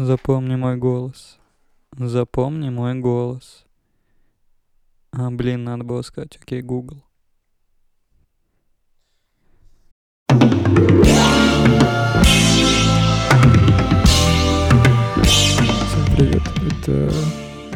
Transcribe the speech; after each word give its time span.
Запомни 0.00 0.54
мой 0.54 0.76
голос. 0.76 1.40
Запомни 1.96 2.70
мой 2.70 2.94
голос. 2.94 3.66
А, 5.10 5.28
блин, 5.32 5.64
надо 5.64 5.82
было 5.82 6.02
сказать, 6.02 6.38
окей, 6.40 6.62
Google. 6.62 7.02
Всем 10.28 10.46
привет. 16.16 16.42
Это 16.84 17.12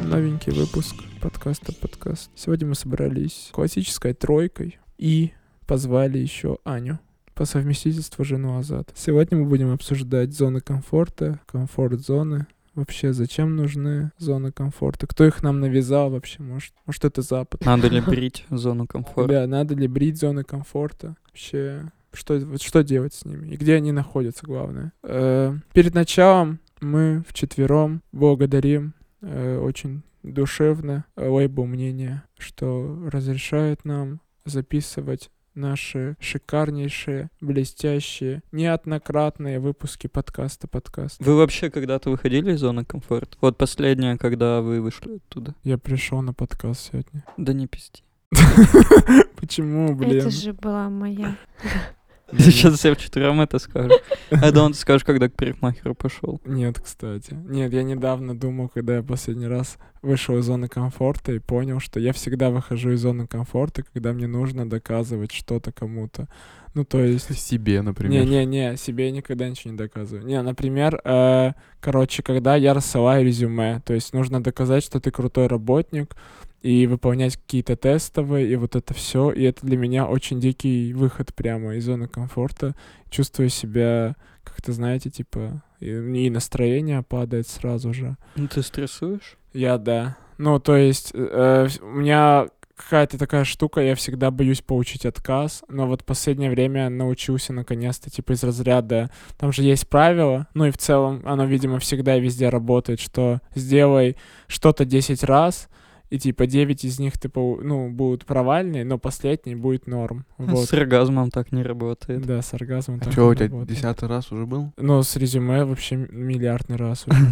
новенький 0.04 0.52
выпуск 0.52 0.94
подкаста 1.20 1.74
подкаст. 1.74 2.30
Сегодня 2.36 2.68
мы 2.68 2.76
собрались 2.76 3.48
классической 3.50 4.14
тройкой 4.14 4.78
и 4.96 5.32
позвали 5.66 6.18
еще 6.18 6.58
Аню 6.62 7.00
по 7.34 7.44
совместительству 7.44 8.24
жену 8.24 8.58
Азат. 8.58 8.90
Сегодня 8.94 9.38
мы 9.38 9.46
будем 9.46 9.72
обсуждать 9.72 10.32
зоны 10.32 10.60
комфорта, 10.60 11.40
комфорт-зоны, 11.46 12.46
Вообще, 12.74 13.12
зачем 13.12 13.54
нужны 13.54 14.12
зоны 14.16 14.50
комфорта? 14.50 15.06
Кто 15.06 15.26
их 15.26 15.42
нам 15.42 15.60
навязал 15.60 16.10
вообще? 16.10 16.42
Может, 16.42 16.72
может 16.86 17.04
это 17.04 17.20
Запад? 17.20 17.62
Надо 17.66 17.88
ли 17.88 18.00
брить 18.06 18.46
зону 18.48 18.86
комфорта? 18.86 19.30
Да, 19.30 19.46
надо 19.46 19.74
ли 19.74 19.86
брить 19.86 20.18
зоны 20.18 20.42
комфорта? 20.42 21.14
Вообще, 21.26 21.92
что, 22.14 22.56
что 22.58 22.82
делать 22.82 23.12
с 23.12 23.26
ними? 23.26 23.48
И 23.48 23.56
где 23.56 23.74
они 23.74 23.92
находятся, 23.92 24.46
главное? 24.46 24.92
Э, 25.02 25.54
перед 25.74 25.94
началом 25.94 26.60
мы 26.80 27.22
вчетвером 27.28 28.02
благодарим 28.10 28.94
э, 29.20 29.58
очень 29.58 30.02
душевно 30.22 31.04
лейбл 31.16 31.66
мнения, 31.66 32.24
что 32.38 33.08
разрешает 33.12 33.84
нам 33.84 34.20
записывать 34.44 35.30
наши 35.54 36.16
шикарнейшие, 36.20 37.30
блестящие, 37.40 38.42
неоднократные 38.52 39.60
выпуски 39.60 40.06
подкаста 40.06 40.68
подкаст. 40.68 41.16
Вы 41.20 41.36
вообще 41.36 41.70
когда-то 41.70 42.10
выходили 42.10 42.52
из 42.52 42.60
зоны 42.60 42.84
комфорта? 42.84 43.36
Вот 43.40 43.56
последнее, 43.58 44.16
когда 44.18 44.60
вы 44.60 44.80
вышли 44.80 45.16
оттуда. 45.16 45.54
Я 45.62 45.78
пришел 45.78 46.22
на 46.22 46.32
подкаст 46.32 46.90
сегодня. 46.92 47.24
Да 47.36 47.52
не 47.52 47.66
пизди. 47.66 48.02
Почему, 49.36 49.94
блин? 49.94 50.18
Это 50.18 50.30
же 50.30 50.52
была 50.52 50.88
моя. 50.88 51.36
Сейчас 52.38 52.78
все 52.78 52.94
вчетвером 52.94 53.40
это 53.40 53.58
скажут. 53.58 54.02
А 54.30 54.50
да 54.50 54.64
он 54.64 54.74
скажешь, 54.74 55.04
когда 55.04 55.28
к 55.28 55.34
парикмахеру 55.34 55.94
пошел. 55.94 56.40
Нет, 56.44 56.80
кстати. 56.80 57.34
Нет, 57.34 57.72
я 57.72 57.82
недавно 57.82 58.36
думал, 58.36 58.68
когда 58.68 58.96
я 58.96 59.02
последний 59.02 59.46
раз 59.46 59.76
вышел 60.00 60.38
из 60.38 60.46
зоны 60.46 60.68
комфорта 60.68 61.32
и 61.32 61.38
понял, 61.38 61.80
что 61.80 62.00
я 62.00 62.12
всегда 62.12 62.50
выхожу 62.50 62.90
из 62.90 63.00
зоны 63.00 63.26
комфорта, 63.26 63.82
когда 63.82 64.12
мне 64.12 64.26
нужно 64.26 64.68
доказывать 64.68 65.32
что-то 65.32 65.72
кому-то. 65.72 66.28
Ну, 66.74 66.84
то 66.84 67.00
есть... 67.00 67.38
Себе, 67.38 67.82
например. 67.82 68.24
Не-не-не, 68.24 68.76
себе 68.76 69.06
я 69.06 69.10
никогда 69.10 69.48
ничего 69.48 69.72
не 69.72 69.76
доказываю. 69.76 70.26
Не, 70.26 70.40
например, 70.40 71.00
э, 71.04 71.52
короче, 71.80 72.22
когда 72.22 72.56
я 72.56 72.72
рассылаю 72.72 73.26
резюме, 73.26 73.82
то 73.84 73.92
есть 73.92 74.14
нужно 74.14 74.42
доказать, 74.42 74.82
что 74.82 74.98
ты 75.00 75.10
крутой 75.10 75.48
работник, 75.48 76.16
и 76.62 76.86
выполнять 76.86 77.36
какие-то 77.36 77.76
тестовые, 77.76 78.50
и 78.50 78.56
вот 78.56 78.76
это 78.76 78.94
все. 78.94 79.32
И 79.32 79.42
это 79.42 79.66
для 79.66 79.76
меня 79.76 80.06
очень 80.06 80.40
дикий 80.40 80.92
выход 80.92 81.34
прямо 81.34 81.74
из 81.74 81.84
зоны 81.84 82.06
комфорта. 82.06 82.74
Чувствую 83.10 83.48
себя, 83.48 84.14
как-то, 84.44 84.72
знаете, 84.72 85.10
типа, 85.10 85.62
и, 85.80 85.88
и 85.90 86.30
настроение 86.30 87.02
падает 87.02 87.48
сразу 87.48 87.92
же. 87.92 88.16
Ну, 88.36 88.46
ты 88.46 88.62
стрессуешь? 88.62 89.36
Я, 89.52 89.76
да. 89.76 90.16
Ну, 90.38 90.60
то 90.60 90.76
есть, 90.76 91.10
э, 91.14 91.68
у 91.80 91.94
меня 91.96 92.46
какая-то 92.76 93.18
такая 93.18 93.44
штука, 93.44 93.80
я 93.80 93.94
всегда 93.94 94.30
боюсь 94.30 94.60
получить 94.60 95.06
отказ, 95.06 95.62
но 95.68 95.86
вот 95.86 96.04
последнее 96.04 96.50
время 96.50 96.88
научился 96.88 97.52
наконец-то, 97.52 98.10
типа, 98.10 98.32
из 98.32 98.42
разряда, 98.42 99.10
там 99.38 99.52
же 99.52 99.62
есть 99.62 99.88
правило, 99.88 100.48
ну 100.54 100.66
и 100.66 100.70
в 100.70 100.78
целом 100.78 101.22
оно, 101.24 101.44
видимо, 101.44 101.78
всегда 101.78 102.16
и 102.16 102.20
везде 102.20 102.48
работает, 102.48 103.00
что 103.00 103.40
сделай 103.54 104.16
что-то 104.46 104.84
10 104.84 105.22
раз, 105.24 105.68
и 106.10 106.18
типа 106.18 106.46
9 106.46 106.84
из 106.84 106.98
них, 106.98 107.18
типа, 107.18 107.40
ну, 107.62 107.88
будут 107.90 108.26
провальные, 108.26 108.84
но 108.84 108.98
последний 108.98 109.54
будет 109.54 109.86
норм. 109.86 110.26
Вот. 110.36 110.68
С 110.68 110.72
оргазмом 110.74 111.30
так 111.30 111.52
не 111.52 111.62
работает. 111.62 112.20
Да, 112.26 112.42
с 112.42 112.52
оргазмом 112.52 112.98
А 113.00 113.04
так 113.04 113.12
что, 113.14 113.22
не 113.22 113.28
у 113.28 113.34
тебя 113.34 113.46
работает. 113.46 113.78
десятый 113.78 114.08
раз 114.10 114.30
уже 114.30 114.44
был? 114.44 114.72
Ну, 114.76 115.02
с 115.02 115.16
резюме 115.16 115.64
вообще 115.64 115.96
миллиардный 115.96 116.76
раз 116.76 117.06
уже. 117.06 117.18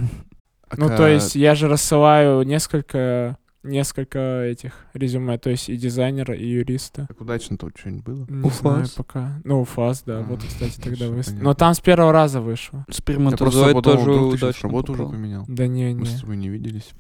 А 0.73 0.77
Ну, 0.79 0.89
ка- 0.89 0.97
то 0.99 1.09
есть 1.09 1.35
я 1.35 1.57
же 1.57 1.67
рассылаю 1.67 2.43
несколько 2.45 3.37
несколько 3.63 4.43
этих 4.45 4.73
резюме, 4.95 5.37
то 5.39 5.51
есть 5.51 5.69
и 5.69 5.77
дизайнера, 5.77 6.35
и 6.35 6.47
юриста. 6.47 7.07
Так 7.09 7.21
удачно-то 7.21 7.69
что-нибудь 7.77 8.05
было? 8.05 8.27
Не 8.29 8.51
знаю 8.51 8.83
УФАС? 8.85 8.91
пока. 8.93 9.41
Ну, 9.45 9.61
УФАС, 9.63 10.03
да, 10.05 10.19
А, 10.21 10.23
вот, 10.23 10.41
кстати, 10.43 10.81
тогда 10.81 11.09
вы... 11.09 11.23
Но 11.41 11.55
там 11.55 11.75
с 11.75 11.81
первого 11.81 12.13
раза 12.13 12.41
вышло. 12.41 12.79
Я 12.79 12.85
просто 12.85 13.03
Сперматозоид 13.03 13.83
тоже 13.85 14.11
удачно 14.13 14.69
работу 14.69 14.93
уже 14.93 15.07
поменял. 15.07 15.45
Да 15.49 15.67
не, 15.67 15.95
Мы 15.95 16.01
не. 16.01 16.07
с 16.07 16.21
тобой 16.21 16.37
не 16.37 16.49
виделись 16.49 16.91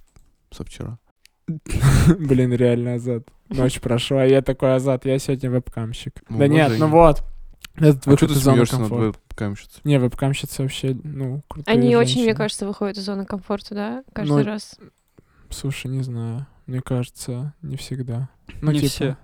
со 0.50 0.64
вчера. 0.64 0.98
Блин, 2.18 2.52
реально 2.52 2.94
Азат. 2.94 3.26
Ночь 3.48 3.80
прошла, 3.80 4.24
я 4.24 4.42
такой 4.42 4.74
Азат, 4.76 5.04
я 5.06 5.18
сегодня 5.18 5.50
вебкамщик. 5.50 6.22
Ну, 6.28 6.38
да 6.38 6.46
нет, 6.48 6.72
ну 6.78 6.86
вот. 6.88 7.22
Этот 7.76 7.98
А 7.98 8.00
что 8.00 8.10
выход 8.10 8.28
ты 8.28 8.34
из 8.34 8.38
зоны 8.42 8.56
смеешься 8.56 8.78
над 8.78 8.88
комфорта. 8.88 9.18
вебкамщицей? 9.28 9.80
Не, 9.84 9.98
вебкамщицы 9.98 10.62
вообще, 10.62 10.96
ну, 11.02 11.42
крутые 11.48 11.72
Они 11.74 11.96
очень, 11.96 12.22
мне 12.22 12.34
кажется, 12.34 12.66
выходят 12.66 12.98
из 12.98 13.04
зоны 13.04 13.24
комфорта, 13.24 13.74
да? 13.74 14.04
Каждый 14.12 14.38
Ну, 14.38 14.44
раз. 14.44 14.76
Слушай, 15.50 15.88
не 15.90 16.02
знаю. 16.02 16.46
Мне 16.70 16.80
кажется, 16.80 17.52
не 17.62 17.76
всегда. 17.76 18.28
Ну, 18.62 18.70
Не 18.70 18.78
типа... 18.78 18.90
все. 18.90 19.16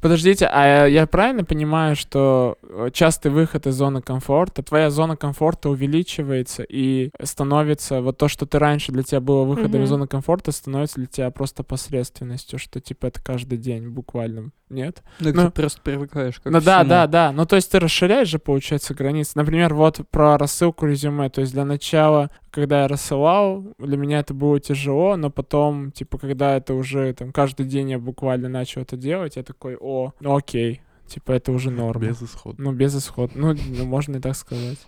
Подождите, 0.00 0.46
а 0.46 0.86
я 0.86 1.04
правильно 1.08 1.42
понимаю, 1.42 1.96
что 1.96 2.58
э, 2.62 2.90
частый 2.92 3.32
выход 3.32 3.66
из 3.66 3.74
зоны 3.74 4.00
комфорта, 4.02 4.62
твоя 4.62 4.90
зона 4.90 5.16
комфорта 5.16 5.68
увеличивается 5.70 6.62
и 6.62 7.10
становится, 7.20 8.00
вот 8.00 8.16
то, 8.16 8.28
что 8.28 8.46
ты 8.46 8.60
раньше 8.60 8.92
для 8.92 9.02
тебя 9.02 9.20
было 9.20 9.42
выходом 9.42 9.80
из 9.82 9.88
Мгм. 9.90 9.98
зоны 9.98 10.06
комфорта, 10.06 10.52
становится 10.52 10.96
для 10.96 11.06
тебя 11.06 11.30
просто 11.32 11.64
посредственностью, 11.64 12.60
что 12.60 12.80
типа 12.80 13.06
это 13.06 13.20
каждый 13.20 13.58
день 13.58 13.88
буквально, 13.88 14.50
нет? 14.68 15.02
Так 15.18 15.34
Ну, 15.34 15.44
ты 15.46 15.50
просто 15.50 15.80
привыкаешь 15.82 16.38
как 16.38 16.52
ну 16.52 16.60
да, 16.60 16.84
да, 16.84 17.06
да. 17.08 17.32
Ну 17.32 17.44
то 17.46 17.56
есть 17.56 17.72
ты 17.72 17.80
расширяешь 17.80 18.28
же, 18.28 18.38
получается, 18.38 18.94
границы. 18.94 19.32
Например, 19.34 19.74
вот 19.74 20.02
про 20.10 20.38
рассылку 20.38 20.86
резюме. 20.86 21.30
То 21.30 21.40
есть 21.40 21.52
для 21.52 21.64
начала, 21.64 22.30
когда 22.54 22.82
я 22.82 22.88
рассылал, 22.88 23.64
для 23.78 23.96
меня 23.96 24.20
это 24.20 24.32
было 24.32 24.60
тяжело, 24.60 25.16
но 25.16 25.28
потом, 25.28 25.90
типа, 25.90 26.18
когда 26.18 26.56
это 26.56 26.74
уже 26.74 27.12
там 27.12 27.32
каждый 27.32 27.66
день 27.66 27.90
я 27.90 27.98
буквально 27.98 28.48
начал 28.48 28.82
это 28.82 28.96
делать, 28.96 29.34
я 29.34 29.42
такой, 29.42 29.76
о, 29.76 30.12
ну 30.20 30.36
окей, 30.36 30.80
типа 31.08 31.32
это 31.32 31.50
уже 31.50 31.72
норма. 31.72 32.06
Без 32.06 32.22
исхода. 32.22 32.62
Ну, 32.62 32.72
без 32.72 32.96
исхода. 32.96 33.32
Ну, 33.34 33.54
ну, 33.54 33.84
можно 33.86 34.18
и 34.18 34.20
так 34.20 34.36
сказать. 34.36 34.78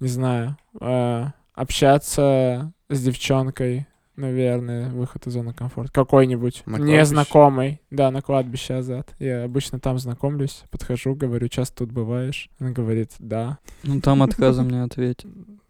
Не 0.00 0.08
знаю. 0.08 0.56
А, 0.80 1.32
общаться 1.54 2.72
с 2.88 3.00
девчонкой, 3.00 3.86
наверное, 4.16 4.90
выход 4.90 5.28
из 5.28 5.32
зоны 5.32 5.54
комфорта. 5.54 5.92
Какой-нибудь. 5.92 6.64
Незнакомый. 6.66 7.80
Да, 7.90 8.10
на 8.10 8.20
кладбище 8.20 8.74
Азат. 8.74 9.14
Я 9.20 9.44
обычно 9.44 9.78
там 9.78 9.98
знакомлюсь, 10.00 10.64
подхожу, 10.72 11.14
говорю, 11.14 11.46
часто 11.46 11.86
тут 11.86 11.92
бываешь. 11.92 12.50
Она 12.58 12.72
говорит, 12.72 13.12
да. 13.20 13.58
Ну 13.84 14.00
там 14.00 14.24
отказом 14.24 14.68
не 14.70 14.82
ответит. 14.82 15.24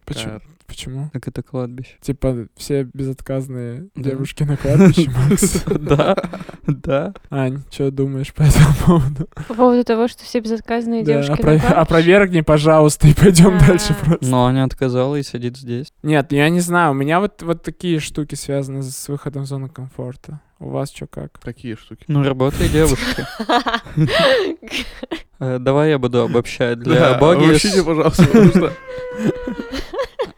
Почему? 0.07 0.41
Почему? 0.67 1.11
Так 1.13 1.29
это 1.29 1.43
кладбище. 1.43 1.97
Типа 2.01 2.47
все 2.57 2.83
безотказные 2.93 3.89
Да. 3.95 4.11
девушки 4.11 4.43
на 4.43 4.57
кладбище, 4.57 5.11
Макс. 5.31 5.65
Да, 5.67 6.17
да. 6.67 7.15
Ань, 7.31 7.63
что 7.71 7.91
думаешь 7.91 8.35
по 8.35 8.43
этому 8.43 8.75
поводу? 8.85 9.29
По 9.49 9.55
поводу 9.55 9.85
того, 9.85 10.09
что 10.09 10.25
все 10.25 10.41
безотказные 10.41 11.05
девушки 11.05 11.31
на 11.31 11.35
опро- 11.37 11.41
кладбище. 11.59 11.67
Опровергни, 11.75 12.41
пожалуйста, 12.41 13.09
и 13.09 13.15
пойдем 13.15 13.57
А. 13.57 13.67
дальше 13.67 13.95
просто. 14.05 14.27
Но 14.27 14.47
Аня 14.47 14.65
отказала 14.65 15.17
и 15.17 15.23
сидит 15.23 15.57
здесь. 15.57 15.93
Нет, 16.03 16.33
я 16.33 16.49
не 16.49 16.61
знаю, 16.61 16.91
у 16.91 16.95
меня 16.95 17.21
вот, 17.21 17.43
вот 17.43 17.63
такие 17.63 18.01
штуки 18.01 18.35
связаны 18.35 18.83
с 18.83 19.09
выходом 19.09 19.45
в 19.45 19.47
зону 19.47 19.69
комфорта. 19.69 20.41
У 20.59 20.71
вас 20.71 20.91
что 20.91 21.07
как? 21.07 21.39
Какие 21.39 21.75
штуки? 21.75 22.05
Ну, 22.09 22.23
работай, 22.23 22.69
девушки. 22.69 23.25
Э, 25.39 25.59
Давай 25.59 25.91
я 25.91 25.99
буду 25.99 26.23
обобщать. 26.23 26.79
Для 26.79 27.19
боги 27.19 27.45
обобщите, 27.45 27.83
пожалуйста, 27.85 28.25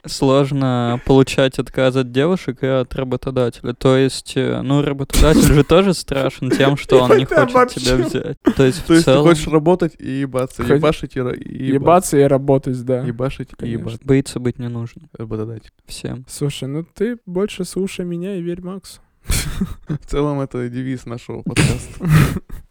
сложно 0.08 1.00
получать 1.04 1.58
отказ 1.58 1.96
от 1.96 2.12
девушек 2.12 2.62
и 2.62 2.66
от 2.66 2.94
работодателя. 2.94 3.74
То 3.74 3.96
есть, 3.96 4.32
э, 4.36 4.60
ну, 4.62 4.82
работодатель 4.82 5.40
же 5.54 5.64
тоже 5.64 5.94
страшен 5.94 6.50
тем, 6.50 6.76
что 6.76 7.00
он 7.02 7.16
не 7.16 7.24
хочет 7.24 7.70
тебя 7.74 7.96
взять. 7.96 8.38
То 8.56 8.64
есть, 8.64 8.84
То 8.86 8.94
есть 8.94 9.06
ты 9.06 9.16
хочешь 9.18 9.46
работать 9.48 9.94
и 9.98 10.20
ебаться, 10.20 10.62
ебашить 10.62 11.16
и 11.16 11.20
ебаться. 11.20 12.18
И 12.18 12.22
работать, 12.22 12.82
да. 12.84 13.00
Ебашить 13.02 13.50
и 13.60 13.68
ебаться. 13.68 13.98
боиться 14.04 14.40
быть 14.40 14.58
не 14.58 14.68
нужно 14.68 15.02
Работодатель. 15.16 15.70
всем. 15.86 16.24
Слушай, 16.28 16.68
ну 16.68 16.84
ты 16.94 17.18
больше 17.26 17.64
слушай 17.64 18.04
меня 18.04 18.36
и 18.36 18.42
верь 18.42 18.62
Максу. 18.62 19.00
В 19.88 20.06
целом 20.06 20.40
это 20.40 20.68
девиз 20.68 21.06
нашего 21.06 21.42
подкаста. 21.42 22.04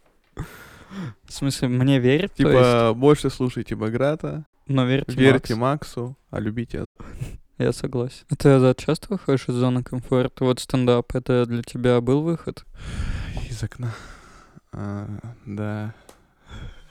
В 1.24 1.32
смысле, 1.32 1.68
мне 1.68 1.98
верить? 1.98 2.34
Типа, 2.34 2.92
больше 2.94 3.30
слушайте 3.30 3.74
Баграта, 3.76 4.44
но 4.66 4.84
верьте, 4.84 5.12
верьте 5.12 5.54
Максу. 5.54 6.16
А 6.30 6.40
любите 6.40 6.84
Я 7.58 7.72
согласен. 7.72 8.24
А 8.30 8.36
ты, 8.36 8.50
Азат, 8.50 8.78
часто 8.78 9.08
выходишь 9.10 9.48
из 9.48 9.54
зоны 9.54 9.82
комфорта? 9.82 10.44
Вот 10.44 10.60
стендап, 10.60 11.14
это 11.14 11.44
для 11.46 11.62
тебя 11.62 12.00
был 12.00 12.22
выход? 12.22 12.64
Из 13.50 13.62
окна. 13.62 13.92
А, 14.72 15.08
да. 15.44 15.94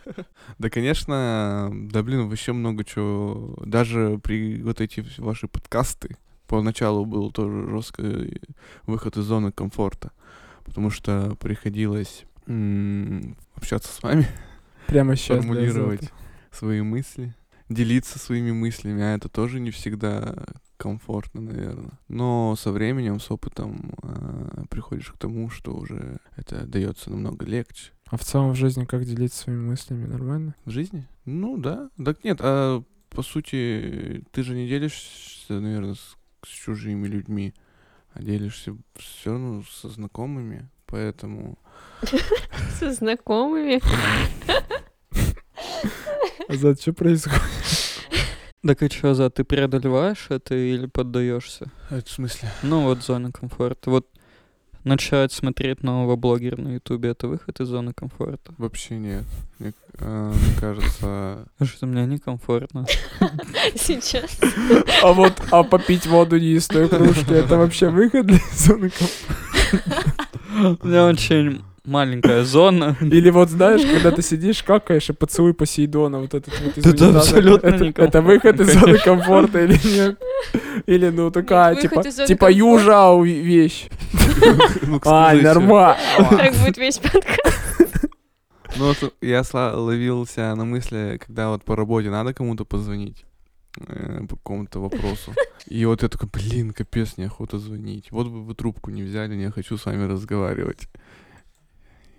Да, 0.58 0.70
конечно, 0.70 1.70
да, 1.74 2.02
блин, 2.02 2.30
вообще 2.30 2.54
много 2.54 2.86
чего. 2.86 3.56
Даже 3.66 4.20
при 4.24 4.62
вот 4.64 4.80
эти 4.80 5.06
ваши 5.18 5.50
подкасты, 5.50 6.18
поначалу 6.48 7.06
был 7.06 7.32
тоже 7.32 7.70
жесткий 7.70 8.42
выход 8.86 9.18
из 9.18 9.26
зоны 9.26 9.52
комфорта, 9.52 10.12
потому 10.64 10.92
что 10.92 11.36
приходилось 11.42 12.24
общаться 13.56 13.92
с 13.94 14.02
вами, 14.02 14.28
Прямо 14.88 15.16
сейчас. 15.16 15.38
да, 15.38 15.42
формулировать 15.44 16.02
золото. 16.02 16.16
свои 16.52 16.82
мысли, 16.82 17.36
делиться 17.70 18.20
своими 18.20 18.52
мыслями, 18.52 19.02
а 19.04 19.16
это 19.16 19.30
тоже 19.30 19.60
не 19.60 19.72
всегда 19.72 20.46
комфортно, 20.78 21.42
наверное. 21.42 22.00
Но 22.08 22.56
со 22.58 22.72
временем, 22.72 23.20
с 23.20 23.30
опытом 23.32 23.94
э, 24.04 24.64
приходишь 24.70 25.12
к 25.12 25.18
тому, 25.18 25.50
что 25.50 25.76
уже 25.76 26.20
это 26.36 26.66
дается 26.66 27.10
намного 27.10 27.46
легче. 27.46 27.92
А 28.10 28.16
в 28.18 28.24
целом 28.24 28.52
в 28.52 28.56
жизни 28.56 28.86
как 28.86 29.04
делиться 29.04 29.40
своими 29.40 29.62
мыслями? 29.62 30.06
Нормально? 30.06 30.56
В 30.66 30.70
жизни? 30.70 31.08
Ну 31.26 31.58
да. 31.58 31.90
Так 32.04 32.24
нет, 32.24 32.38
а 32.42 32.84
по 33.10 33.22
сути, 33.24 34.24
ты 34.32 34.44
же 34.44 34.56
не 34.56 34.68
делишься, 34.68 35.60
наверное, 35.60 35.96
с, 35.96 36.16
с 36.46 36.50
чужими 36.50 37.08
людьми, 37.08 37.54
а 38.14 38.22
делишься 38.22 38.78
все 38.96 39.32
равно 39.32 39.64
со 39.70 39.90
знакомыми, 39.90 40.70
поэтому... 40.88 41.58
Со 42.80 42.92
знакомыми. 42.94 43.82
Азат, 46.50 46.82
что 46.82 46.94
происходит? 46.94 47.42
Так 48.66 48.84
и 48.84 48.90
чё, 48.90 49.14
за 49.14 49.30
ты 49.30 49.44
преодолеваешь 49.44 50.28
это 50.30 50.56
или 50.56 50.88
поддаешься? 50.88 51.72
Это 51.90 52.06
в 52.06 52.12
смысле? 52.12 52.50
Ну 52.64 52.82
вот 52.82 53.04
зона 53.04 53.32
комфорта. 53.32 53.90
Вот 53.90 54.08
начать 54.84 55.32
смотреть 55.32 55.84
нового 55.84 56.16
блогера 56.16 56.60
на 56.60 56.74
ютубе 56.76 57.10
это 57.10 57.28
выход 57.28 57.60
из 57.60 57.68
зоны 57.68 57.94
комфорта. 57.94 58.54
Вообще 58.58 58.98
нет. 58.98 59.26
Мне, 59.60 59.74
а, 60.00 60.32
мне 60.32 60.60
кажется... 60.60 61.48
Что 61.64 61.86
мне 61.86 62.06
некомфортно. 62.06 62.86
Сейчас. 63.76 64.40
А 65.04 65.14
вот, 65.14 65.34
а 65.52 65.64
попить 65.64 66.08
воду 66.08 66.38
не 66.38 66.54
из 66.54 66.68
той 66.68 66.90
кружки, 66.90 67.34
это 67.34 67.58
вообще 67.58 67.90
выход 67.90 68.26
для 68.26 68.40
зоны 68.54 68.90
комфорта? 68.90 69.47
У 70.82 70.88
меня 70.88 71.06
очень 71.06 71.62
маленькая 71.88 72.44
зона. 72.44 72.98
Или 73.02 73.30
вот 73.30 73.50
знаешь, 73.50 73.82
когда 73.82 74.12
ты 74.12 74.22
сидишь, 74.22 74.62
какаешь, 74.62 75.10
и 75.10 75.14
поцелуй 75.14 75.54
Посейдона, 75.54 76.20
вот 76.20 76.34
этот 76.34 76.54
вот 76.62 76.78
из 76.78 76.86
это 76.86 77.18
абсолютно 77.18 77.68
это, 77.68 78.02
это 78.04 78.22
выход 78.22 78.60
из 78.60 78.74
зоны 78.74 78.98
комфорта 79.00 79.64
или 79.64 79.80
нет? 79.88 80.20
Или 80.86 81.10
ну 81.10 81.32
такая, 81.32 81.76
типа, 81.76 82.04
типа 82.04 82.52
южау 82.52 83.24
вещь. 83.24 83.88
Ну, 84.86 85.00
кстати, 85.00 85.42
нормально. 85.42 85.98
Так 86.18 86.54
будет 86.56 86.78
весь 86.78 87.00
подкаст. 87.00 88.08
Ну 88.76 88.88
вот 88.88 89.14
я 89.22 89.44
ловился 89.52 90.54
на 90.54 90.66
мысли, 90.66 91.20
когда 91.26 91.50
вот 91.50 91.64
по 91.64 91.76
работе 91.76 92.10
надо 92.10 92.34
кому-то 92.34 92.64
позвонить 92.64 93.27
по 94.28 94.36
какому-то 94.36 94.80
вопросу. 94.80 95.34
И 95.68 95.86
вот 95.86 96.04
я 96.04 96.10
такой, 96.10 96.30
блин, 96.30 96.72
капец, 96.72 97.18
неохота 97.18 97.60
звонить. 97.60 98.12
Вот 98.12 98.28
бы 98.28 98.44
вы 98.44 98.56
трубку 98.56 98.92
не 98.92 99.04
взяли, 99.04 99.36
не 99.36 99.52
хочу 99.52 99.78
с 99.78 99.86
вами 99.86 100.04
разговаривать. 100.04 100.88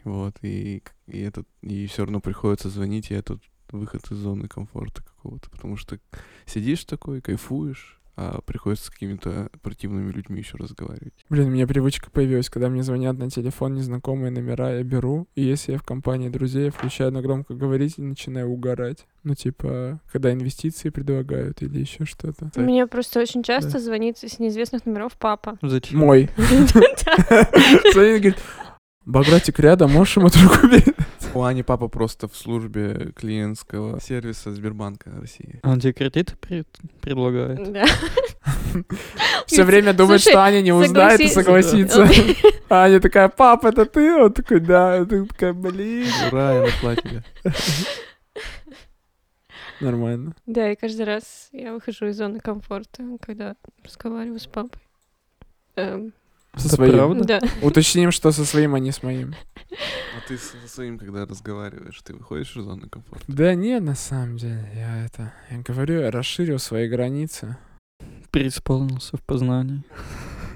Вот, 0.04 0.36
и, 0.42 0.82
и, 1.06 1.18
этот, 1.20 1.46
и 1.62 1.86
все 1.86 2.04
равно 2.04 2.20
приходится 2.20 2.70
звонить, 2.70 3.10
и 3.10 3.14
этот 3.14 3.42
выход 3.70 4.10
из 4.10 4.16
зоны 4.16 4.48
комфорта 4.48 5.02
какого-то. 5.02 5.50
Потому 5.50 5.76
что 5.76 5.98
сидишь 6.46 6.84
такой, 6.84 7.20
кайфуешь, 7.20 7.97
а 8.20 8.40
приходится 8.40 8.86
с 8.86 8.90
какими-то 8.90 9.48
противными 9.62 10.10
людьми 10.10 10.40
еще 10.40 10.56
разговаривать. 10.56 11.14
Блин, 11.30 11.46
у 11.46 11.50
меня 11.50 11.68
привычка 11.68 12.10
появилась, 12.10 12.50
когда 12.50 12.68
мне 12.68 12.82
звонят 12.82 13.16
на 13.16 13.30
телефон 13.30 13.74
незнакомые 13.74 14.32
номера, 14.32 14.74
я 14.74 14.82
беру, 14.82 15.28
и 15.36 15.42
если 15.42 15.72
я 15.72 15.78
в 15.78 15.84
компании 15.84 16.28
друзей, 16.28 16.66
я 16.66 16.70
включаю 16.72 17.12
на 17.12 17.22
громкоговоритель 17.22 18.02
и 18.02 18.06
начинаю 18.06 18.48
угорать. 18.48 19.06
Ну, 19.22 19.36
типа, 19.36 20.00
когда 20.10 20.32
инвестиции 20.32 20.88
предлагают 20.88 21.62
или 21.62 21.78
еще 21.78 22.06
что-то. 22.06 22.50
Мне 22.56 22.88
просто 22.88 23.20
очень 23.20 23.44
часто 23.44 23.78
звонит 23.78 24.18
с 24.18 24.40
неизвестных 24.40 24.84
номеров 24.84 25.12
папа. 25.16 25.56
Зачем? 25.62 26.00
Мой. 26.00 26.28
Звонит, 26.36 27.92
говорит, 27.92 28.36
Багратик 29.08 29.58
рядом, 29.60 29.92
можешь 29.92 30.18
ему 30.18 30.28
трубку 30.28 30.68
передать?» 30.68 30.94
У 31.34 31.42
Ани 31.42 31.62
папа 31.62 31.88
просто 31.88 32.26
в 32.26 32.36
службе 32.36 33.12
клиентского 33.14 34.00
сервиса 34.00 34.50
Сбербанка 34.52 35.10
России. 35.20 35.60
Он 35.62 35.78
тебе 35.78 35.92
кредиты 35.92 36.34
пред- 36.36 36.66
предлагает? 37.00 37.72
Да. 37.72 37.84
Все 39.46 39.64
время 39.64 39.92
думает, 39.92 40.20
что 40.20 40.42
Аня 40.42 40.60
не 40.62 40.72
узнает 40.72 41.20
и 41.20 41.26
согласи- 41.26 41.86
согласится. 41.86 42.08
Аня 42.70 43.00
такая, 43.00 43.28
папа, 43.28 43.68
это 43.68 43.84
ты? 43.84 44.14
Он 44.16 44.32
такой, 44.32 44.60
да. 44.60 45.04
Ты 45.04 45.26
такая, 45.26 45.52
блин. 45.52 46.08
Ура, 46.32 46.54
я 46.54 46.60
наплатили. 46.62 47.22
Нормально. 49.80 50.34
Да, 50.46 50.72
и 50.72 50.76
каждый 50.76 51.04
раз 51.04 51.50
я 51.52 51.72
выхожу 51.72 52.06
из 52.06 52.16
зоны 52.16 52.40
комфорта, 52.40 53.02
когда 53.20 53.54
разговариваю 53.84 54.40
с 54.40 54.46
папой. 54.46 54.80
Со 56.58 56.66
Это 56.66 56.76
своим. 56.76 56.92
правда? 56.92 57.24
Да. 57.24 57.40
Уточним, 57.62 58.10
что 58.10 58.32
со 58.32 58.44
своим, 58.44 58.74
а 58.74 58.78
не 58.78 58.92
с 58.92 59.02
моим. 59.02 59.34
А 59.70 60.28
ты 60.28 60.36
со 60.36 60.56
своим, 60.66 60.98
когда 60.98 61.24
разговариваешь, 61.24 62.00
ты 62.02 62.14
выходишь 62.14 62.56
из 62.56 62.64
зоны 62.64 62.88
комфорта? 62.88 63.24
Да 63.28 63.54
нет, 63.54 63.82
на 63.82 63.94
самом 63.94 64.36
деле, 64.36 64.68
я 64.74 65.04
это... 65.04 65.32
Я 65.50 65.58
говорю, 65.58 66.00
я 66.00 66.10
расширил 66.10 66.58
свои 66.58 66.88
границы. 66.88 67.56
Преисполнился 68.30 69.16
в 69.16 69.22
познании. 69.22 69.82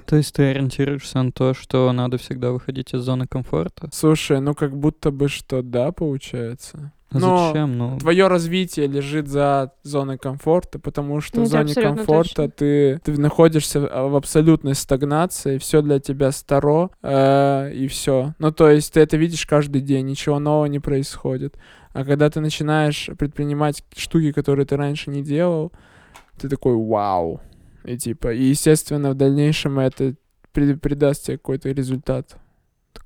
То 0.07 0.17
есть 0.17 0.35
ты 0.35 0.43
ориентируешься 0.43 1.23
на 1.23 1.33
то, 1.33 1.55
что 1.55 1.91
надо 1.93 2.19
всегда 2.19 2.53
выходить 2.53 2.93
из 2.93 3.01
зоны 3.01 3.27
комфорта? 3.27 3.89
Слушай, 3.93 4.41
ну 4.41 4.55
как 4.55 4.77
будто 4.77 5.11
бы 5.11 5.29
что 5.29 5.63
да, 5.63 5.93
получается. 5.93 6.93
А 7.15 7.19
Но 7.19 7.47
Зачем? 7.49 7.79
Ну, 7.79 7.99
Твое 7.99 8.27
развитие 8.29 8.87
лежит 8.87 9.29
за 9.29 9.73
зоной 9.83 10.19
комфорта, 10.19 10.79
потому 10.79 11.21
что 11.21 11.39
Ну, 11.39 11.45
в 11.45 11.49
зоне 11.49 11.75
комфорта 11.75 12.35
точно. 12.35 12.49
ты, 12.51 13.01
ты 13.05 13.21
находишься 13.21 13.81
в 13.81 14.13
в 14.13 14.17
абсолютной 14.17 14.75
стагнации, 14.75 15.59
все 15.59 15.83
для 15.83 15.99
тебя 15.99 16.33
старо, 16.33 16.91
э, 17.03 17.73
и 17.75 17.87
все. 17.89 18.35
Ну, 18.39 18.53
то 18.53 18.69
есть 18.71 18.93
ты 18.93 19.01
это 19.01 19.17
видишь 19.17 19.47
каждый 19.47 19.81
день, 19.81 20.07
ничего 20.07 20.39
нового 20.39 20.67
не 20.67 20.79
происходит. 20.81 21.57
А 21.93 22.05
когда 22.05 22.31
ты 22.31 22.41
начинаешь 22.41 23.11
предпринимать 23.19 23.85
штуки, 23.97 24.33
которые 24.33 24.67
ты 24.67 24.77
раньше 24.77 25.11
не 25.11 25.23
делал, 25.23 25.73
ты 26.39 26.49
такой 26.49 26.75
вау. 26.77 27.41
И 27.85 27.99
типа, 27.99 28.33
и 28.33 28.45
естественно, 28.45 29.11
в 29.11 29.15
дальнейшем 29.15 29.79
это 29.79 30.15
при- 30.53 30.75
придаст 30.75 31.27
тебе 31.27 31.37
какой-то 31.39 31.71
результат. 31.71 32.37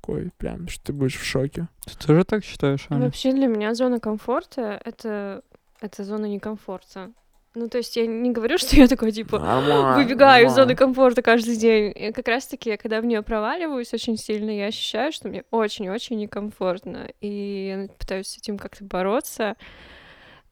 Такой 0.07 0.31
прям, 0.37 0.69
что 0.69 0.85
ты 0.85 0.93
будешь 0.93 1.17
в 1.17 1.25
шоке. 1.25 1.67
ты 1.85 2.07
тоже 2.07 2.23
так 2.23 2.45
считаешь, 2.45 2.87
Аня? 2.89 3.05
Вообще 3.05 3.33
для 3.33 3.47
меня 3.47 3.73
зона 3.73 3.99
комфорта— 3.99 4.81
это, 4.85 5.43
это 5.81 6.03
зона 6.05 6.27
некомфорта. 6.27 7.11
Ну, 7.55 7.67
то 7.67 7.77
есть 7.79 7.97
я 7.97 8.05
не 8.07 8.31
говорю, 8.31 8.57
что 8.57 8.77
я 8.77 8.87
такой, 8.87 9.11
типа, 9.11 9.39
Нормально, 9.39 9.95
выбегаю 9.97 10.47
из 10.47 10.53
зоны 10.53 10.75
комфорта 10.75 11.21
каждый 11.21 11.57
день. 11.57 11.91
И 11.93 12.13
как 12.13 12.27
раз-таки, 12.27 12.77
когда 12.77 13.01
в 13.01 13.05
нее 13.05 13.21
проваливаюсь 13.21 13.93
очень 13.93 14.15
сильно, 14.15 14.51
я 14.51 14.67
ощущаю, 14.67 15.11
что 15.11 15.27
мне 15.27 15.43
очень-очень 15.51 16.17
некомфортно. 16.17 17.09
И 17.19 17.87
я 17.87 17.93
пытаюсь 17.97 18.27
с 18.27 18.37
этим 18.37 18.57
как-то 18.57 18.85
бороться. 18.85 19.55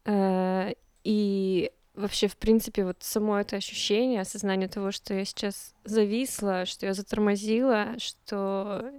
Э, 0.06 0.74
И 1.04 1.72
вообще, 1.94 2.28
в 2.28 2.36
принципе, 2.36 2.84
вот 2.84 2.98
само 3.00 3.40
это 3.40 3.56
ощущение, 3.56 4.22
осознание 4.22 4.68
того, 4.68 4.92
что 4.92 5.14
я 5.14 5.24
сейчас 5.24 5.74
зависла, 5.86 6.66
что 6.66 6.88
я 6.88 6.94
затормозила, 6.94 7.98
что 8.00 8.92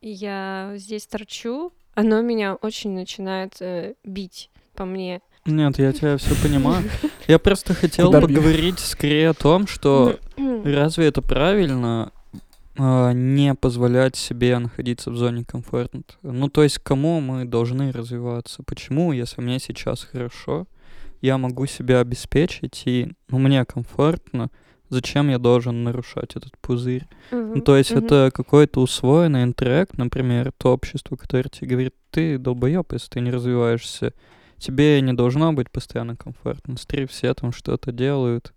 я 0.00 0.72
здесь 0.76 1.06
торчу, 1.06 1.72
оно 1.94 2.20
меня 2.20 2.54
очень 2.54 2.92
начинает 2.92 3.56
э, 3.60 3.94
бить 4.04 4.50
по 4.74 4.84
мне. 4.84 5.20
Нет, 5.44 5.78
я 5.78 5.92
тебя 5.92 6.16
все 6.18 6.34
понимаю. 6.42 6.84
Я 7.26 7.38
просто 7.38 7.74
хотел 7.74 8.12
поговорить 8.12 8.78
скорее 8.78 9.30
о 9.30 9.34
том, 9.34 9.66
что 9.66 10.18
разве 10.36 11.06
это 11.06 11.22
правильно 11.22 12.12
а, 12.76 13.12
не 13.12 13.54
позволять 13.54 14.14
себе 14.14 14.58
находиться 14.58 15.10
в 15.10 15.16
зоне 15.16 15.44
комфорта? 15.44 16.02
Ну, 16.22 16.48
то 16.48 16.62
есть, 16.62 16.78
кому 16.78 17.20
мы 17.20 17.44
должны 17.44 17.92
развиваться? 17.92 18.62
Почему, 18.62 19.12
если 19.12 19.40
мне 19.40 19.58
сейчас 19.58 20.04
хорошо, 20.04 20.66
я 21.22 21.38
могу 21.38 21.66
себя 21.66 22.00
обеспечить, 22.00 22.82
и 22.84 23.12
ну, 23.28 23.38
мне 23.38 23.64
комфортно, 23.64 24.50
зачем 24.88 25.28
я 25.28 25.38
должен 25.38 25.84
нарушать 25.84 26.36
этот 26.36 26.56
пузырь? 26.58 27.06
Ну, 27.30 27.60
то 27.60 27.76
есть 27.76 27.90
это 27.90 28.30
какой-то 28.34 28.80
усвоенный 28.80 29.42
интеллект, 29.42 29.96
например, 29.96 30.52
то 30.56 30.72
общество, 30.72 31.16
которое 31.16 31.48
тебе 31.48 31.68
говорит, 31.68 31.94
ты 32.10 32.38
долбоёб, 32.38 32.92
если 32.92 33.08
ты 33.08 33.20
не 33.20 33.30
развиваешься, 33.30 34.12
тебе 34.58 35.00
не 35.00 35.12
должно 35.12 35.52
быть 35.52 35.70
постоянно 35.70 36.16
комфортно. 36.16 36.76
Смотри, 36.76 37.06
все 37.06 37.32
там 37.34 37.52
что-то 37.52 37.92
делают, 37.92 38.52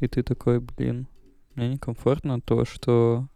и 0.00 0.08
ты 0.08 0.22
такой, 0.22 0.60
блин, 0.60 1.06
мне 1.54 1.68
некомфортно 1.68 2.34
от 2.34 2.44
того, 2.44 2.64
что 2.64 3.28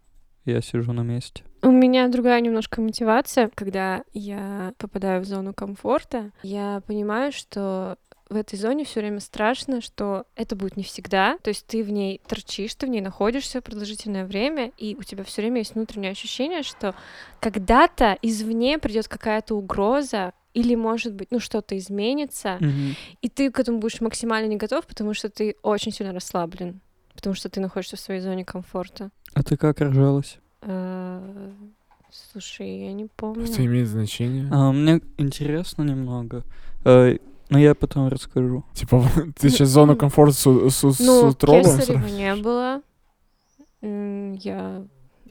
я 0.45 0.61
сижу 0.61 0.91
на 0.91 1.01
месте. 1.01 1.43
У 1.61 1.71
меня 1.71 2.09
другая 2.09 2.41
немножко 2.41 2.81
мотивация, 2.81 3.49
когда 3.55 4.03
я 4.13 4.73
попадаю 4.77 5.21
в 5.21 5.25
зону 5.25 5.53
комфорта, 5.53 6.31
я 6.43 6.81
понимаю, 6.85 7.31
что 7.31 7.97
в 8.33 8.37
этой 8.37 8.57
зоне 8.59 8.83
все 8.83 8.99
время 8.99 9.19
страшно, 9.19 9.81
что 9.81 10.25
это 10.35 10.55
будет 10.55 10.75
не 10.77 10.83
всегда. 10.83 11.37
То 11.43 11.49
есть 11.49 11.65
ты 11.65 11.83
в 11.83 11.91
ней 11.91 12.19
торчишь, 12.27 12.75
ты 12.75 12.87
в 12.87 12.89
ней 12.89 13.01
находишься 13.01 13.61
продолжительное 13.61 14.25
время, 14.25 14.71
и 14.77 14.95
у 14.99 15.03
тебя 15.03 15.23
все 15.23 15.41
время 15.41 15.59
есть 15.59 15.75
внутреннее 15.75 16.11
ощущение, 16.11 16.63
что 16.63 16.95
когда-то 17.39 18.17
извне 18.21 18.77
придет 18.79 19.07
какая-то 19.07 19.55
угроза, 19.55 20.33
или, 20.53 20.75
может 20.75 21.15
быть, 21.15 21.31
ну, 21.31 21.39
что-то 21.39 21.75
изменится, 21.77 22.59
и 23.21 23.29
ты 23.29 23.49
к 23.49 23.59
этому 23.59 23.79
будешь 23.79 24.01
максимально 24.01 24.47
не 24.47 24.57
готов, 24.57 24.85
потому 24.85 25.15
что 25.15 25.29
ты 25.29 25.55
очень 25.63 25.91
сильно 25.91 26.13
расслаблен. 26.13 26.79
потому 27.15 27.35
что 27.35 27.49
ты 27.49 27.59
находишься 27.59 27.95
в 27.95 27.99
своей 27.99 28.21
зоне 28.21 28.45
комфорта. 28.45 29.09
А 29.33 29.41
ты 29.43 29.57
как 29.57 29.79
рожалась? 29.81 30.37
Э, 30.61 31.51
Слушай, 32.31 32.85
я 32.85 32.93
не 32.93 33.05
помню. 33.05 33.45
Это 33.45 33.65
имеет 33.65 33.87
значение. 33.87 34.47
А, 34.51 34.71
мне 34.71 35.01
интересно 35.17 35.81
немного. 35.83 36.43
Но 37.53 37.59
я 37.59 37.75
потом 37.75 38.07
расскажу. 38.07 38.63
Типа, 38.73 39.05
ты 39.39 39.49
сейчас 39.51 39.69
зону 39.69 39.95
комфорта 39.95 40.33
с, 40.33 40.39
с, 40.71 40.91
с 40.95 40.99
Ну, 40.99 41.31
кесарева 41.35 42.07
не 42.07 42.35
было. 42.35 42.81
М, 43.83 44.33
Я 44.33 44.83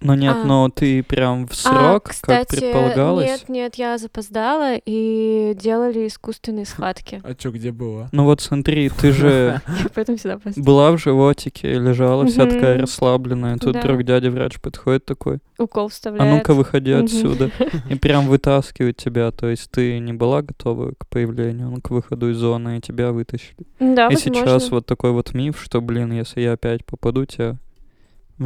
Но 0.02 0.14
нет, 0.14 0.36
А. 0.42 0.44
но 0.44 0.68
ты 0.68 1.02
прям 1.02 1.46
в 1.46 1.52
А, 1.52 1.54
срок, 1.54 2.04
как 2.04 2.12
кстати, 2.12 2.56
предполагалось. 2.56 3.26
Нет, 3.26 3.48
нет, 3.48 3.74
я 3.76 3.98
запоздала 3.98 4.74
и 4.76 5.54
делали 5.60 6.06
искусственные 6.06 6.66
схватки. 6.66 7.20
А 7.24 7.34
чё, 7.34 7.50
где 7.50 7.72
было? 7.72 8.08
Ну 8.12 8.24
вот 8.24 8.40
смотри, 8.40 8.88
ты 8.88 9.12
же 9.12 9.60
была 10.56 10.92
в 10.92 10.98
животике, 10.98 11.72
лежала 11.74 12.26
вся 12.26 12.46
такая 12.46 12.78
расслабленная. 12.78 13.58
Тут 13.58 13.76
вдруг 13.76 14.02
дядя 14.02 14.30
врач 14.30 14.60
подходит 14.60 15.04
такой, 15.04 15.38
Укол 15.58 15.86
а 15.86 15.88
вставляет. 15.88 16.34
ну-ка 16.34 16.54
выходи 16.54 16.92
отсюда. 16.92 17.50
И 17.90 17.94
прям 17.94 18.26
вытаскивает 18.26 18.96
тебя. 18.96 19.30
То 19.30 19.48
есть 19.48 19.70
ты 19.70 19.98
не 19.98 20.12
была 20.12 20.42
готова 20.42 20.92
к 20.98 21.06
появлению, 21.08 21.70
ну, 21.70 21.80
к 21.80 21.90
выходу 21.90 22.30
из 22.30 22.36
зоны, 22.36 22.78
и 22.78 22.80
тебя 22.80 23.12
вытащили. 23.12 23.66
Да, 23.78 24.08
и 24.08 24.16
сейчас 24.16 24.70
вот 24.70 24.86
такой 24.86 25.12
вот 25.12 25.34
миф, 25.34 25.60
что, 25.62 25.80
блин, 25.80 26.12
если 26.12 26.40
я 26.40 26.52
опять 26.52 26.84
попаду, 26.84 27.24
тебя 27.24 27.56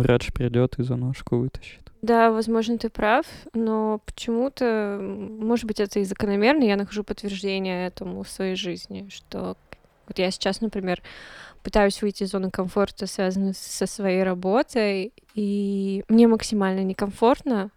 врач 0.00 0.32
придет 0.32 0.78
и 0.78 0.82
за 0.82 0.96
ножку 0.96 1.36
вытащит. 1.36 1.80
Да, 2.02 2.30
возможно, 2.30 2.78
ты 2.78 2.88
прав, 2.88 3.26
но 3.52 4.00
почему-то, 4.04 4.98
может 5.00 5.64
быть, 5.64 5.80
это 5.80 5.98
и 5.98 6.04
закономерно, 6.04 6.62
я 6.64 6.76
нахожу 6.76 7.02
подтверждение 7.02 7.86
этому 7.88 8.22
в 8.22 8.28
своей 8.28 8.54
жизни, 8.54 9.08
что 9.10 9.56
вот 10.06 10.18
я 10.18 10.30
сейчас, 10.30 10.60
например, 10.60 11.02
пытаюсь 11.64 12.00
выйти 12.02 12.22
из 12.22 12.30
зоны 12.30 12.50
комфорта, 12.50 13.06
связанной 13.06 13.54
со 13.54 13.86
своей 13.86 14.22
работой, 14.22 15.12
и 15.34 16.04
мне 16.08 16.28
максимально 16.28 16.84
некомфортно, 16.84 17.70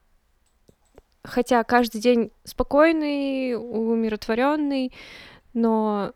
хотя 1.23 1.63
каждый 1.63 1.99
день 1.99 2.31
спокойный, 2.43 3.55
умиротворенный, 3.55 4.93
но 5.53 6.13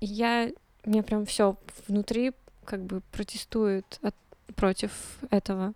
я, 0.00 0.50
мне 0.84 1.02
прям 1.02 1.26
все 1.26 1.56
внутри 1.86 2.32
как 2.64 2.84
бы 2.84 3.02
протестует 3.12 3.98
от- 4.02 4.14
против 4.52 4.90
этого. 5.30 5.74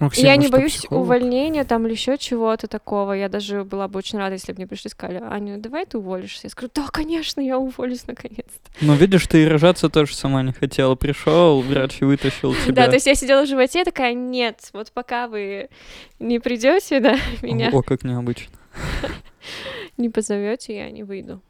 Максим, 0.00 0.24
я 0.24 0.34
вы 0.34 0.42
не 0.42 0.48
боюсь 0.48 0.76
психолог? 0.76 1.02
увольнения 1.04 1.64
там 1.64 1.86
или 1.86 1.92
еще 1.92 2.18
чего-то 2.18 2.66
такого. 2.66 3.12
Я 3.12 3.28
даже 3.28 3.64
была 3.64 3.86
бы 3.86 3.98
очень 3.98 4.18
рада, 4.18 4.34
если 4.34 4.52
бы 4.52 4.56
мне 4.56 4.66
пришли 4.66 4.88
и 4.88 4.90
сказали, 4.90 5.22
Аня, 5.22 5.58
давай 5.58 5.86
ты 5.86 5.98
уволишься. 5.98 6.40
Я 6.44 6.50
скажу, 6.50 6.70
да, 6.74 6.88
конечно, 6.90 7.40
я 7.40 7.58
уволюсь 7.58 8.06
наконец-то. 8.06 8.70
Ну, 8.80 8.94
видишь, 8.94 9.26
ты 9.26 9.44
и 9.44 9.46
рожаться 9.46 9.88
тоже 9.88 10.14
сама 10.14 10.42
не 10.42 10.52
хотела. 10.52 10.96
Пришел, 10.96 11.60
врач 11.62 12.02
и 12.02 12.04
вытащил 12.04 12.54
тебя. 12.66 12.74
Да, 12.74 12.86
то 12.88 12.94
есть 12.94 13.06
я 13.06 13.14
сидела 13.14 13.44
в 13.44 13.48
животе 13.48 13.84
такая, 13.84 14.14
нет, 14.14 14.68
вот 14.72 14.90
пока 14.92 15.28
вы 15.28 15.68
не 16.18 16.40
придете, 16.40 17.00
да, 17.00 17.16
меня 17.42 17.70
О, 17.72 17.82
как 17.82 18.02
необычно. 18.02 18.52
не 19.96 20.10
позовете, 20.10 20.76
я 20.76 20.90
не 20.90 21.04
выйду. 21.04 21.40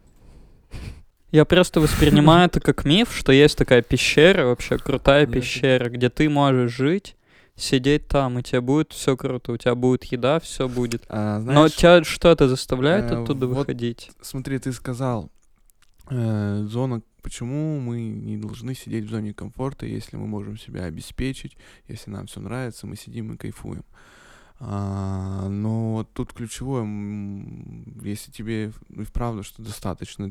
Я 1.34 1.44
просто 1.44 1.80
воспринимаю 1.80 2.46
это 2.46 2.60
как 2.60 2.84
миф, 2.84 3.12
что 3.12 3.32
есть 3.32 3.58
такая 3.58 3.82
пещера, 3.82 4.46
вообще 4.46 4.78
крутая 4.78 5.26
пещера, 5.26 5.90
где 5.90 6.08
ты 6.08 6.30
можешь 6.30 6.70
жить, 6.70 7.16
сидеть 7.56 8.06
там, 8.06 8.38
и 8.38 8.42
тебе 8.44 8.60
будет 8.60 8.92
все 8.92 9.16
круто, 9.16 9.50
у 9.50 9.56
тебя 9.56 9.74
будет 9.74 10.04
еда, 10.04 10.38
все 10.38 10.68
будет. 10.68 11.02
А, 11.08 11.40
Но 11.40 11.66
знаешь, 11.66 11.74
тебя 11.74 12.04
что-то 12.04 12.46
заставляет 12.46 13.10
э, 13.10 13.20
оттуда 13.20 13.48
вот 13.48 13.56
выходить. 13.56 14.12
смотри, 14.20 14.60
ты 14.60 14.72
сказал, 14.72 15.28
э, 16.08 16.66
зона, 16.68 17.02
почему 17.20 17.80
мы 17.80 18.02
не 18.02 18.36
должны 18.36 18.76
сидеть 18.76 19.06
в 19.06 19.10
зоне 19.10 19.34
комфорта, 19.34 19.86
если 19.86 20.16
мы 20.16 20.28
можем 20.28 20.56
себя 20.56 20.84
обеспечить, 20.84 21.56
если 21.88 22.12
нам 22.12 22.28
все 22.28 22.38
нравится, 22.38 22.86
мы 22.86 22.94
сидим 22.94 23.32
и 23.32 23.36
кайфуем. 23.36 23.84
А, 24.60 25.48
но 25.48 26.06
тут 26.12 26.32
ключевое, 26.32 26.84
если 28.04 28.30
тебе 28.30 28.72
и 28.90 29.02
вправду, 29.02 29.42
что 29.42 29.64
достаточно 29.64 30.30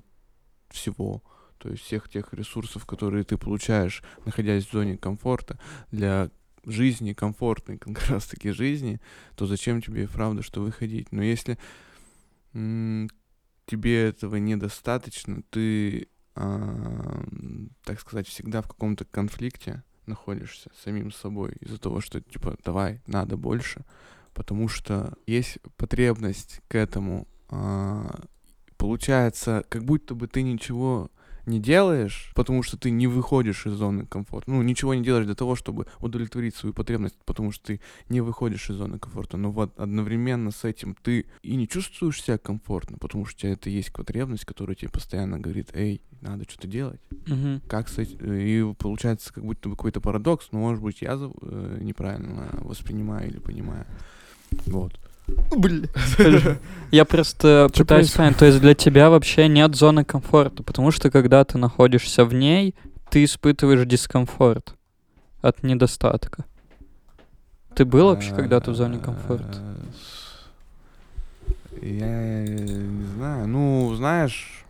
всего, 0.73 1.23
то 1.57 1.69
есть 1.69 1.83
всех 1.83 2.09
тех 2.09 2.33
ресурсов, 2.33 2.85
которые 2.85 3.23
ты 3.23 3.37
получаешь, 3.37 4.03
находясь 4.25 4.65
в 4.65 4.71
зоне 4.71 4.97
комфорта, 4.97 5.59
для 5.91 6.29
жизни, 6.65 7.13
комфортной 7.13 7.77
как 7.77 8.05
раз 8.09 8.25
таки 8.25 8.51
жизни, 8.51 8.99
то 9.35 9.45
зачем 9.45 9.81
тебе 9.81 10.03
и 10.03 10.05
вправду 10.05 10.43
что 10.43 10.61
выходить? 10.61 11.11
Но 11.11 11.23
если 11.23 11.57
тебе 12.53 14.09
этого 14.09 14.35
недостаточно, 14.35 15.41
ты, 15.49 16.07
а, 16.35 17.23
так 17.83 17.99
сказать, 17.99 18.27
всегда 18.27 18.61
в 18.61 18.67
каком-то 18.67 19.05
конфликте 19.05 19.83
находишься 20.05 20.69
с 20.75 20.83
самим 20.83 21.11
собой 21.11 21.53
из-за 21.61 21.79
того, 21.79 22.01
что 22.01 22.21
типа 22.21 22.57
давай, 22.63 23.01
надо 23.07 23.37
больше, 23.37 23.85
потому 24.33 24.67
что 24.67 25.17
есть 25.25 25.59
потребность 25.77 26.61
к 26.67 26.75
этому. 26.75 27.27
а, 27.49 28.21
получается, 28.83 29.63
как 29.69 29.85
будто 29.85 30.13
бы 30.13 30.27
ты 30.27 30.41
ничего 30.41 31.09
не 31.45 31.61
делаешь, 31.61 32.33
потому 32.35 32.63
что 32.63 32.75
ты 32.75 32.91
не 32.91 33.07
выходишь 33.07 33.65
из 33.65 33.71
зоны 33.71 34.05
комфорта. 34.05 34.51
Ну, 34.51 34.61
ничего 34.61 34.93
не 34.93 35.01
делаешь 35.01 35.25
для 35.25 35.35
того, 35.35 35.55
чтобы 35.55 35.87
удовлетворить 36.01 36.53
свою 36.53 36.73
потребность, 36.73 37.15
потому 37.23 37.53
что 37.53 37.67
ты 37.67 37.81
не 38.09 38.19
выходишь 38.19 38.69
из 38.69 38.75
зоны 38.75 38.99
комфорта. 38.99 39.37
Но 39.37 39.51
вот 39.53 39.79
одновременно 39.79 40.51
с 40.51 40.65
этим 40.65 40.97
ты 41.01 41.27
и 41.43 41.55
не 41.55 41.65
чувствуешь 41.65 42.21
себя 42.21 42.37
комфортно, 42.37 42.97
потому 42.97 43.25
что 43.25 43.37
у 43.37 43.39
тебя 43.39 43.53
это 43.53 43.69
есть 43.69 43.93
потребность, 43.93 44.43
которая 44.43 44.75
тебе 44.75 44.89
постоянно 44.89 45.39
говорит, 45.39 45.69
эй, 45.73 46.01
надо 46.19 46.43
что-то 46.43 46.67
делать. 46.67 46.99
Мгм. 47.25 47.61
Как 47.69 47.87
с 47.87 47.97
этим? 47.99 48.17
И 48.33 48.73
получается 48.73 49.33
как 49.33 49.45
будто 49.45 49.69
бы 49.69 49.77
какой-то 49.77 50.01
парадокс, 50.01 50.49
но 50.51 50.59
может 50.59 50.83
быть 50.83 51.01
я 51.01 51.17
э, 51.17 51.77
неправильно 51.79 52.49
воспринимаю 52.59 53.29
или 53.29 53.39
понимаю. 53.39 53.85
Вот. 54.65 54.99
Я 56.91 57.05
просто 57.05 57.69
пытаюсь 57.73 57.87
происходит? 58.11 58.17
понять, 58.17 58.37
то 58.37 58.45
есть 58.45 58.59
для 58.59 58.75
тебя 58.75 59.09
вообще 59.09 59.47
нет 59.47 59.75
зоны 59.75 60.03
комфорта, 60.03 60.63
потому 60.63 60.91
что 60.91 61.09
когда 61.09 61.43
ты 61.43 61.57
находишься 61.57 62.25
в 62.25 62.33
ней, 62.33 62.75
ты 63.09 63.23
испытываешь 63.23 63.85
дискомфорт 63.87 64.75
от 65.41 65.63
недостатка. 65.63 66.45
Ты 67.75 67.85
был 67.85 68.07
вообще 68.07 68.35
когда-то 68.35 68.71
в 68.71 68.75
зоне 68.75 68.99
комфорта? 68.99 69.59
Я 71.81 72.43
не 72.43 73.03
знаю. 73.15 73.47
Ну, 73.47 73.93
знаешь, 73.95 74.63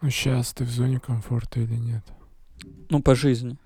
Ну, 0.00 0.10
сейчас 0.10 0.52
ты 0.52 0.64
в 0.64 0.70
зоне 0.70 0.98
комфорта 1.00 1.60
или 1.60 1.74
нет? 1.74 2.02
Ну, 2.88 3.02
по 3.02 3.14
жизни. 3.14 3.56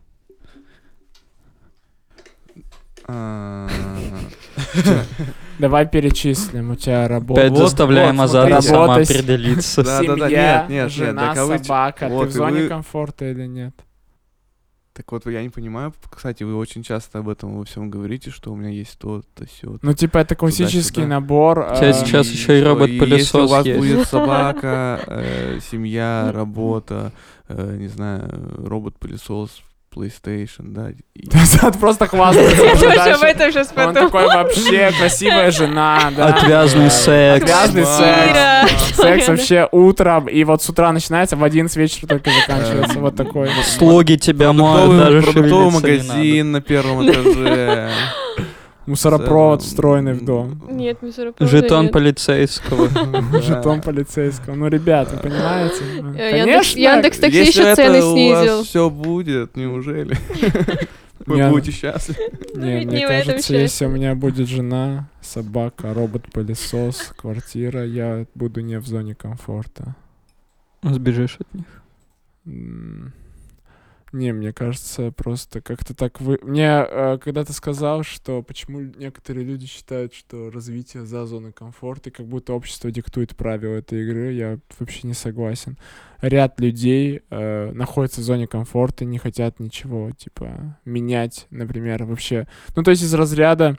а, 2.57 2.61
Давай 5.59 5.89
перечислим. 5.89 6.71
У 6.73 6.77
тебя 6.77 7.09
работа. 7.09 7.41
Опять 7.41 7.53
вот, 7.53 7.59
заставляем 7.69 8.17
вот, 8.19 8.25
Азата 8.25 8.61
смотри. 8.63 8.73
Работа 8.73 9.05
с- 9.05 9.09
самоопределиться. 9.09 9.85
Да, 9.85 10.03
да, 10.03 10.17
да, 10.17 10.29
семья, 10.29 10.89
жена, 10.89 11.35
собака. 11.35 12.09
ты 12.09 12.15
в 12.27 12.31
зоне 12.31 12.69
комфорта 12.69 13.31
или 13.31 13.47
нет? 13.47 13.75
Так 14.93 15.13
вот, 15.13 15.27
я 15.27 15.43
не 15.45 15.49
понимаю, 15.49 15.95
кстати, 16.11 16.43
вы 16.43 16.57
очень 16.57 16.83
часто 16.83 17.21
об 17.21 17.29
этом 17.29 17.57
во 17.57 17.65
всем 17.65 17.89
говорите, 17.89 18.31
что 18.31 18.53
у 18.53 18.57
меня 18.57 18.71
есть 18.71 18.99
то-то, 18.99 19.47
сё 19.47 19.79
Ну, 19.81 19.93
типа, 19.93 20.19
это 20.19 20.35
классический 20.35 21.03
Туда-сюда. 21.03 21.07
набор. 21.07 21.59
У 21.61 21.77
тебя 21.77 21.91
а, 21.91 21.93
сейчас 21.93 22.27
И 22.27 22.33
ещё 22.33 22.55
и 22.55 22.63
робот-пылесос 22.63 23.19
Если 23.21 23.39
у 23.39 23.47
вас 23.47 23.65
есть. 23.65 23.79
будет 23.79 24.09
собака, 24.09 25.01
э, 25.07 25.61
семья, 25.71 26.33
работа, 26.35 27.13
э, 27.47 27.77
не 27.79 27.87
знаю, 27.87 28.29
робот-пылесос, 28.57 29.63
PlayStation, 29.95 30.73
да. 30.73 30.91
и- 30.91 31.29
просто 31.81 32.07
хвастается. 32.07 32.65
Я 32.65 32.75
тоже 32.77 33.11
об 33.13 33.23
этом 33.23 33.53
сейчас 33.53 33.69
Он 33.69 33.75
подумала. 33.95 34.07
такой 34.11 34.27
вообще 34.27 34.93
красивая 34.99 35.51
жена, 35.51 36.13
да. 36.17 36.27
Отвязный 36.29 36.91
секс. 36.91 37.43
Отвязный 37.45 37.85
секс. 37.85 38.97
Секс 38.97 39.29
вообще 39.29 39.69
утром, 39.73 40.29
и 40.29 40.45
вот 40.45 40.63
с 40.63 40.69
утра 40.69 40.93
начинается, 40.93 41.37
в 41.37 41.45
11 41.45 41.77
вечера 41.77 42.07
только 42.07 42.31
заканчивается. 42.31 42.99
Вот 42.99 43.17
такой. 43.17 43.51
Слуги 43.65 44.17
тебя 44.17 44.53
моют, 44.53 44.91
Продуктовый, 44.91 44.99
даже 44.99 45.23
продуктовый 45.33 45.71
магазин 45.73 46.53
на 46.53 46.61
первом 46.61 47.11
этаже. 47.11 47.91
Мусоропровод 48.89 49.63
встроенный 49.63 50.15
в 50.15 50.25
дом. 50.25 50.63
Нет, 50.71 51.03
мусоропровода 51.03 51.47
Жетон 51.57 51.85
нет. 51.85 51.93
полицейского. 51.93 52.89
Жетон 53.43 53.81
полицейского. 53.83 54.55
Ну, 54.55 54.69
ребят, 54.69 55.11
вы 55.13 55.19
понимаете? 55.19 55.77
Ну, 56.03 56.15
Э, 56.15 56.39
Яндекс- 56.39 56.45
Конечно. 56.45 56.79
Яндекс 56.81 57.19
Такси 57.19 57.37
Если 57.39 57.51
еще 57.61 57.69
это 57.69 57.77
цены 57.77 58.03
у 58.05 58.13
снизил. 58.15 58.57
вас 58.59 58.67
все 58.67 58.91
будет, 58.91 59.57
неужели? 59.57 60.17
Вы 61.27 61.37
Я- 61.39 61.51
будете 61.51 61.73
счастливы. 61.73 62.21
Ну, 62.55 62.65
Не, 62.65 62.79
ведь 62.79 62.87
мне 62.89 63.07
кажется, 63.07 63.55
если 63.55 63.85
у 63.85 63.91
меня 63.91 64.15
будет 64.15 64.49
жена, 64.49 65.11
собака, 65.21 65.93
робот-пылесос, 65.93 67.13
квартира, 67.17 67.85
я 67.85 68.25
буду 68.35 68.61
не 68.63 68.79
в 68.79 68.87
зоне 68.87 69.15
комфорта. 69.15 69.95
Сбежишь 70.83 71.37
от 71.41 71.55
них. 71.55 71.67
Не, 74.13 74.33
мне 74.33 74.53
кажется, 74.53 75.13
просто 75.13 75.61
как-то 75.61 75.95
так 75.95 76.21
вы... 76.21 76.39
Мне 76.43 76.87
э, 76.89 77.19
когда 77.23 77.45
ты 77.45 77.53
сказал, 77.53 78.03
что 78.03 78.43
почему 78.43 78.81
некоторые 78.81 79.45
люди 79.45 79.67
считают, 79.67 80.15
что 80.15 80.51
развитие 80.51 81.05
за 81.05 81.27
зоной 81.27 81.53
комфорта, 81.53 82.09
и 82.09 82.13
как 82.13 82.27
будто 82.27 82.55
общество 82.55 82.91
диктует 82.91 83.37
правила 83.37 83.75
этой 83.75 84.03
игры, 84.03 84.33
я 84.33 84.59
вообще 84.79 85.07
не 85.07 85.15
согласен. 85.15 85.77
Ряд 86.23 86.59
людей 86.59 87.21
э, 87.29 87.73
находятся 87.73 88.23
в 88.23 88.25
зоне 88.25 88.47
комфорта 88.47 89.05
и 89.05 89.07
не 89.07 89.19
хотят 89.19 89.61
ничего, 89.61 90.11
типа, 90.13 90.79
менять, 90.87 91.47
например, 91.51 92.05
вообще. 92.05 92.49
Ну, 92.77 92.83
то 92.83 92.91
есть 92.91 93.03
из 93.03 93.13
разряда 93.13 93.79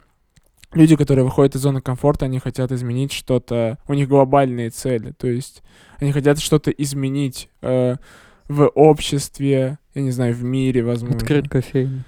люди, 0.73 0.95
которые 0.95 1.25
выходят 1.25 1.55
из 1.55 1.61
зоны 1.61 1.81
комфорта, 1.81 2.25
они 2.25 2.37
хотят 2.39 2.71
изменить 2.71 3.11
что-то, 3.11 3.79
у 3.87 3.95
них 3.95 4.07
глобальные 4.07 4.69
цели, 4.69 5.11
то 5.11 5.27
есть 5.27 5.63
они 5.97 6.11
хотят 6.11 6.39
что-то 6.39 6.69
изменить 6.69 7.49
э, 7.61 7.95
в 8.49 8.67
обществе, 8.67 9.79
я 9.93 10.01
не 10.01 10.11
знаю, 10.11 10.33
в 10.33 10.43
мире, 10.43 10.83
возможно. 10.83 11.17
Открыть 11.17 11.47
кофейню. 11.47 12.03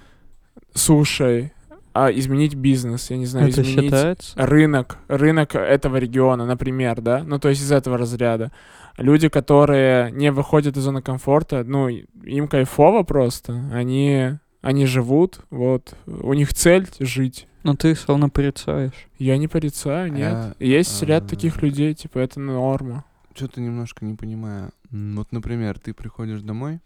Слушай, 0.74 1.52
а 1.94 2.10
изменить 2.10 2.54
бизнес, 2.54 3.10
я 3.10 3.16
не 3.16 3.26
знаю, 3.26 3.48
Это 3.48 3.62
изменить 3.62 3.84
считается? 3.84 4.34
рынок, 4.36 4.98
рынок 5.08 5.54
этого 5.54 5.96
региона, 5.96 6.44
например, 6.46 7.00
да, 7.00 7.22
ну 7.24 7.38
то 7.38 7.48
есть 7.48 7.62
из 7.62 7.72
этого 7.72 7.96
разряда. 7.96 8.50
Люди, 8.98 9.28
которые 9.28 10.10
не 10.10 10.30
выходят 10.32 10.76
из 10.76 10.82
зоны 10.82 11.00
комфорта, 11.00 11.64
ну 11.64 11.88
им 11.88 12.48
кайфово 12.48 13.02
просто, 13.02 13.62
они 13.72 14.38
они 14.62 14.86
живут, 14.86 15.40
вот, 15.50 15.94
у 16.06 16.32
них 16.34 16.54
цель 16.54 16.86
жить. 17.00 17.46
Но 17.62 17.74
ты 17.74 17.94
словно 17.94 18.28
порицаешь. 18.28 19.08
Я 19.18 19.36
не 19.36 19.48
порицаю, 19.48 20.12
нет. 20.12 20.32
А, 20.32 20.54
Есть 20.58 21.02
ряд 21.02 21.24
а, 21.24 21.28
таких 21.28 21.62
людей, 21.62 21.94
типа 21.94 22.18
это 22.18 22.40
норма. 22.40 23.04
Что-то 23.34 23.60
немножко 23.60 24.04
не 24.04 24.14
понимаю. 24.14 24.72
Вот, 24.90 25.32
например, 25.32 25.78
ты 25.78 25.94
приходишь 25.94 26.42
домой 26.42 26.80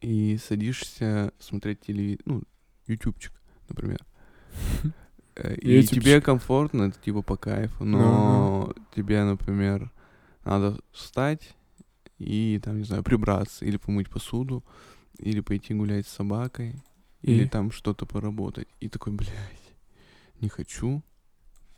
и 0.00 0.38
садишься 0.38 1.32
смотреть 1.38 1.80
телевизор, 1.80 2.22
ну, 2.26 2.42
ютубчик, 2.86 3.32
например. 3.68 4.04
Э, 5.36 5.54
И 5.54 5.82
тебе 5.86 6.20
комфортно, 6.20 6.82
это 6.84 6.98
типа 7.00 7.22
по 7.22 7.36
кайфу, 7.36 7.84
но 7.84 8.74
тебе, 8.94 9.22
например, 9.24 9.90
надо 10.44 10.78
встать 10.92 11.54
и, 12.18 12.60
там, 12.62 12.78
не 12.78 12.84
знаю, 12.84 13.02
прибраться, 13.04 13.64
или 13.64 13.76
помыть 13.78 14.10
посуду, 14.10 14.64
или 15.18 15.40
пойти 15.40 15.72
гулять 15.72 16.06
с 16.06 16.10
собакой, 16.12 16.74
или 17.22 17.46
там 17.46 17.70
что-то 17.70 18.06
поработать. 18.06 18.66
И 18.80 18.88
такой, 18.88 19.12
блядь, 19.12 19.74
не 20.40 20.48
хочу, 20.48 21.02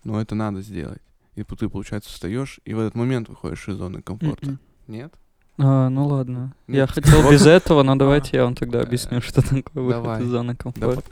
но 0.03 0.21
это 0.21 0.35
надо 0.35 0.63
сделать. 0.63 1.03
И 1.35 1.45
ты, 1.45 1.69
получается, 1.69 2.11
встаешь 2.11 2.61
и 2.65 2.75
в 2.75 2.81
этот 2.81 2.95
момент 2.95 3.29
выходишь 3.29 3.69
из 3.69 3.77
зоны 3.77 4.03
комфорта. 4.03 4.47
Мгм. 4.47 4.59
Нет? 4.89 5.15
А, 5.59 5.89
ну 5.89 6.07
ладно. 6.07 6.55
Ну, 6.67 6.75
Я 6.77 6.87
хотел 6.87 7.31
без 7.31 7.47
этого, 7.47 7.83
но 7.83 7.93
А. 7.93 7.97
давайте 7.97 8.37
я 8.37 8.45
вам 8.45 8.55
тогда 8.55 8.81
объясню, 8.81 9.21
что 9.21 9.43
такое 9.43 9.85
выход 9.85 10.21
из 10.21 10.27
зоны 10.29 10.55
комфорта. 10.57 11.05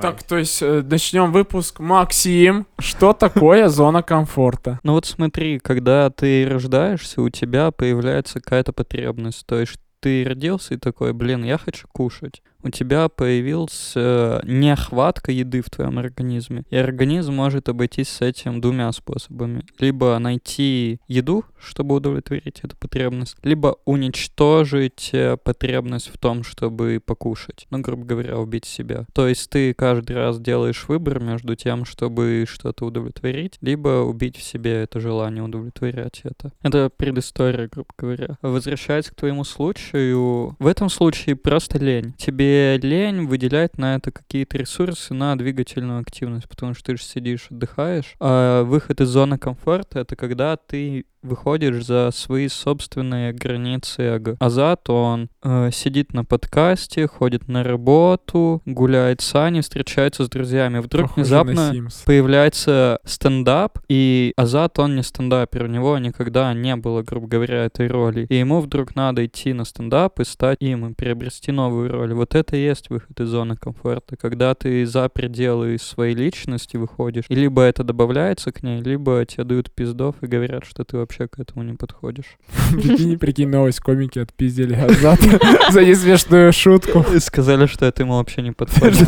Так, 0.00 0.24
то 0.24 0.36
есть 0.36 0.60
начнем 0.60 1.30
выпуск. 1.30 1.78
Максим, 1.78 2.66
что 2.80 3.12
такое 3.12 3.68
зона 3.68 4.02
комфорта? 4.02 4.80
Ну 4.82 4.94
вот 4.94 5.06
смотри, 5.06 5.60
когда 5.60 6.10
ты 6.10 6.48
рождаешься, 6.48 7.22
у 7.22 7.28
тебя 7.30 7.70
появляется 7.70 8.40
какая-то 8.40 8.72
потребность. 8.72 9.46
То 9.46 9.60
есть 9.60 9.76
ты 10.00 10.24
родился 10.24 10.74
и 10.74 10.78
такой, 10.78 11.12
блин, 11.12 11.44
я 11.44 11.58
хочу 11.58 11.86
кушать. 11.92 12.42
У 12.64 12.70
тебя 12.70 13.10
появился 13.10 14.40
нехватка 14.44 15.30
еды 15.30 15.60
в 15.60 15.68
твоем 15.68 15.98
организме. 15.98 16.64
И 16.70 16.76
организм 16.76 17.34
может 17.34 17.68
обойтись 17.68 18.08
с 18.08 18.22
этим 18.22 18.62
двумя 18.62 18.90
способами. 18.92 19.64
Либо 19.78 20.18
найти 20.18 20.98
еду, 21.06 21.44
чтобы 21.58 21.96
удовлетворить 21.96 22.60
эту 22.62 22.74
потребность, 22.78 23.36
либо 23.42 23.76
уничтожить 23.84 25.10
э, 25.12 25.36
потребность 25.36 26.08
в 26.08 26.16
том, 26.16 26.42
чтобы 26.42 27.02
покушать. 27.04 27.66
Ну, 27.68 27.80
грубо 27.80 28.04
говоря, 28.04 28.38
убить 28.38 28.64
себя. 28.64 29.04
То 29.12 29.28
есть 29.28 29.50
ты 29.50 29.74
каждый 29.74 30.16
раз 30.16 30.40
делаешь 30.40 30.86
выбор 30.88 31.20
между 31.20 31.56
тем, 31.56 31.84
чтобы 31.84 32.46
что-то 32.48 32.86
удовлетворить, 32.86 33.58
либо 33.60 34.04
убить 34.04 34.38
в 34.38 34.42
себе 34.42 34.84
это 34.84 35.00
желание 35.00 35.42
удовлетворять 35.42 36.22
это. 36.24 36.50
Это 36.62 36.90
предыстория, 36.96 37.68
грубо 37.70 37.90
говоря. 37.98 38.38
Возвращаясь 38.40 39.10
к 39.10 39.14
твоему 39.14 39.44
случаю, 39.44 40.56
в 40.58 40.66
этом 40.66 40.88
случае 40.88 41.36
просто 41.36 41.78
лень. 41.78 42.14
Тебе 42.16 42.53
лень 42.82 43.26
выделять 43.26 43.78
на 43.78 43.96
это 43.96 44.10
какие-то 44.10 44.58
ресурсы 44.58 45.14
на 45.14 45.36
двигательную 45.36 46.00
активность, 46.00 46.48
потому 46.48 46.74
что 46.74 46.84
ты 46.84 46.96
же 46.96 47.02
сидишь, 47.02 47.48
отдыхаешь. 47.50 48.14
А 48.20 48.62
выход 48.64 49.00
из 49.00 49.08
зоны 49.08 49.38
комфорта— 49.38 49.98
это 50.00 50.16
когда 50.16 50.56
ты 50.56 51.06
выходишь 51.24 51.84
за 51.84 52.10
свои 52.12 52.48
собственные 52.48 53.32
границы 53.32 54.02
эго. 54.02 54.36
Азат, 54.38 54.88
он 54.90 55.28
э, 55.42 55.70
сидит 55.72 56.12
на 56.12 56.24
подкасте, 56.24 57.06
ходит 57.08 57.48
на 57.48 57.64
работу, 57.64 58.62
гуляет 58.66 59.20
с 59.20 59.34
Аней, 59.34 59.62
встречается 59.62 60.24
с 60.24 60.28
друзьями. 60.28 60.78
Вдруг 60.78 61.08
Похоже 61.08 61.20
внезапно 61.22 61.88
появляется 62.04 63.00
стендап, 63.04 63.78
и 63.88 64.32
Азат, 64.36 64.78
он 64.78 64.96
не 64.96 65.02
стендапер, 65.02 65.64
у 65.64 65.68
него 65.68 65.98
никогда 65.98 66.52
не 66.52 66.76
было, 66.76 67.02
грубо 67.02 67.26
говоря, 67.26 67.64
этой 67.64 67.88
роли. 67.88 68.26
И 68.28 68.36
ему 68.36 68.60
вдруг 68.60 68.94
надо 68.94 69.24
идти 69.24 69.52
на 69.52 69.64
стендап 69.64 70.20
и 70.20 70.24
стать 70.24 70.58
им, 70.60 70.86
и 70.86 70.94
приобрести 70.94 71.52
новую 71.52 71.90
роль. 71.90 72.12
Вот 72.14 72.34
это 72.34 72.56
и 72.56 72.64
есть 72.64 72.90
выход 72.90 73.18
из 73.20 73.28
зоны 73.28 73.56
комфорта, 73.56 74.16
когда 74.16 74.54
ты 74.54 74.84
за 74.86 75.08
пределы 75.08 75.78
своей 75.78 76.14
личности 76.14 76.76
выходишь, 76.76 77.24
и 77.28 77.34
либо 77.34 77.62
это 77.62 77.82
добавляется 77.82 78.52
к 78.52 78.62
ней, 78.62 78.80
либо 78.80 79.24
тебе 79.24 79.44
дают 79.44 79.70
пиздов 79.72 80.16
и 80.20 80.26
говорят, 80.26 80.64
что 80.64 80.84
ты 80.84 80.96
вообще 80.96 81.13
к 81.18 81.38
этому 81.38 81.62
не 81.62 81.74
подходишь. 81.74 82.36
Прикинь, 82.72 83.18
прикинь, 83.18 83.48
новость, 83.48 83.80
комики 83.80 84.18
отпиздили 84.18 84.74
Азат 84.74 85.20
за 85.70 85.84
несмешную 85.84 86.52
шутку. 86.52 87.04
И 87.14 87.20
сказали, 87.20 87.66
что 87.66 87.86
это 87.86 88.02
ему 88.02 88.14
вообще 88.14 88.42
не 88.42 88.52
подходит. 88.52 88.98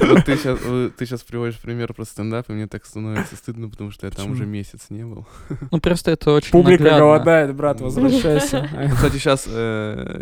Вот 0.00 0.24
ты 0.24 0.36
сейчас, 0.36 0.58
сейчас 0.98 1.22
приводишь 1.22 1.58
пример 1.58 1.92
про 1.94 2.04
стендап, 2.04 2.48
и 2.50 2.52
мне 2.52 2.66
так 2.66 2.84
становится 2.86 3.36
стыдно, 3.36 3.68
потому 3.68 3.90
что 3.90 4.06
я 4.06 4.12
там 4.12 4.30
уже 4.30 4.46
месяц 4.46 4.86
не 4.90 5.04
был. 5.04 5.26
Ну 5.70 5.80
просто 5.80 6.10
это 6.10 6.32
очень 6.32 6.50
Публика 6.50 6.84
голодает, 6.84 7.54
брат, 7.54 7.80
возвращайся. 7.80 8.68
Ну, 8.72 8.94
Кстати, 8.94 9.16
сейчас 9.16 9.48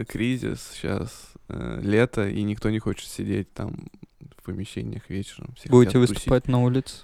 кризис, 0.09 0.71
сейчас 0.75 1.33
лето, 1.49 2.29
и 2.29 2.42
никто 2.42 2.71
не 2.71 2.79
хочет 2.79 3.09
сидеть 3.09 3.53
там 3.53 3.88
в 4.37 4.42
помещениях 4.42 5.09
вечером. 5.09 5.55
Будете 5.69 5.99
выступать 5.99 6.49
на 6.49 6.62
улице. 6.62 6.97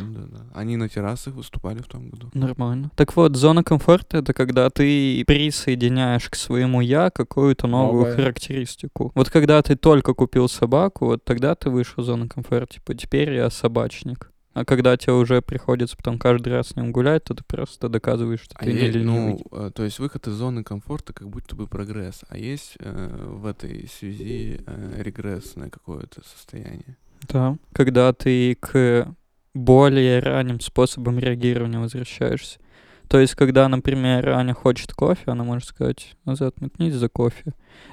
Ну 0.00 0.14
Да-да. 0.14 0.44
Они 0.54 0.76
на 0.76 0.88
террасах 0.88 1.34
выступали 1.34 1.78
в 1.82 1.86
том 1.86 2.10
году. 2.10 2.30
Нормально. 2.34 2.90
Так 2.96 3.16
вот, 3.16 3.36
зона 3.36 3.62
комфорта— 3.62 4.16
это 4.18 4.32
когда 4.32 4.70
ты 4.70 5.24
присоединяешь 5.26 6.28
к 6.28 6.34
своему 6.36 6.80
«я» 6.80 7.10
какую-то 7.10 7.66
новую 7.66 8.02
Новое. 8.04 8.16
характеристику. 8.16 9.12
Вот 9.14 9.30
когда 9.30 9.62
ты 9.62 9.76
только 9.76 10.14
купил 10.14 10.48
собаку, 10.48 11.06
вот 11.06 11.24
тогда 11.24 11.54
ты 11.54 11.70
вышел 11.70 12.02
из 12.02 12.06
зоны 12.06 12.28
комфорта. 12.28 12.74
Типа, 12.74 12.94
теперь 12.94 13.32
я 13.34 13.50
собачник. 13.50 14.30
А 14.52 14.64
когда 14.64 14.96
тебе 14.96 15.14
уже 15.14 15.42
приходится 15.42 15.96
потом 15.96 16.16
каждый 16.16 16.52
раз 16.52 16.68
с 16.68 16.76
ним 16.76 16.92
гулять, 16.92 17.24
то 17.24 17.34
ты 17.34 17.42
просто 17.44 17.88
доказываешь, 17.88 18.40
что 18.40 18.54
А 18.56 18.64
ты 18.64 18.72
не 18.72 18.78
е- 18.82 18.90
ленивый. 18.92 19.42
ну, 19.50 19.70
то 19.72 19.82
есть 19.82 19.98
выход 19.98 20.28
из 20.28 20.34
зоны 20.34 20.62
комфорта 20.62 21.12
как 21.12 21.28
будто 21.28 21.56
бы 21.56 21.66
прогресс, 21.66 22.20
а 22.28 22.38
есть 22.38 22.76
э, 22.78 23.26
в 23.26 23.46
этой 23.46 23.88
связи 23.88 24.60
э, 24.64 25.02
регрессное 25.02 25.70
какое-то 25.70 26.22
состояние. 26.24 26.96
Да. 27.28 27.56
Когда 27.72 28.12
ты 28.12 28.54
к 28.54 29.12
более 29.54 30.18
ранним 30.18 30.60
способам 30.60 31.18
реагирования 31.18 31.78
возвращаешься. 31.78 32.58
То 33.08 33.20
есть, 33.20 33.34
когда, 33.34 33.68
например, 33.68 34.30
Аня 34.30 34.54
хочет 34.54 34.92
кофе, 34.92 35.22
она 35.26 35.44
может 35.44 35.68
сказать, 35.68 36.16
назад 36.24 36.60
метнись 36.60 36.94
за 36.94 37.08
кофе. 37.08 37.52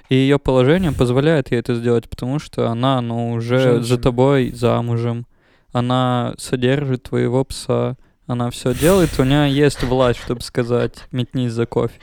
И 0.10 0.16
ее 0.16 0.40
положение 0.40 0.92
позволяет 0.92 1.52
ей 1.52 1.60
это 1.60 1.76
сделать, 1.76 2.10
потому 2.10 2.40
что 2.40 2.70
она, 2.70 3.02
ну, 3.02 3.34
уже 3.34 3.60
за 3.60 3.72
Женщина. 3.74 3.98
тобой 3.98 4.52
замужем. 4.52 5.28
Она 5.74 6.34
содержит 6.38 7.04
твоего 7.04 7.44
пса. 7.46 7.98
Она 8.26 8.50
все 8.50 8.74
делает, 8.74 9.10
у 9.20 9.24
нее 9.24 9.52
есть 9.52 9.84
власть, 9.84 10.22
чтобы 10.22 10.42
сказать, 10.42 11.06
метнись 11.12 11.52
за 11.52 11.66
кофе. 11.66 12.00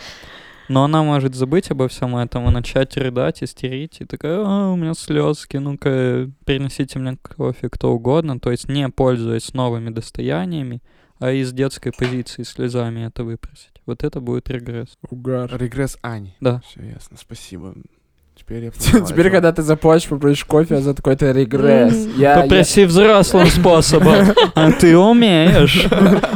Но 0.68 0.84
она 0.84 1.02
может 1.02 1.34
забыть 1.34 1.70
обо 1.70 1.88
всем 1.88 2.16
этом 2.16 2.48
и 2.48 2.52
начать 2.52 2.96
рыдать, 2.96 3.42
истерить, 3.42 4.00
и 4.00 4.04
такая, 4.04 4.42
а, 4.44 4.70
у 4.70 4.76
меня 4.76 4.94
слезки, 4.94 5.56
ну-ка, 5.56 6.30
принесите 6.44 6.98
мне 6.98 7.16
кофе 7.16 7.68
кто 7.70 7.92
угодно, 7.92 8.38
то 8.38 8.50
есть 8.50 8.68
не 8.68 8.88
пользуясь 8.88 9.54
новыми 9.54 9.90
достояниями, 9.90 10.82
а 11.18 11.32
из 11.32 11.52
детской 11.52 11.92
позиции 11.92 12.42
слезами 12.42 13.06
это 13.06 13.24
выпросить. 13.24 13.72
Вот 13.86 14.04
это 14.04 14.20
будет 14.20 14.48
регресс. 14.50 14.96
Угар. 15.10 15.50
Регресс 15.56 15.98
Ани. 16.02 16.36
Да. 16.40 16.60
Все 16.66 16.82
ясно, 16.82 17.16
спасибо. 17.18 17.74
Теперь 18.48 18.64
я 18.64 18.70
о 18.70 19.00
Теперь, 19.06 19.30
когда 19.30 19.52
ты 19.52 19.62
заплачешь, 19.62 20.08
попросишь 20.08 20.44
кофе, 20.44 20.76
а 20.76 20.80
за 20.80 20.94
такой 20.94 21.16
то 21.16 21.30
регресс. 21.30 21.94
Я- 22.16 22.36
я- 22.36 22.42
Попроси 22.42 22.84
взрослым 22.86 23.46
способом. 23.48 24.14
А 24.54 24.72
ты 24.72 24.96
умеешь. 24.96 25.86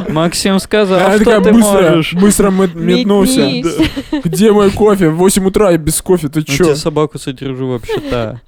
Максим 0.09 0.59
сказал, 0.59 0.99
Она 0.99 1.15
что 1.15 1.25
такая 1.25 1.41
ты 1.41 1.53
быстро, 1.53 1.81
можешь. 1.89 2.13
быстро 2.13 2.51
мет- 2.51 2.75
метнулся. 2.75 3.39
Метнись. 3.47 3.89
Где 4.25 4.51
мой 4.51 4.69
кофе? 4.69 5.09
В 5.09 5.15
8 5.17 5.45
утра 5.47 5.71
я 5.71 5.77
без 5.77 5.99
кофе, 6.03 6.27
ты 6.29 6.41
Я 6.41 6.45
чё? 6.45 6.63
тебе 6.65 6.75
собаку 6.75 7.17
содержу 7.17 7.67
вообще-то. 7.69 8.41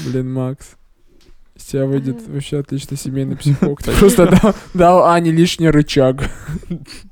Блин, 0.00 0.32
Макс. 0.32 0.64
Из 1.56 1.64
тебя 1.64 1.84
выйдет 1.86 2.18
вообще 2.28 2.58
отличный 2.60 2.96
семейный 2.96 3.36
психолог. 3.38 3.82
Ты 3.82 3.90
просто 3.90 4.26
дал, 4.26 4.54
дал 4.74 5.04
Ане 5.06 5.32
лишний 5.32 5.68
рычаг. 5.68 6.22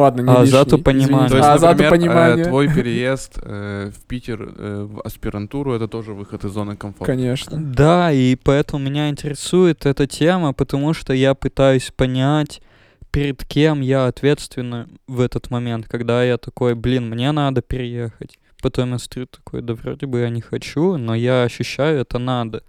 Ладно, 0.00 0.22
не 0.22 0.28
А, 0.30 0.40
лишний, 0.40 0.50
зато 0.50 0.78
понимание. 0.78 1.28
То 1.28 1.36
есть, 1.36 1.48
а, 1.48 1.58
зато 1.58 1.82
например, 1.82 1.92
э, 1.92 1.98
понимание. 1.98 2.44
твой 2.46 2.68
переезд 2.74 3.38
э, 3.42 3.90
в 3.94 4.06
Питер 4.06 4.54
э, 4.56 4.88
в 4.90 5.00
аспирантуру 5.02 5.74
это 5.74 5.88
тоже 5.88 6.14
выход 6.14 6.44
из 6.44 6.52
зоны 6.52 6.76
комфорта. 6.76 7.12
Конечно. 7.12 7.58
Да, 7.60 8.10
и 8.10 8.34
поэтому 8.36 8.82
меня 8.82 9.10
интересует 9.10 9.84
эта 9.84 10.06
тема, 10.06 10.54
потому 10.54 10.94
что 10.94 11.12
я 11.12 11.34
пытаюсь 11.34 11.92
понять, 11.94 12.62
перед 13.10 13.44
кем 13.44 13.82
я 13.82 14.06
ответственна 14.06 14.88
в 15.06 15.20
этот 15.20 15.50
момент, 15.50 15.86
когда 15.88 16.24
я 16.24 16.38
такой, 16.38 16.74
блин, 16.74 17.10
мне 17.10 17.32
надо 17.32 17.60
переехать. 17.60 18.38
Потом 18.62 18.92
я 18.92 18.98
смотрю 18.98 19.26
такой, 19.26 19.62
да 19.62 19.74
вроде 19.74 20.06
бы 20.06 20.20
я 20.20 20.30
не 20.30 20.40
хочу, 20.40 20.96
но 20.96 21.14
я 21.14 21.42
ощущаю, 21.42 22.00
это 22.00 22.18
надо. 22.18 22.62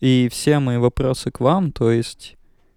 И 0.00 0.28
все 0.30 0.58
мои 0.58 0.76
вопросы 0.76 1.30
к 1.30 1.40
вам, 1.40 1.72
то 1.72 1.90
есть 1.90 2.36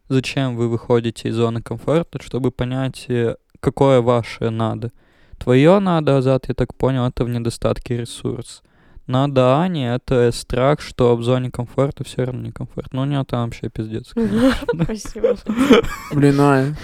зачем 0.10 0.56
вы 0.56 0.70
выходите 0.70 1.30
из 1.30 1.36
зоны 1.36 1.62
комфорта, 1.62 2.22
чтобы 2.22 2.52
понять, 2.52 3.06
э, 3.10 3.36
какое 3.60 4.02
ваше 4.02 4.50
надо. 4.50 4.91
Твое 5.38 5.80
надо, 5.80 6.17
Азат, 6.17 6.48
я 6.48 6.56
так 6.56 6.74
понял, 6.76 7.06
это 7.06 7.24
в 7.24 7.30
недостатке 7.30 7.98
ресурс. 7.98 8.63
Надо 9.08 9.56
Ане, 9.56 9.93
это 9.93 10.32
страх, 10.34 10.82
что 10.82 11.15
в 11.15 11.24
зоне 11.24 11.50
комфорта 11.50 12.04
все 12.04 12.26
равно 12.26 12.41
не 12.41 12.52
комфортно. 12.52 12.89
Ну, 12.98 13.02
у 13.04 13.06
нее 13.06 13.24
там 13.24 13.46
вообще 13.46 13.70
пиздец. 13.70 14.12
Спасибо. 14.84 15.38
Блин, 16.13 16.76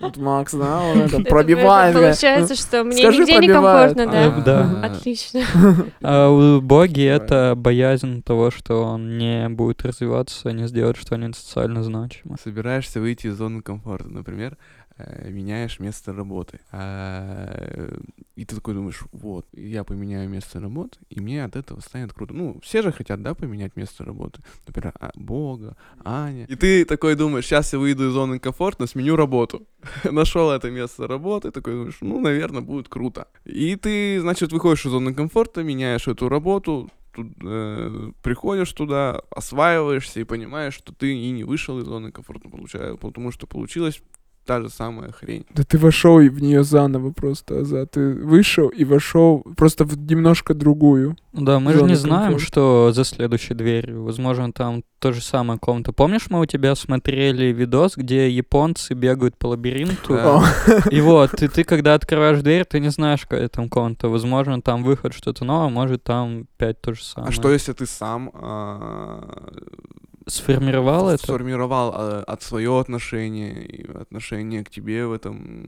вот 0.00 0.16
Макс, 0.16 0.54
да, 0.54 0.80
он 0.80 1.00
это 1.02 1.20
пробивает. 1.20 1.94
Получается, 1.94 2.54
что 2.56 2.84
мне 2.84 3.02
нигде 3.02 3.36
пробивает. 3.36 3.96
некомфортно, 3.96 4.02
А, 4.04 4.30
да? 4.40 4.40
да. 4.40 4.86
Отлично. 4.86 5.42
А 6.02 6.30
у 6.30 6.62
боги 6.62 7.04
это 7.04 7.52
боязнь 7.54 8.22
того, 8.22 8.50
что 8.50 8.84
он 8.84 9.18
не 9.18 9.46
будет 9.50 9.84
развиваться, 9.84 10.50
не 10.52 10.66
сделает 10.68 10.96
что-нибудь 10.96 11.36
социально 11.36 11.82
значимое. 11.82 12.38
Собираешься 12.42 12.98
выйти 12.98 13.26
из 13.26 13.36
зоны 13.36 13.60
комфорта, 13.60 14.08
например, 14.08 14.56
э, 14.87 14.87
меняешь 15.24 15.80
место 15.80 16.12
работы. 16.12 16.60
А, 16.72 17.48
э, 17.50 17.98
И 18.36 18.44
ты 18.44 18.54
такой 18.54 18.74
думаешь, 18.74 19.02
вот, 19.12 19.46
я 19.52 19.84
поменяю 19.84 20.28
место 20.28 20.60
работы, 20.60 20.98
и 21.10 21.20
мне 21.20 21.44
от 21.44 21.56
этого 21.56 21.80
станет 21.80 22.12
круто. 22.12 22.34
Ну, 22.34 22.60
все 22.62 22.82
же 22.82 22.92
хотят, 22.92 23.22
да, 23.22 23.34
поменять 23.34 23.76
место 23.76 24.04
работы. 24.04 24.40
Например, 24.66 24.92
а, 25.00 25.10
Бога, 25.14 25.76
Аня. 26.04 26.44
И 26.44 26.54
ты 26.54 26.84
такой 26.84 27.14
думаешь, 27.16 27.46
сейчас 27.46 27.72
я 27.72 27.78
выйду 27.78 28.08
из 28.08 28.12
зоны 28.12 28.38
комфорта, 28.38 28.86
сменю 28.86 29.16
работу. 29.16 29.66
Нашел 30.04 30.50
это 30.50 30.70
место 30.70 31.06
работы, 31.06 31.50
такой 31.50 31.74
думаешь, 31.74 31.98
ну, 32.00 32.20
наверное, 32.20 32.62
будет 32.62 32.88
круто. 32.88 33.26
И 33.44 33.76
ты, 33.76 34.20
значит, 34.20 34.52
выходишь 34.52 34.86
из 34.86 34.90
зоны 34.90 35.14
комфорта, 35.14 35.62
меняешь 35.62 36.08
эту 36.08 36.28
работу, 36.28 36.90
тут, 37.12 37.32
э, 37.44 38.12
приходишь 38.22 38.72
туда, 38.72 39.20
осваиваешься 39.30 40.20
и 40.20 40.24
понимаешь, 40.24 40.74
что 40.74 40.92
ты 40.92 41.16
и 41.16 41.30
не 41.30 41.44
вышел 41.44 41.78
из 41.78 41.84
зоны 41.84 42.12
комфорта, 42.12 42.48
получаю, 42.48 42.96
потому 42.98 43.32
что 43.32 43.46
получилась 43.46 44.00
та 44.48 44.62
же 44.62 44.70
самая 44.70 45.12
хрень. 45.12 45.44
Да 45.54 45.62
ты 45.62 45.76
вошел 45.76 46.16
в 46.16 46.40
нее 46.40 46.64
заново 46.64 47.12
просто, 47.12 47.60
Азат. 47.60 47.90
Ты 47.90 48.14
вышел 48.14 48.68
и 48.68 48.84
вошел 48.84 49.44
просто 49.56 49.84
в 49.84 49.98
немножко 49.98 50.54
другую. 50.54 51.16
Ну 51.32 51.44
Да, 51.44 51.60
мы 51.60 51.74
же 51.74 51.82
не 51.82 51.96
знаем, 51.96 52.32
комфорта. 52.32 52.46
что 52.46 52.92
за 52.94 53.04
следующей 53.04 53.52
дверью. 53.52 54.04
Возможно, 54.04 54.50
там 54.52 54.82
то 55.00 55.12
же 55.12 55.20
самое 55.20 55.58
комната. 55.58 55.92
Помнишь, 55.92 56.30
мы 56.30 56.40
у 56.40 56.46
тебя 56.46 56.74
смотрели 56.74 57.52
видос, 57.52 57.96
где 57.96 58.30
японцы 58.30 58.94
бегают 58.94 59.36
по 59.36 59.48
лабиринту? 59.48 60.14
Да. 60.14 60.42
И 60.90 61.02
вот, 61.02 61.42
и 61.42 61.48
ты, 61.48 61.62
когда 61.64 61.94
открываешь 61.94 62.40
дверь, 62.40 62.64
ты 62.64 62.80
не 62.80 62.88
знаешь, 62.90 63.22
какая 63.22 63.48
там 63.48 63.68
комната. 63.68 64.08
Возможно, 64.08 64.62
там 64.62 64.82
выход 64.82 65.12
что-то 65.12 65.44
новое, 65.44 65.68
может, 65.68 66.02
там 66.02 66.46
опять 66.56 66.80
то 66.80 66.94
же 66.94 67.04
самое. 67.04 67.28
А 67.28 67.32
что 67.32 67.52
если 67.52 67.74
ты 67.74 67.84
сам 67.86 68.30
а, 68.32 69.50
Сформировал 70.28 71.08
это? 71.08 71.22
сформировал 71.22 71.92
а, 71.94 72.22
от 72.26 72.42
свое 72.42 72.78
отношение, 72.78 73.64
и 73.64 73.90
отношение 73.90 74.64
к 74.64 74.70
тебе 74.70 75.06
в 75.06 75.12
этом, 75.12 75.66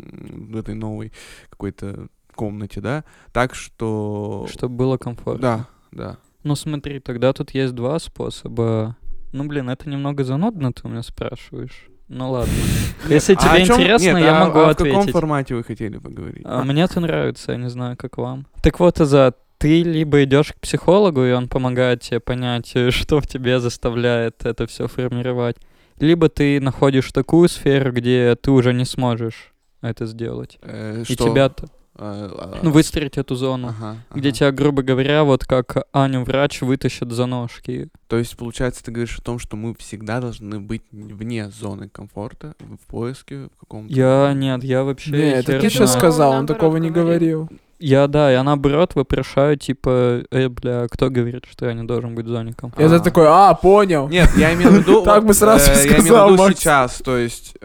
в 0.53 0.57
этой 0.57 0.75
новой 0.75 1.13
какой-то 1.49 2.09
комнате, 2.35 2.81
да? 2.81 3.05
Так 3.33 3.55
что... 3.55 4.47
Чтобы 4.51 4.77
было 4.77 4.97
комфортно. 4.97 5.41
Да, 5.43 5.67
да. 5.93 6.17
Ну 6.43 6.55
смотри, 6.55 7.01
тогда 7.01 7.33
тут 7.33 7.51
есть 7.51 7.75
два 7.75 7.99
способа. 7.99 8.97
Ну 9.33 9.45
блин, 9.45 9.69
это 9.71 9.89
немного 9.89 10.25
занудно, 10.25 10.73
ты 10.73 10.83
у 10.85 10.91
меня 10.91 11.03
спрашиваешь. 11.03 11.87
Ну 12.09 12.31
ладно. 12.31 12.53
Если 13.09 13.35
А 13.35 13.37
тебе 13.37 13.67
чём- 13.67 13.77
интересно, 13.81 14.17
нет, 14.17 14.25
я 14.25 14.37
а- 14.43 14.47
могу 14.47 14.59
а 14.61 14.65
в 14.73 14.77
каком 14.77 14.97
ответить. 14.97 15.13
формате 15.13 15.55
вы 15.55 15.63
хотели 15.65 15.99
поговорить? 15.99 16.43
А 16.45 16.65
мне 16.65 16.83
это 16.83 16.99
нравится, 17.01 17.53
я 17.53 17.59
не 17.59 17.69
знаю, 17.71 17.97
как 17.97 18.19
вам. 18.19 18.47
Так 18.63 18.81
вот, 18.81 19.01
Азат, 19.01 19.39
ты 19.61 19.83
либо 19.83 20.25
идешь 20.25 20.53
к 20.53 20.61
психологу, 20.61 21.23
и 21.23 21.33
он 21.33 21.47
помогает 21.47 22.01
тебе 22.01 22.19
понять, 22.19 22.73
э, 22.75 22.91
что 22.91 23.21
в 23.21 23.27
тебе 23.27 23.61
заставляет 23.61 24.47
это 24.47 24.67
все 24.67 24.89
формировать, 24.89 25.57
либо 25.99 26.31
ты 26.31 26.61
находишь 26.61 27.13
такую 27.13 27.49
сферу, 27.49 27.93
где 27.93 28.35
ты 28.41 28.51
уже 28.51 28.73
не 28.73 28.87
сможешь 28.87 29.53
это 29.83 30.07
сделать. 30.07 30.59
Э, 30.63 31.05
И 31.07 31.13
что? 31.13 31.29
тебя-то, 31.29 31.67
А, 31.95 32.31
а, 32.39 32.61
ну, 32.63 32.71
выстроить 32.71 33.19
эту 33.19 33.35
зону, 33.35 33.69
ага, 33.69 33.97
где 34.15 34.31
ага. 34.31 34.37
тебя, 34.39 34.53
грубо 34.53 34.81
говоря, 34.81 35.25
вот 35.25 35.45
как 35.45 35.85
Аню 35.93 36.25
врач 36.25 36.63
вытащит 36.63 37.13
за 37.13 37.27
ножки. 37.27 37.89
То 38.09 38.17
есть, 38.17 38.39
получается, 38.39 38.83
ты 38.83 38.91
говоришь 38.91 39.19
о 39.19 39.23
том, 39.23 39.39
что 39.39 39.57
мы 39.57 39.75
всегда 39.75 40.23
должны 40.23 40.59
быть 40.59 40.85
вне 40.91 41.51
зоны 41.51 41.91
комфорта, 41.91 42.55
в 42.61 42.87
поиске 42.87 43.51
в 43.55 43.61
каком-то... 43.61 43.93
Я 43.93 44.33
нет, 44.35 44.65
я 44.65 44.85
вообще. 44.85 45.11
Не, 45.11 45.33
это 45.33 45.61
ты 45.61 45.69
сейчас 45.69 45.93
сказал, 45.93 46.33
он 46.33 46.47
такого 46.47 46.79
не 46.79 46.89
говорил. 46.89 47.43
говорил. 47.43 47.61
Я 47.81 48.07
да, 48.09 48.31
я 48.31 48.43
наоборот 48.43 48.95
вопрошаю, 48.95 49.57
типа, 49.57 50.23
э, 50.31 50.49
бля, 50.49 50.87
кто 50.91 51.09
говорит, 51.09 51.47
что 51.51 51.67
я 51.67 51.73
не 51.73 51.85
должен 51.85 52.15
быть? 52.15 52.27
Я 52.79 52.89
за 52.89 52.97
А. 52.97 53.01
такой, 53.01 53.25
а, 53.27 53.55
понял. 53.55 54.07
Нет, 54.09 54.31
я 54.37 54.53
имею 54.53 54.71
в 54.71 54.75
виду... 54.75 55.03
Так 55.05 55.25
бы 55.25 55.33
сразу 55.33 55.71
э, 55.71 55.75
Я 55.75 55.77
сказал, 55.77 56.29
имею 56.29 56.43
в 56.43 56.47
виду 56.47 56.59
сейчас, 56.59 57.01
то 57.03 57.17
есть... 57.17 57.57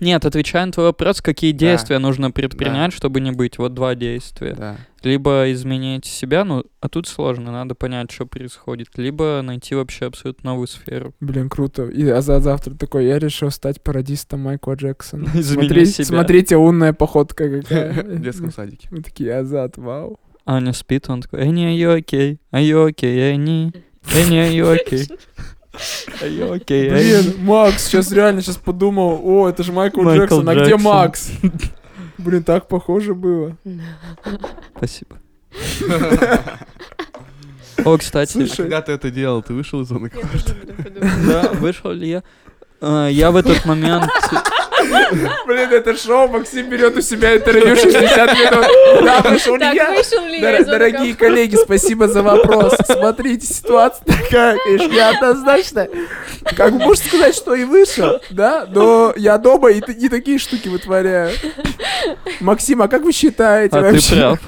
Нет, 0.00 0.24
отвечая 0.24 0.66
на 0.66 0.72
твой 0.72 0.86
вопрос, 0.86 1.20
какие 1.20 1.52
Да. 1.52 1.58
действия 1.58 1.98
нужно 1.98 2.30
предпринять, 2.30 2.92
чтобы 2.92 3.20
не 3.20 3.32
быть? 3.32 3.58
Вот 3.58 3.74
два 3.74 3.94
действия. 3.94 4.54
Да. 4.54 4.76
Либо 5.02 5.50
изменить 5.52 6.04
себя, 6.04 6.44
ну, 6.44 6.64
а 6.80 6.88
тут 6.88 7.06
сложно, 7.06 7.52
надо 7.52 7.74
понять, 7.74 8.10
что 8.10 8.26
происходит. 8.26 8.88
Либо 8.96 9.40
найти 9.44 9.74
вообще 9.74 10.06
абсолютно 10.06 10.50
новую 10.50 10.66
сферу. 10.66 11.14
Блин, 11.20 11.48
круто. 11.48 11.84
И 11.84 12.08
Азат 12.08 12.42
завтра 12.42 12.74
такой, 12.74 13.06
я 13.06 13.18
решил 13.18 13.50
стать 13.50 13.82
пародистом 13.82 14.40
Майкла 14.40 14.74
Джексона. 14.74 15.24
Изменить 15.34 15.68
Смотри- 15.70 15.86
себя. 15.86 16.04
Смотрите, 16.04 16.56
умная 16.56 16.92
походка 16.92 17.48
какая. 17.62 18.02
В 18.02 18.20
детском 18.20 18.52
садике. 18.52 18.88
Мы 18.90 19.02
такие, 19.02 19.34
Азат, 19.36 19.76
вау. 19.76 20.18
Аня 20.44 20.72
спит, 20.72 21.08
он 21.10 21.20
такой, 21.22 21.42
Эни, 21.46 21.66
are 21.66 21.76
you 21.76 21.98
okay? 22.00 22.38
Are 22.52 22.62
you 22.62 22.88
okay, 22.88 23.34
Эни? 23.34 23.72
Эни, 24.14 24.38
are 24.38 24.50
you 24.52 24.76
okay? 24.76 25.06
Эни? 26.22 26.58
Блин, 26.66 27.34
Макс, 27.44 27.84
сейчас 27.84 28.10
реально 28.12 28.42
сейчас 28.42 28.56
подумал, 28.56 29.20
о, 29.22 29.48
это 29.48 29.62
же 29.62 29.72
Майкл, 29.72 30.02
Майкл 30.02 30.22
Джексон, 30.22 30.48
а 30.48 30.54
где. 30.54 30.76
Макс? 30.76 31.30
Блин, 32.18 32.42
так 32.42 32.66
похоже 32.68 33.14
было. 33.14 33.56
Спасибо. 34.76 35.16
О, 37.84 37.96
кстати, 37.96 38.30
А 38.30 38.32
Слушай. 38.32 38.56
когда 38.56 38.82
ты 38.82 38.92
это 38.92 39.10
делал, 39.10 39.40
ты 39.42 39.54
вышел 39.54 39.80
из 39.82 39.88
зоны 39.88 40.10
комфорта? 40.10 40.52
да, 41.26 41.50
вышел 41.52 41.92
ли 41.92 42.08
я? 42.08 42.22
А, 42.80 43.06
Я 43.06 43.30
в 43.30 43.36
этот 43.36 43.64
момент... 43.64 44.04
Блин, 45.46 45.70
это 45.72 45.96
шоу, 45.96 46.28
Максим 46.28 46.68
берет 46.68 46.96
у 46.96 47.00
себя 47.00 47.36
интервью 47.36 47.76
60 47.76 48.34
минут. 48.34 48.66
Да, 49.04 49.20
вышел 49.30 49.56
ли 49.56 50.40
я? 50.40 50.64
Дорогие 50.64 51.14
коллеги, 51.14 51.56
спасибо 51.56 52.08
за 52.08 52.22
вопрос. 52.22 52.74
Смотрите, 52.86 53.46
ситуация 53.46 54.04
такая, 54.04 54.58
конечно, 54.64 54.92
неоднозначная. 54.92 55.90
Как 56.56 56.72
бы 56.72 56.78
можно 56.80 57.04
сказать, 57.04 57.34
что 57.34 57.54
и 57.54 57.64
вышел, 57.64 58.20
да, 58.30 58.66
но 58.68 59.12
я 59.16 59.38
дома 59.38 59.70
и, 59.70 59.78
и 59.80 60.08
такие 60.08 60.38
штуки 60.38 60.68
вытворяю. 60.68 61.32
Максим, 62.40 62.82
а 62.82 62.88
как 62.88 63.02
вы 63.02 63.12
считаете 63.12 63.76
А 63.76 63.82
ты 63.82 63.92
вообще? 63.92 64.16
прав. 64.16 64.38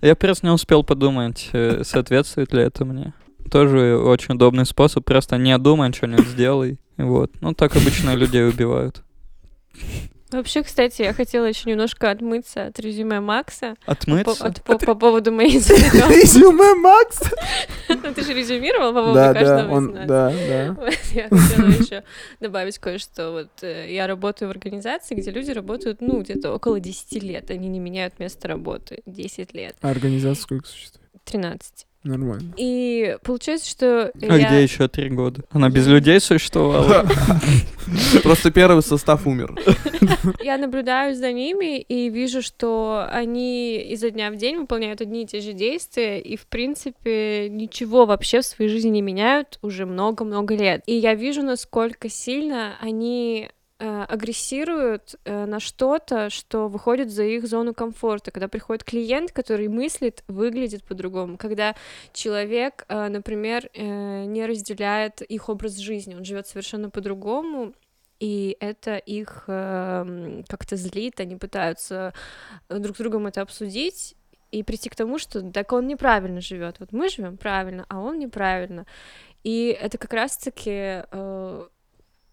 Я 0.00 0.14
просто 0.14 0.46
не 0.46 0.52
успел 0.52 0.84
подумать, 0.84 1.48
э, 1.52 1.82
соответствует 1.84 2.52
ли 2.52 2.62
это 2.62 2.84
мне. 2.84 3.12
Тоже 3.50 3.96
очень 3.98 4.34
удобный 4.34 4.66
способ, 4.66 5.04
просто 5.04 5.36
не 5.38 5.56
думай, 5.58 5.92
что-нибудь 5.92 6.26
сделай. 6.28 6.78
И 6.96 7.02
Вот. 7.02 7.32
Ну, 7.40 7.54
так 7.54 7.76
обычно 7.76 8.14
людей 8.14 8.46
убивают. 8.46 9.02
Вообще, 10.30 10.62
кстати, 10.62 11.00
я 11.00 11.14
хотела 11.14 11.46
еще 11.46 11.70
немножко 11.70 12.10
отмыться 12.10 12.66
от 12.66 12.78
резюме 12.80 13.18
Макса 13.20 13.76
по, 13.86 13.92
Отмыться? 13.92 14.44
от- 14.46 14.62
по- 14.62 14.76
по 14.76 14.94
поводу 14.94 15.32
моей. 15.32 15.52
Резюме 15.58 16.74
Макс? 16.74 17.22
Ну, 17.88 18.12
Ты 18.12 18.22
же 18.22 18.34
резюмировал 18.34 18.92
по 18.92 19.00
поводу 19.00 19.14
Да, 19.14 19.32
да, 19.32 19.40
каждого 19.40 19.70
из 19.70 19.76
он, 19.78 19.94
нас. 19.94 20.06
да, 20.06 20.30
да. 20.30 20.90
Я 21.14 21.28
хотела 21.30 21.66
еще 21.68 22.04
добавить 22.40 22.78
кое-что. 22.78 23.30
Вот 23.32 23.48
э, 23.62 23.90
я 23.90 24.06
работаю 24.06 24.48
в 24.48 24.50
организации, 24.50 25.14
где 25.14 25.30
люди 25.30 25.50
работают, 25.50 26.02
ну, 26.02 26.20
где-то 26.20 26.52
около 26.52 26.78
10 26.78 27.22
лет. 27.22 27.50
Они 27.50 27.66
не 27.68 27.78
меняют 27.80 28.18
место 28.18 28.48
работы. 28.48 29.00
10 29.06 29.54
лет. 29.54 29.76
А 29.80 29.88
организация 29.88 30.42
сколько 30.42 30.68
существует? 30.68 31.08
13. 31.24 31.86
Нормально. 32.04 32.54
И 32.56 33.16
получается, 33.24 33.68
что 33.68 34.12
А 34.22 34.38
я... 34.38 34.48
где 34.48 34.62
еще 34.62 34.88
три 34.88 35.10
года? 35.10 35.42
Она 35.50 35.68
без 35.68 35.86
людей 35.86 36.20
существовала? 36.20 37.06
Просто 38.22 38.50
первый 38.50 38.82
состав 38.82 39.26
умер. 39.26 39.54
Я 40.42 40.58
наблюдаю 40.58 41.14
за 41.14 41.32
ними 41.32 41.80
и 41.80 42.08
вижу, 42.08 42.40
что 42.40 43.06
они 43.10 43.78
изо 43.92 44.10
дня 44.10 44.30
в 44.30 44.36
день 44.36 44.58
выполняют 44.58 45.00
одни 45.00 45.22
и 45.22 45.26
те 45.26 45.40
же 45.40 45.52
действия 45.52 46.20
и, 46.20 46.36
в 46.36 46.46
принципе, 46.46 47.48
ничего 47.50 48.06
вообще 48.06 48.40
в 48.40 48.46
своей 48.46 48.70
жизни 48.70 48.90
не 48.90 49.02
меняют 49.02 49.58
уже 49.62 49.84
много-много 49.84 50.54
лет. 50.54 50.82
И 50.86 50.94
я 50.94 51.14
вижу, 51.14 51.42
насколько 51.42 52.08
сильно 52.08 52.76
они 52.80 53.50
агрессируют 53.78 55.14
э, 55.24 55.46
на 55.46 55.60
что-то, 55.60 56.30
что 56.30 56.68
выходит 56.68 57.10
за 57.10 57.24
их 57.24 57.46
зону 57.46 57.74
комфорта. 57.74 58.30
Когда 58.30 58.48
приходит 58.48 58.82
клиент, 58.82 59.30
который 59.30 59.68
мыслит, 59.68 60.24
выглядит 60.26 60.82
по-другому. 60.82 61.38
Когда 61.38 61.76
человек, 62.12 62.84
э, 62.88 63.08
например, 63.08 63.70
э, 63.72 64.24
не 64.24 64.46
разделяет 64.46 65.22
их 65.22 65.48
образ 65.48 65.76
жизни, 65.76 66.14
он 66.14 66.24
живет 66.24 66.48
совершенно 66.48 66.90
по-другому, 66.90 67.72
и 68.18 68.56
это 68.58 68.96
их 68.96 69.44
э, 69.46 70.42
как-то 70.48 70.76
злит, 70.76 71.20
они 71.20 71.36
пытаются 71.36 72.12
друг 72.68 72.96
с 72.96 72.98
другом 72.98 73.28
это 73.28 73.42
обсудить 73.42 74.16
и 74.50 74.62
прийти 74.62 74.88
к 74.88 74.96
тому, 74.96 75.18
что 75.18 75.40
так 75.52 75.72
он 75.72 75.86
неправильно 75.86 76.40
живет. 76.40 76.80
Вот 76.80 76.92
мы 76.92 77.08
живем 77.08 77.36
правильно, 77.36 77.86
а 77.88 78.00
он 78.00 78.18
неправильно. 78.18 78.86
И 79.44 79.76
это 79.80 79.98
как 79.98 80.12
раз-таки 80.12 81.04
э, 81.10 81.68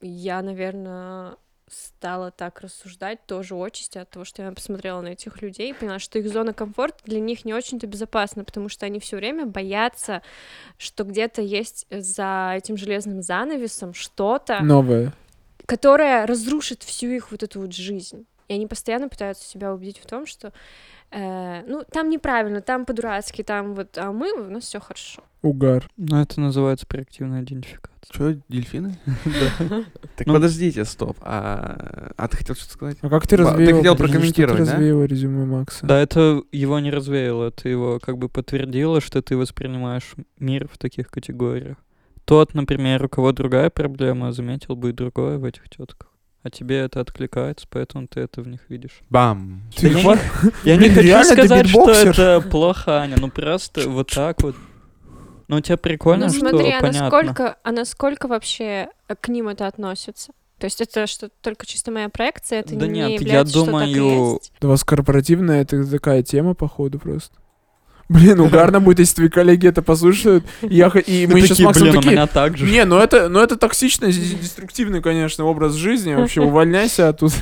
я, 0.08 0.42
наверное, 0.42 1.36
стала 1.68 2.32
так 2.32 2.62
рассуждать 2.62 3.26
тоже 3.26 3.56
отчасти 3.56 3.98
от 3.98 4.10
того, 4.10 4.26
что 4.26 4.44
я 4.44 4.52
посмотрела 4.52 5.02
на 5.02 5.10
этих 5.10 5.42
людей 5.42 5.72
и 5.72 5.74
поняла, 5.74 6.00
что 6.00 6.20
их 6.20 6.32
зона 6.32 6.54
комфорта 6.54 6.98
для 7.06 7.20
них 7.20 7.44
не 7.46 7.54
очень-то 7.54 7.88
безопасна, 7.88 8.44
потому 8.44 8.70
что 8.70 8.86
они 8.86 9.00
все 9.00 9.18
время 9.18 9.46
боятся, 9.46 10.22
что 10.78 11.04
где-то 11.04 11.42
есть 11.42 11.88
за 11.90 12.54
этим 12.56 12.78
железным 12.78 13.22
занавесом 13.22 13.94
что-то 13.94 14.60
Новое. 14.62 15.14
которое 15.66 16.26
разрушит 16.26 16.84
всю 16.84 17.08
их 17.08 17.32
вот 17.32 17.42
эту 17.42 17.62
вот 17.62 17.74
жизнь. 17.74 18.26
И 18.48 18.54
они 18.54 18.68
постоянно 18.68 19.10
пытаются 19.10 19.48
себя 19.48 19.74
убедить 19.74 19.98
в 19.98 20.06
том, 20.06 20.28
что 20.28 20.54
э, 21.16 21.64
ну 21.68 21.84
там 21.92 22.10
неправильно, 22.10 22.62
там 22.62 22.86
по-дурацки, 22.86 23.44
там 23.44 23.74
вот, 23.74 23.98
а 23.98 24.12
мы 24.12 24.32
у 24.34 24.50
нас 24.52 24.64
все 24.66 24.80
хорошо. 24.80 25.22
Угар. 25.42 25.88
Ну, 25.98 26.18
это 26.20 26.42
называется 26.42 26.88
проактивная 26.88 27.44
идентификация. 27.44 27.92
Что, 28.12 28.36
дельфины? 28.50 28.98
Да. 29.26 29.84
Так 30.16 30.28
Ну. 30.28 30.34
подождите, 30.34 30.86
стоп. 30.86 31.18
А 31.22 32.12
а 32.18 32.28
ты 32.28 32.38
хотел 32.38 32.56
что-то 32.56 32.74
сказать? 32.74 32.98
А 33.02 33.10
как 33.10 33.28
ты 33.28 33.38
Ба- 33.38 33.44
ты 33.44 33.50
развеял? 33.52 33.78
хотел 33.78 33.96
прокомментировать, 33.96 34.58
ты 34.60 34.66
да? 34.66 34.72
развеял 34.74 35.04
резюме 35.04 35.46
Макса? 35.46 35.86
Да, 35.86 36.00
это 36.00 36.42
его 36.52 36.80
не 36.80 36.90
развеяло, 36.92 37.46
это 37.50 37.70
его 37.70 38.00
как 38.00 38.18
бы 38.18 38.28
подтвердило, 38.30 39.02
что 39.02 39.22
ты 39.22 39.38
воспринимаешь 39.38 40.16
мир 40.40 40.68
в 40.68 40.78
таких 40.78 41.10
категориях. 41.10 41.78
Тот, 42.26 42.56
например, 42.56 43.06
у 43.06 43.10
кого 43.10 43.32
другая 43.32 43.70
проблема, 43.70 44.32
заметил 44.32 44.76
бы 44.76 44.90
и 44.90 44.94
другое 44.94 45.38
в 45.38 45.46
этих 45.46 45.70
тетках. 45.70 46.10
А 46.46 46.52
тебе 46.52 46.82
это 46.82 47.02
откликается, 47.02 47.66
поэтому 47.68 48.06
ты 48.06 48.20
это 48.20 48.44
в 48.44 48.48
них 48.48 48.60
видишь. 48.70 49.02
Бам. 49.10 49.64
Ты 49.76 49.90
Да 49.90 50.00
я 50.00 50.20
Я 50.64 50.78
не 50.78 50.90
хочу 50.90 51.24
сказать, 51.24 51.68
что 51.68 51.90
это 51.90 52.40
плохо, 52.40 53.00
Аня, 53.00 53.16
ну 53.20 53.32
просто 53.32 53.90
вот 53.90 54.12
так 54.12 54.44
вот. 54.44 54.56
Ну, 55.48 55.58
у 55.58 55.60
тебя 55.60 55.78
прикольно, 55.78 56.28
Ну 56.28 56.32
что 56.32 56.50
смотри, 56.50 56.70
а 56.70 56.82
понятно. 56.82 57.02
насколько, 57.02 57.58
а 57.64 57.72
насколько 57.72 58.28
вообще 58.28 58.90
э, 59.08 59.16
к 59.20 59.28
ним 59.30 59.48
это 59.48 59.66
относится? 59.66 60.34
То 60.60 60.66
есть 60.66 60.82
это 60.82 61.08
что 61.08 61.30
только 61.42 61.66
чисто 61.66 61.90
моя 61.90 62.10
проекция, 62.10 62.60
это 62.60 62.76
Да 62.76 62.86
не 62.86 63.00
нет, 63.00 63.10
я 63.10 63.16
является, 63.16 63.64
что 63.64 63.66
так 63.66 63.88
и 63.88 63.94
думаю, 63.96 64.34
есть? 64.34 64.52
У 64.62 64.68
вас 64.68 64.84
корпоративная 64.84 65.64
это 65.64 65.84
такая 65.90 66.22
тема, 66.22 66.54
походу, 66.54 67.00
просто. 67.00 67.36
Блин, 68.08 68.40
угарно 68.40 68.80
будет, 68.80 69.00
если 69.00 69.16
твои 69.16 69.30
коллеги 69.30 69.68
это 69.68 69.82
послушают. 69.82 70.46
Я, 70.62 70.88
и 70.88 71.26
мы 71.26 71.40
еще 71.40 71.56
с 71.56 71.60
Максом 71.60 71.84
блин, 71.84 71.96
у 71.96 71.98
такие... 71.98 72.12
меня 72.12 72.28
так 72.28 72.58
же. 72.58 72.66
Не, 72.66 72.86
ну 72.86 72.98
это, 72.98 73.30
ну 73.30 73.40
это 73.40 73.58
токсичный, 73.58 74.12
деструктивный, 74.12 75.02
конечно, 75.02 75.46
образ 75.46 75.74
жизни. 75.74 76.14
Вообще, 76.14 76.42
увольняйся 76.42 77.10
оттуда. 77.10 77.34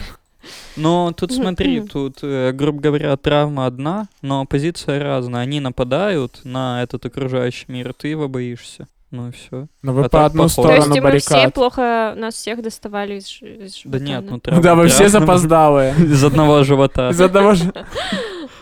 Но 0.75 1.13
тут 1.15 1.31
смотри, 1.31 1.81
тут, 1.81 2.19
э, 2.21 2.51
грубо 2.53 2.81
говоря, 2.81 3.15
травма 3.17 3.65
одна, 3.65 4.07
но 4.21 4.45
позиция 4.45 5.01
разная. 5.01 5.41
Они 5.41 5.59
нападают 5.59 6.41
на 6.43 6.81
этот 6.81 7.05
окружающий 7.05 7.65
мир, 7.67 7.93
ты 7.93 8.07
его 8.09 8.27
боишься. 8.27 8.87
Ну 9.13 9.29
и 9.29 9.31
все. 9.31 9.67
Но 9.83 9.93
вы 9.93 10.05
А 10.05 10.09
по 10.09 10.25
одну 10.25 10.43
похоже. 10.43 10.67
То 10.67 10.73
есть 10.73 10.85
сторону 10.87 10.95
и 10.95 10.99
мы 11.01 11.19
все 11.19 11.33
баррикад. 11.33 11.53
плохо, 11.53 12.13
нас 12.17 12.33
всех 12.33 12.63
доставали 12.63 13.19
из, 13.19 13.27
из 13.43 13.83
Да 13.85 13.99
живота, 13.99 14.03
нет, 14.03 14.23
ну 14.25 14.31
Ну 14.31 14.39
травма 14.39 14.63
Да, 14.63 14.73
вы 14.73 14.87
все 14.87 15.07
запоздалые. 15.07 15.93
Из 15.99 16.23
одного 16.23 16.63
живота. 16.63 17.09
Из 17.09 17.21
одного 17.21 17.53
же... 17.53 17.71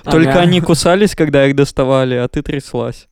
Только 0.03 0.31
Ага. 0.31 0.41
они 0.41 0.61
кусались, 0.61 1.15
когда 1.15 1.45
их 1.45 1.55
доставали, 1.55 2.15
а 2.15 2.27
ты 2.27 2.41
тряслась. 2.41 3.07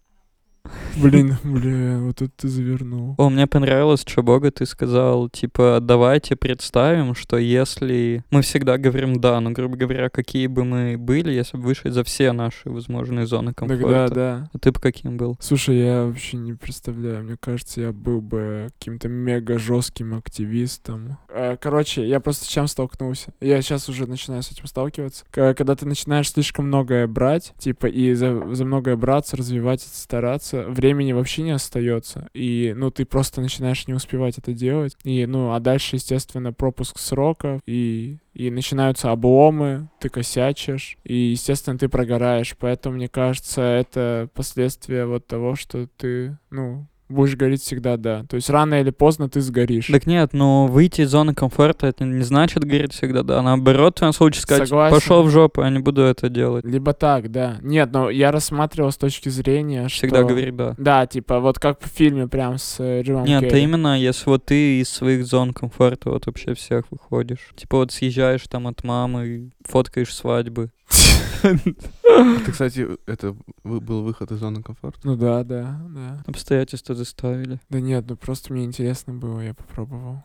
Блин, 1.02 1.36
блин, 1.44 2.06
вот 2.06 2.18
тут 2.18 2.36
ты 2.36 2.48
завернул. 2.48 3.16
О, 3.18 3.30
мне 3.30 3.48
понравилось, 3.48 4.04
что 4.06 4.24
Бога 4.24 4.52
ты 4.52 4.66
сказал, 4.66 5.30
типа, 5.30 5.80
давайте 5.82 6.36
представим, 6.36 7.16
что 7.16 7.38
если... 7.38 8.24
Мы 8.32 8.42
всегда 8.42 8.78
говорим 8.78 9.20
«да», 9.22 9.40
но, 9.40 9.52
грубо 9.52 9.78
говоря, 9.78 10.10
какие 10.10 10.48
бы 10.48 10.66
мы 10.66 10.98
были, 10.98 11.32
если 11.32 11.58
бы 11.58 11.64
вышли 11.64 11.90
за 11.90 12.04
все 12.04 12.32
наши 12.32 12.70
возможные 12.70 13.26
зоны 13.26 13.54
комфорта. 13.54 13.90
Да, 13.90 14.08
да. 14.10 14.50
А 14.54 14.58
ты 14.60 14.72
бы 14.72 14.80
каким 14.80 15.18
был? 15.18 15.38
Слушай, 15.40 15.78
я 15.80 16.06
вообще 16.06 16.38
не 16.38 16.54
представляю. 16.54 17.24
Мне 17.24 17.38
кажется, 17.40 17.82
я 17.82 17.92
был 17.92 18.22
бы 18.22 18.70
каким-то 18.78 19.08
мега 19.08 19.58
жестким 19.58 20.16
активистом. 20.16 21.18
Э, 21.30 21.58
Короче, 21.60 22.08
я 22.08 22.20
просто 22.20 22.46
с 22.46 22.48
чем 22.48 22.68
столкнулся. 22.68 23.34
Я 23.40 23.62
сейчас 23.62 23.90
уже 23.90 24.08
начинаю 24.08 24.44
с 24.44 24.52
этим 24.52 24.66
сталкиваться. 24.66 25.26
Когда 25.32 25.76
ты 25.76 25.86
начинаешь 25.86 26.32
слишком 26.32 26.68
многое 26.68 27.08
брать, 27.08 27.54
типа, 27.58 27.86
и 27.88 28.14
за, 28.14 28.56
за 28.56 28.66
многое 28.66 28.96
браться, 28.96 29.38
развивать, 29.38 29.82
стараться, 29.82 30.49
времени 30.54 31.14
вообще 31.14 31.44
не 31.44 31.52
остается. 31.52 32.30
И, 32.34 32.74
ну, 32.76 32.92
ты 32.92 33.06
просто 33.06 33.42
начинаешь 33.42 33.88
не 33.88 33.94
успевать 33.94 34.38
это 34.38 34.54
делать. 34.54 34.96
И, 35.04 35.26
ну, 35.26 35.54
а 35.54 35.60
дальше, 35.60 35.96
естественно, 35.96 36.54
пропуск 36.54 37.00
сроков, 37.00 37.62
и 37.66 38.18
и 38.34 38.50
начинаются 38.50 39.12
обломы, 39.12 39.90
ты 40.00 40.08
косячишь, 40.08 40.98
и, 41.04 41.14
естественно, 41.14 41.78
ты 41.78 41.90
прогораешь. 41.90 42.56
Поэтому, 42.58 42.96
мне 42.96 43.10
кажется, 43.10 43.62
это 43.62 44.30
последствия 44.34 45.06
вот 45.06 45.28
того, 45.28 45.56
что 45.56 45.88
ты, 45.98 46.38
ну, 46.50 46.88
будешь 47.10 47.36
гореть 47.36 47.62
всегда, 47.62 47.98
да. 47.98 48.24
То 48.30 48.36
есть 48.36 48.50
рано 48.50 48.80
или 48.80 48.92
поздно 48.92 49.30
ты 49.30 49.42
сгоришь. 49.42 49.88
Так 49.88 50.06
нет, 50.06 50.34
но 50.34 50.68
выйти 50.68 51.02
из 51.02 51.10
зоны 51.10 51.34
комфорта 51.34 51.88
это 51.88 52.06
не 52.06 52.24
значит 52.24 52.64
говорить 52.64 52.94
всегда 52.94 53.24
да. 53.24 53.42
Наоборот, 53.42 53.96
в 53.96 54.00
твоем 54.00 54.14
случае 54.14 54.42
сказать, 54.42 54.68
Согласен. 54.70 54.96
пошел 54.96 55.24
в 55.24 55.30
жопу, 55.30 55.62
я 55.62 55.70
не 55.70 55.80
буду 55.80 56.02
это 56.02 56.30
делать. 56.30 56.66
Либо 56.66 56.94
так, 56.94 57.32
да. 57.32 57.58
Нет, 57.62 57.92
но 57.92 58.10
я 58.10 58.32
рассматривал 58.32 58.92
с 58.92 58.98
точки 58.98 59.30
зрения, 59.30 59.88
Всегда 59.88 60.20
что... 60.20 60.28
говори 60.28 60.52
да. 60.52 60.76
Да, 60.78 61.06
типа, 61.08 61.40
вот 61.40 61.60
как 61.60 61.80
в 61.82 61.88
фильме 61.88 62.28
прям 62.28 62.58
с 62.58 62.80
э, 62.80 63.02
Джимом 63.02 63.26
Нет, 63.26 63.42
Керри. 63.42 63.64
именно 63.64 64.00
если 64.00 64.30
вот 64.30 64.46
ты 64.46 64.80
из 64.80 64.90
своих 64.90 65.26
зон 65.26 65.54
комфорта 65.54 66.10
вот 66.10 66.26
вообще 66.26 66.54
всех 66.54 66.86
выходишь. 66.92 67.50
Типа 67.56 67.78
вот 67.78 67.92
съезжаешь 67.92 68.44
там 68.48 68.68
от 68.68 68.84
мамы, 68.84 69.52
фоткаешь 69.66 70.14
свадьбы. 70.14 70.70
Это, 71.44 72.52
кстати, 72.52 72.88
это 73.06 73.36
был 73.64 74.04
выход 74.04 74.32
из 74.32 74.40
зоны 74.40 74.62
комфорта. 74.64 75.00
Ну 75.04 75.16
да, 75.16 75.44
да, 75.44 75.80
да. 75.90 76.24
Обстоятельства 76.26 76.96
заставили. 76.96 77.60
Да 77.70 77.80
нет, 77.80 78.06
ну 78.08 78.16
просто 78.16 78.54
мне 78.54 78.64
интересно 78.66 79.14
было, 79.14 79.42
я 79.42 79.54
попробовал. 79.54 80.24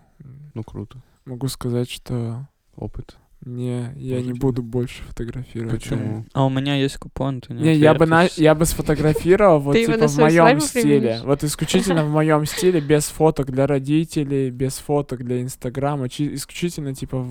Ну, 0.55 0.63
круто. 0.63 0.99
Могу 1.25 1.49
сказать, 1.49 1.91
что 1.91 2.47
Опыт. 2.77 3.17
не, 3.45 3.93
я 3.97 4.21
не 4.21 4.33
буду 4.33 4.63
больше 4.63 5.03
фотографировать. 5.05 5.83
Почему? 5.83 6.27
А 6.33 6.45
у 6.45 6.51
меня 6.51 6.77
есть 6.77 6.99
купон, 6.99 7.41
ты 7.41 7.55
не 7.55 7.63
Не, 7.63 7.75
я 7.75 7.95
бы, 7.95 8.07
на, 8.07 8.27
я 8.37 8.55
бы 8.55 8.65
сфотографировал 8.67 9.59
вот 9.61 9.75
типа 9.75 10.07
в 10.07 10.19
моем 10.19 10.61
стиле. 10.61 11.21
Вот 11.25 11.45
исключительно 11.45 12.05
в 12.05 12.11
моем 12.11 12.47
стиле, 12.47 12.81
без 12.81 13.07
фоток 13.07 13.51
для 13.51 13.67
родителей, 13.67 14.51
без 14.51 14.79
фоток 14.79 15.25
для 15.25 15.43
Инстаграма, 15.43 16.09
чи- 16.09 16.35
исключительно 16.35 16.95
типа 16.95 17.27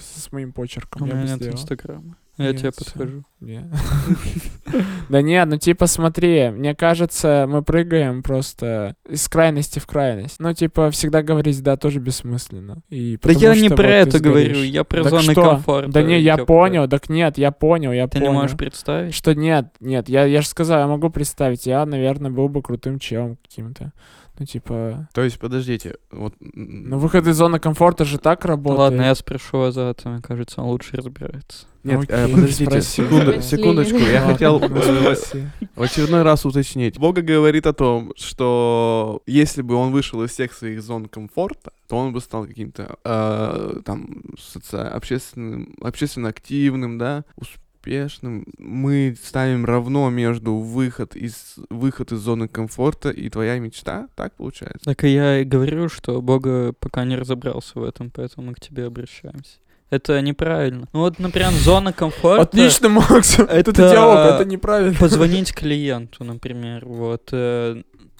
с 0.00 0.30
моим 0.32 0.52
почерком. 0.52 1.02
У 1.02 1.06
меня 1.06 1.22
нет 1.22 1.42
инстаграма. 1.46 2.16
Я 2.38 2.54
тебе 2.54 2.72
подхожу. 2.72 3.24
Да 5.08 5.20
нет, 5.20 5.48
ну 5.48 5.58
типа 5.58 5.86
смотри, 5.86 6.48
мне 6.50 6.74
кажется, 6.74 7.46
мы 7.48 7.62
прыгаем 7.62 8.22
просто 8.22 8.94
из 9.06 9.28
крайности 9.28 9.78
в 9.80 9.86
крайность. 9.86 10.36
Ну 10.38 10.54
типа 10.54 10.90
всегда 10.90 11.22
говорить 11.22 11.62
да 11.62 11.76
тоже 11.76 11.98
бессмысленно. 11.98 12.82
И 12.88 13.18
Да 13.20 13.32
я 13.32 13.54
не 13.54 13.68
про 13.68 13.76
ты 13.76 13.88
это 13.88 14.20
говорю, 14.20 14.62
я 14.62 14.84
про 14.84 15.02
зоны 15.02 15.34
комфорта. 15.34 15.90
Да 15.90 16.02
не, 16.02 16.20
я 16.20 16.38
понял, 16.38 16.88
так 16.88 17.08
нет, 17.10 17.36
я 17.36 17.50
понял, 17.50 17.92
я 17.92 18.06
Ты 18.06 18.20
понял. 18.20 18.32
не 18.32 18.38
можешь 18.38 18.56
представить? 18.56 19.14
Что 19.14 19.34
нет, 19.34 19.66
нет, 19.80 20.08
я 20.08 20.40
же 20.40 20.46
сказал, 20.46 20.80
я 20.80 20.86
могу 20.86 21.10
представить, 21.10 21.66
я, 21.66 21.84
наверное, 21.84 22.30
был 22.30 22.48
бы 22.48 22.62
крутым 22.62 22.98
челом 22.98 23.36
каким-то. 23.36 23.92
Ну, 24.38 24.46
типа, 24.46 25.08
То 25.12 25.22
есть, 25.22 25.38
подождите, 25.38 25.96
вот... 26.10 26.34
ну, 26.40 26.98
выход 26.98 27.26
из 27.26 27.36
зоны 27.36 27.58
комфорта 27.60 28.04
же 28.04 28.18
так 28.18 28.44
работает. 28.46 28.78
Ладно, 28.78 29.02
я 29.02 29.14
спрошу 29.14 29.60
Азата, 29.60 30.08
мне 30.08 30.22
кажется, 30.22 30.62
он 30.62 30.68
лучше 30.68 30.96
разбирается. 30.96 31.66
Нет, 31.84 32.08
э, 32.08 32.24
Окей, 32.24 32.34
подождите, 32.34 32.64
спроси. 32.80 33.02
секунду- 33.02 33.42
секундочку. 33.42 33.98
Я 33.98 34.20
хотел 34.26 34.58
э, 34.58 34.68
в 35.76 35.82
очередной 35.82 36.22
раз 36.22 36.46
уточнить. 36.46 36.98
Бога 36.98 37.20
говорит 37.20 37.66
о 37.66 37.72
том, 37.74 38.12
что 38.16 39.22
если 39.26 39.60
бы 39.62 39.74
он 39.74 39.92
вышел 39.92 40.22
из 40.22 40.30
всех 40.30 40.54
своих 40.54 40.82
зон 40.82 41.06
комфорта, 41.06 41.72
то 41.88 41.96
он 41.98 42.12
бы 42.14 42.20
стал 42.20 42.46
каким-то 42.46 42.96
э, 43.04 43.80
там 43.84 44.22
соци- 44.38 44.78
общественным, 44.88 45.74
общественно 45.82 46.28
активным, 46.30 46.96
да, 46.98 47.24
успешным. 47.82 48.44
Мы 48.58 49.16
ставим 49.22 49.64
равно 49.64 50.08
между 50.10 50.54
выход 50.54 51.16
из 51.16 51.56
выход 51.68 52.12
из 52.12 52.18
зоны 52.18 52.48
комфорта 52.48 53.10
и 53.10 53.28
твоя 53.28 53.58
мечта, 53.58 54.08
так 54.14 54.34
получается? 54.34 54.84
Так 54.84 55.04
и 55.04 55.08
я 55.08 55.40
и 55.40 55.44
говорю, 55.44 55.88
что 55.88 56.22
Бога 56.22 56.72
пока 56.78 57.04
не 57.04 57.16
разобрался 57.16 57.78
в 57.78 57.84
этом, 57.84 58.10
поэтому 58.10 58.48
мы 58.48 58.54
к 58.54 58.60
тебе 58.60 58.86
обращаемся. 58.86 59.58
Это 59.90 60.18
неправильно. 60.22 60.88
Ну 60.94 61.00
вот, 61.00 61.18
например, 61.18 61.50
зона 61.50 61.92
комфорта... 61.92 62.42
Отлично, 62.42 62.88
Макс. 62.88 63.38
Это- 63.38 63.72
диалог, 63.72 64.34
это 64.34 64.44
неправильно. 64.46 64.96
Позвонить 64.98 65.52
клиенту, 65.52 66.24
например, 66.24 66.86
вот. 66.86 67.28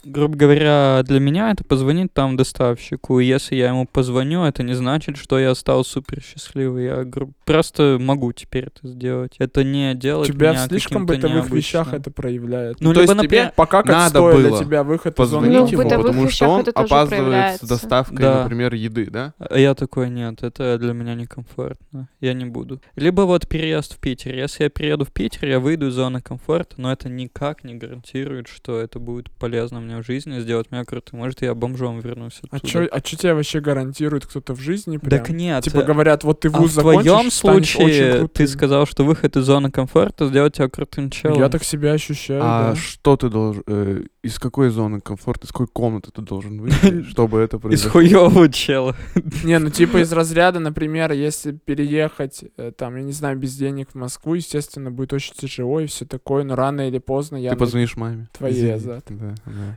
Грубо 0.04 0.36
говоря, 0.36 1.02
для 1.04 1.20
меня 1.20 1.50
это 1.50 1.64
позвонить 1.64 2.12
там 2.12 2.36
доставщику. 2.36 3.20
И 3.20 3.24
если 3.26 3.56
я 3.56 3.68
ему 3.68 3.86
позвоню, 3.86 4.44
это 4.44 4.62
не 4.62 4.74
значит, 4.74 5.16
что 5.16 5.38
я 5.38 5.54
стал 5.54 5.84
супер 5.84 6.22
счастливый. 6.22 6.84
Я 6.84 7.04
гру- 7.04 7.32
просто 7.44 7.98
могу 8.00 8.32
теперь 8.32 8.66
это 8.74 8.88
сделать. 8.88 9.36
Это 9.38 9.64
не 9.64 9.92
У 9.92 9.94
делает 9.94 10.32
тебя 10.32 10.50
меня 10.52 10.64
в 10.64 10.68
слишком 10.68 11.06
бытовых 11.06 11.50
вещах 11.50 11.86
необычным. 11.88 12.00
это 12.00 12.10
проявляет. 12.10 12.80
Ну, 12.80 12.92
то 12.92 13.00
либо, 13.00 13.12
есть 13.12 13.12
тебе 13.12 13.22
например, 13.22 13.52
Пока 13.56 13.82
как 13.82 13.86
надо 13.92 14.08
стоит 14.18 14.40
для 14.40 14.48
было 14.50 14.64
тебя 14.64 14.82
выход 14.84 15.14
Позвонить 15.14 15.58
Ну, 15.58 15.66
ему, 15.66 15.82
потому 15.82 16.02
что 16.12 16.22
вещах 16.22 16.48
он 16.48 16.64
опаздывает 16.74 17.60
с 17.62 17.66
доставкой, 17.68 18.18
Да. 18.18 18.42
например, 18.42 18.74
еды, 18.74 19.06
да? 19.10 19.34
А 19.38 19.58
я 19.58 19.74
такой, 19.74 20.10
нет, 20.10 20.42
это 20.42 20.78
для 20.78 20.92
меня 20.92 21.14
некомфортно, 21.14 22.08
я 22.20 22.32
не 22.34 22.44
буду. 22.44 22.80
Либо 22.96 23.22
вот 23.22 23.48
переезд 23.48 23.94
в 23.94 23.98
Питер. 23.98 24.34
Если 24.34 24.64
я 24.64 24.70
перееду 24.70 25.04
в 25.04 25.12
Питер, 25.12 25.46
я 25.46 25.60
выйду 25.60 25.88
из 25.88 25.94
зоны 25.94 26.20
комфорта, 26.20 26.74
но 26.78 26.92
это 26.92 27.08
никак 27.08 27.64
не 27.64 27.74
гарантирует, 27.74 28.48
что 28.48 28.80
это 28.80 28.98
будет 28.98 29.30
полезно 29.30 29.80
мне 29.80 29.91
в 30.00 30.06
жизни, 30.06 30.38
сделать 30.40 30.70
меня 30.70 30.84
крутым. 30.84 31.18
Может, 31.20 31.42
я 31.42 31.54
бомжом 31.54 32.00
вернусь 32.00 32.40
А 32.50 32.56
оттуда. 32.56 32.72
чё, 32.72 32.88
а 32.90 33.00
чё 33.00 33.16
тебе 33.16 33.34
вообще 33.34 33.60
гарантирует 33.60 34.26
кто-то 34.26 34.54
в 34.54 34.60
жизни 34.60 34.96
прям? 34.96 35.10
Так 35.10 35.28
нет. 35.30 35.64
Типа 35.64 35.78
э, 35.78 35.84
говорят, 35.84 36.24
вот 36.24 36.40
ты 36.40 36.48
а 36.48 36.50
вуз 36.52 36.70
в 36.70 36.74
закончишь, 36.74 37.02
твоем 37.04 37.30
случае 37.30 38.28
ты 38.28 38.46
сказал, 38.46 38.86
что 38.86 39.04
выход 39.04 39.36
из 39.36 39.44
зоны 39.44 39.70
комфорта 39.70 40.26
сделать 40.26 40.54
тебя 40.54 40.68
крутым 40.68 41.10
челом. 41.10 41.38
Я 41.38 41.48
так 41.48 41.64
себя 41.64 41.92
ощущаю, 41.92 42.40
А 42.42 42.70
да. 42.70 42.76
что 42.76 43.16
ты 43.16 43.28
должен... 43.28 43.62
э, 43.66 44.02
из 44.22 44.38
какой 44.38 44.70
зоны 44.70 45.00
комфорта, 45.00 45.46
из 45.46 45.50
какой 45.50 45.66
комнаты 45.66 46.10
ты 46.12 46.22
должен 46.22 46.60
выйти, 46.60 47.02
чтобы 47.10 47.40
это 47.40 47.56
Из 47.56 47.60
произошло? 47.62 47.90
хуёвого 47.92 48.48
чела. 48.48 48.96
Не, 49.44 49.58
ну 49.58 49.70
типа 49.70 49.98
из 50.02 50.12
разряда, 50.12 50.60
например, 50.60 51.12
если 51.12 51.52
переехать, 51.52 52.44
э, 52.56 52.72
там, 52.76 52.96
я 52.96 53.02
не 53.02 53.12
знаю, 53.12 53.36
без 53.38 53.56
денег 53.56 53.90
в 53.92 53.94
Москву, 53.96 54.34
естественно, 54.34 54.90
будет 54.90 55.12
очень 55.12 55.34
тяжело 55.34 55.80
и 55.80 55.86
все 55.86 56.04
такое, 56.04 56.44
но 56.44 56.54
рано 56.54 56.86
или 56.88 56.98
поздно 56.98 57.36
я... 57.36 57.50
Ты 57.50 57.56
позвонишь 57.56 57.96
маме. 57.96 58.28
Твоей 58.32 58.72
да. 58.82 59.00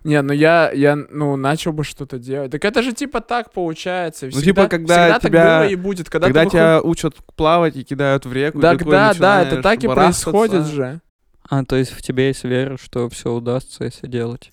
Не, 0.05 0.21
ну 0.21 0.33
я, 0.33 0.71
я, 0.71 0.95
ну, 0.95 1.35
начал 1.35 1.73
бы 1.73 1.83
что-то 1.83 2.19
делать. 2.19 2.51
Так 2.51 2.63
это 2.63 2.83
же 2.83 2.93
типа 2.93 3.21
так 3.21 3.51
получается. 3.51 4.27
Ну, 4.27 4.31
Всегда- 4.33 4.45
типа, 4.45 4.67
когда 4.69 4.93
всегда 4.95 5.19
так 5.19 5.31
тебя- 5.31 5.59
было 5.59 5.67
и 5.67 5.75
будет. 5.75 6.09
Когда, 6.09 6.27
Когда 6.27 6.39
выход- 6.43 6.51
тебя 6.51 6.81
учат 6.83 7.15
плавать 7.35 7.75
и 7.75 7.83
кидают 7.83 8.25
в 8.25 8.31
реку, 8.31 8.61
Так, 8.61 8.77
такой 8.77 8.91
да, 8.91 9.13
да, 9.15 9.41
это 9.41 9.61
так 9.63 9.83
и 9.83 9.87
происходит 9.87 10.65
же. 10.67 11.01
А, 11.49 11.65
то 11.65 11.75
есть 11.75 11.91
в 11.91 12.01
тебе 12.03 12.27
есть 12.27 12.43
вера, 12.43 12.77
что 12.81 13.09
все 13.09 13.31
удастся, 13.33 13.83
если 13.83 14.07
делать. 14.07 14.51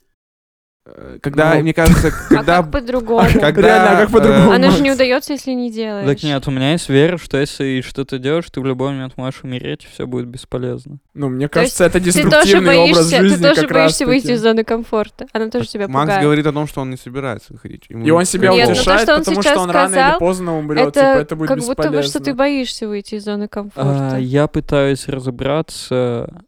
Э, 0.84 1.18
Когда, 1.22 1.54
Ну. 1.54 1.60
мне 1.60 1.72
кажется, 1.72 2.08
А 2.30 2.34
когда... 2.34 2.62
как 2.62 2.72
по-другому? 2.72 3.28
когда, 3.40 3.60
Реально, 3.62 3.90
а 3.98 4.00
как 4.02 4.10
по-другому? 4.10 4.50
э, 4.50 4.54
Оно 4.56 4.70
же 4.70 4.82
не 4.82 4.88
Макс. 4.88 4.96
удается, 4.96 5.32
если 5.34 5.52
не 5.52 5.70
делаешь. 5.70 6.08
Так 6.08 6.22
нет, 6.24 6.48
у 6.48 6.50
меня 6.50 6.72
есть 6.72 6.88
вера, 6.88 7.18
что 7.18 7.36
если 7.38 7.80
что-то 7.82 8.18
делаешь, 8.18 8.46
ты 8.50 8.60
в 8.60 8.64
любой 8.66 8.90
момент 8.90 9.16
можешь 9.16 9.44
умереть, 9.44 9.84
и 9.84 9.86
все 9.86 10.08
будет 10.08 10.26
бесполезно. 10.26 10.98
Ну, 11.14 11.28
мне 11.28 11.46
То 11.46 11.54
кажется, 11.60 11.84
это 11.84 12.00
деструктивный 12.00 12.78
образ 12.78 12.96
боишься, 13.10 13.20
жизни 13.22 13.36
ты 13.36 13.42
тоже 13.50 13.60
как 13.62 13.70
раз 13.70 13.82
боишься 13.84 14.06
выйти 14.06 14.30
из 14.32 14.42
зоны 14.42 14.64
комфорта. 14.64 15.26
Она 15.32 15.50
тоже 15.50 15.68
тебя 15.68 15.86
Макс 15.86 16.02
пугает. 16.06 16.22
говорит 16.24 16.46
о 16.48 16.52
том, 16.52 16.66
что 16.66 16.80
он 16.80 16.90
не 16.90 16.96
собирается 16.96 17.52
выходить. 17.52 17.84
Ему 17.88 18.04
И 18.04 18.10
он 18.10 18.24
себя 18.24 18.50
Нет, 18.50 18.68
ну 18.70 18.74
то, 18.74 18.80
утешает, 18.80 19.00
что 19.02 19.12
он 19.14 19.18
потому 19.20 19.42
что 19.42 19.60
он 19.60 19.70
рано 19.70 19.86
или 19.86 19.92
сказал, 20.00 20.18
поздно 20.18 20.58
умрет. 20.58 20.88
это, 20.88 20.92
типа, 21.00 21.20
это 21.20 21.36
будет 21.36 21.48
как 21.48 21.58
будто 21.60 21.90
бы, 21.90 22.02
что 22.02 22.12
ты 22.14 22.18
бесполезно. 22.18 22.34
боишься 22.34 22.88
выйти 22.88 23.14
из 23.14 23.24
зоны 23.24 23.46
комфорта. 23.46 24.16
А, 24.16 24.18
я 24.18 24.48
пытаюсь 24.48 25.06
разобраться, 25.06 26.44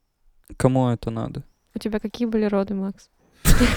кому 0.56 0.88
это 0.88 1.10
надо. 1.10 1.44
У 1.76 1.78
тебя 1.78 1.98
какие 2.00 2.26
были 2.26 2.44
роды, 2.46 2.74
Макс? 2.74 3.08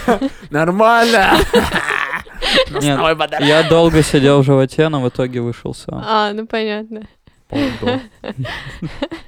Нормально! 0.50 1.38
Нет, 2.70 2.98
я 3.40 3.68
долго 3.68 4.02
сидел 4.02 4.42
в 4.42 4.44
животе, 4.44 4.88
но 4.88 5.00
в 5.02 5.08
итоге 5.08 5.40
вышел 5.40 5.74
сам. 5.74 6.02
А, 6.06 6.32
ну 6.32 6.46
понятно. 6.46 7.02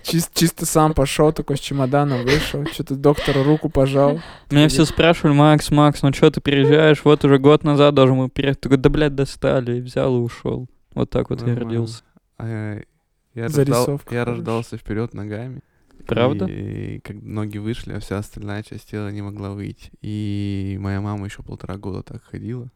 Чис- 0.02 0.30
Чисто 0.34 0.66
сам 0.66 0.92
пошел, 0.94 1.32
такой 1.32 1.56
с 1.56 1.60
чемоданом 1.60 2.22
вышел, 2.24 2.66
что-то 2.66 2.94
доктору 2.94 3.42
руку 3.42 3.68
пожал. 3.70 4.20
Меня 4.50 4.68
все 4.68 4.84
спрашивали, 4.84 5.32
Макс, 5.34 5.70
Макс, 5.70 6.02
ну 6.02 6.12
что 6.12 6.30
ты 6.30 6.40
переезжаешь? 6.40 7.00
Вот 7.04 7.24
уже 7.24 7.38
год 7.38 7.64
назад 7.64 7.94
должен 7.94 8.18
был 8.18 8.28
переехать. 8.28 8.60
Такой, 8.60 8.76
да, 8.78 8.90
блядь, 8.90 9.14
достали. 9.14 9.78
И 9.78 9.80
взял 9.80 10.14
и 10.16 10.20
ушел. 10.20 10.66
Вот 10.94 11.08
так 11.10 11.30
вот 11.30 11.40
я 11.40 11.46
Нормально. 11.46 11.68
родился. 11.70 12.02
А 12.36 12.46
Я, 13.34 13.42
я, 13.44 13.48
Зарисовка 13.48 13.92
рождал- 14.10 14.14
я 14.18 14.24
рождался 14.24 14.76
вперед 14.76 15.14
ногами. 15.14 15.60
Правда? 16.14 16.46
И, 16.46 16.98
как 17.00 17.16
ноги 17.22 17.58
вышли, 17.58 17.92
а 17.92 18.00
вся 18.00 18.18
остальная 18.18 18.62
часть 18.62 18.90
тела 18.90 19.10
не 19.10 19.22
могла 19.22 19.50
выйти. 19.50 19.90
И 20.02 20.76
моя 20.80 21.00
мама 21.00 21.26
еще 21.26 21.42
полтора 21.42 21.76
года 21.76 22.02
так 22.02 22.22
ходила. 22.24 22.68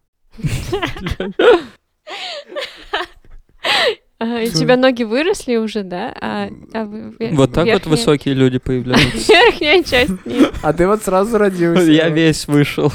Ага, 4.19 4.41
и 4.43 4.49
у 4.49 4.53
тебя 4.53 4.77
ноги 4.77 5.03
выросли 5.03 5.57
уже, 5.57 5.83
да? 5.83 6.15
А, 6.21 6.49
а 6.73 6.85
вы- 6.85 7.11
ве- 7.19 7.35
Вот 7.35 7.53
так 7.53 7.65
вот 7.67 7.73
верхняя- 7.73 7.91
высокие 7.91 8.35
люди 8.35 8.59
появляются. 8.65 9.33
Верхняя 9.33 9.83
часть 9.83 10.25
нет. 10.25 10.55
А 10.63 10.73
ты 10.73 10.87
вот 10.87 11.03
сразу 11.03 11.37
родился. 11.37 11.91
Я 11.91 12.09
вот. 12.09 12.15
весь 12.15 12.47
вышел. 12.47 12.93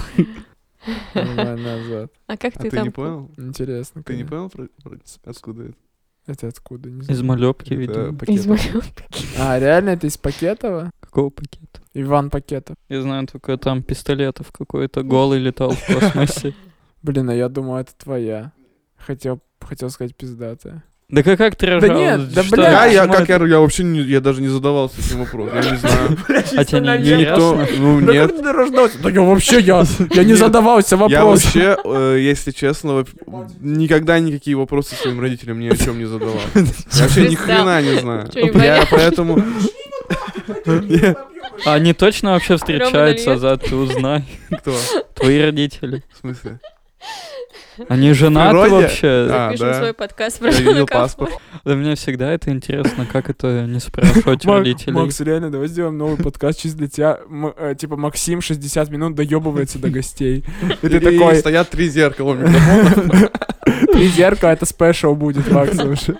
Назад. 1.13 2.11
А 2.25 2.37
как 2.37 2.53
А 2.55 2.59
ты 2.59 2.69
ты 2.69 2.77
там... 2.77 2.85
не 2.85 2.89
понял? 2.89 3.29
Интересно. 3.37 4.01
Ты 4.01 4.15
не 4.15 4.23
понял, 4.23 4.49
откуда 5.25 5.63
это? 5.65 5.75
Это 6.29 6.47
откуда? 6.47 6.89
Не 6.89 7.01
Из 7.01 7.05
знаю. 7.17 7.25
малепки, 7.25 7.73
Это 7.73 8.09
видимо. 8.25 8.25
Из 8.27 8.45
малютки. 8.45 9.03
А, 9.37 9.57
реально 9.59 9.89
это 9.91 10.07
из 10.07 10.17
Пакетова? 10.17 10.91
Какого 10.99 11.29
пакета? 11.31 11.81
Иван 11.93 12.29
Пакетов. 12.29 12.75
Я 12.87 13.01
знаю 13.01 13.25
только 13.27 13.57
там 13.57 13.81
пистолетов 13.81 14.51
какой-то 14.51 15.01
голый 15.03 15.39
летал 15.39 15.71
в 15.71 15.87
космосе. 15.87 16.53
Блин, 17.01 17.29
а 17.29 17.33
я 17.33 17.49
думал, 17.49 17.77
это 17.77 17.93
твоя. 17.97 18.51
Хотел, 18.97 19.39
хотел 19.59 19.89
сказать 19.89 20.15
пиздатая. 20.15 20.83
Да 21.09 21.23
как, 21.23 21.39
как 21.39 21.55
ты 21.55 21.65
рожал? 21.65 21.97
нет, 21.97 22.31
да 22.33 22.43
бля, 22.51 22.85
Я, 22.85 22.85
я, 22.85 23.07
как 23.07 23.27
это- 23.27 23.43
я, 23.43 23.49
я 23.49 23.59
вообще 23.59 23.83
не, 23.83 23.99
я 24.01 24.21
даже 24.21 24.41
не 24.41 24.47
задавался 24.47 24.95
этим 25.01 25.19
вопросом. 25.19 25.55
Я 25.59 25.71
не 25.71 25.77
знаю. 25.79 26.17
А 26.55 26.65
тебе 26.65 26.79
не 26.99 27.23
Никто, 27.23 27.59
ну 27.79 28.01
Да 28.01 28.13
нет. 28.13 28.35
Да 29.01 29.09
я 29.09 29.21
вообще, 29.21 29.59
я, 29.59 29.83
я 30.13 30.23
не 30.23 30.35
задавался 30.35 30.95
Я 30.95 31.01
вопросом. 31.01 31.25
вообще, 31.61 31.77
э, 31.83 32.17
если 32.21 32.51
честно, 32.51 33.03
никогда 33.59 34.19
никакие 34.19 34.55
вопросы 34.55 34.93
своим 34.93 35.19
родителям 35.19 35.59
ни 35.59 35.67
о 35.69 35.75
чем 35.75 35.97
не 35.97 36.05
задавал. 36.05 36.35
Я 36.53 36.63
вообще 37.03 37.27
ни 37.27 37.33
хрена 37.35 37.81
не 37.81 37.99
знаю. 37.99 38.29
Я 38.35 38.85
поэтому... 38.91 39.43
Я- 40.65 41.15
А 41.65 41.73
Они 41.73 41.93
точно 41.93 42.33
вообще 42.33 42.57
встречаются. 42.57 43.33
Азат, 43.33 43.63
ты 43.63 43.75
узнай. 43.75 44.23
Кто? 44.61 44.75
Твои 45.15 45.41
родители. 45.41 46.03
В 46.13 46.17
смысле? 46.19 46.59
Они 47.87 48.13
женаты 48.13 48.49
природе? 48.49 48.83
вообще? 48.83 49.07
А, 49.07 49.47
Запишем 49.49 49.67
да. 49.67 49.73
свой 49.79 49.93
подкаст 49.93 50.39
про 50.39 50.49
Я 50.51 50.85
паспорт. 50.85 51.33
Да 51.63 51.75
мне 51.75 51.95
всегда 51.95 52.31
это 52.31 52.51
интересно, 52.51 53.05
как 53.05 53.29
это 53.29 53.65
не 53.65 53.79
спрашивать 53.79 54.45
Мак- 54.45 54.57
родителей. 54.59 54.93
Макс, 54.93 55.19
реально, 55.21 55.49
давай 55.51 55.67
сделаем 55.67 55.97
новый 55.97 56.17
подкаст 56.17 56.59
чисто 56.59 56.77
для 56.79 56.87
тебя. 56.87 57.19
М- 57.29 57.53
э, 57.55 57.75
типа 57.75 57.95
Максим 57.95 58.41
60 58.41 58.89
минут 58.89 59.15
доебывается 59.15 59.79
до 59.79 59.89
гостей. 59.89 60.43
И 60.81 60.87
ты 60.87 60.97
И 60.97 60.99
такой, 60.99 61.35
стоят 61.35 61.69
три 61.69 61.87
зеркала 61.89 62.35
три 63.93 64.07
зеркала, 64.07 64.51
это 64.51 64.65
спешл 64.65 65.15
будет, 65.15 65.49
Макс 65.51 65.77
уже. 65.79 66.17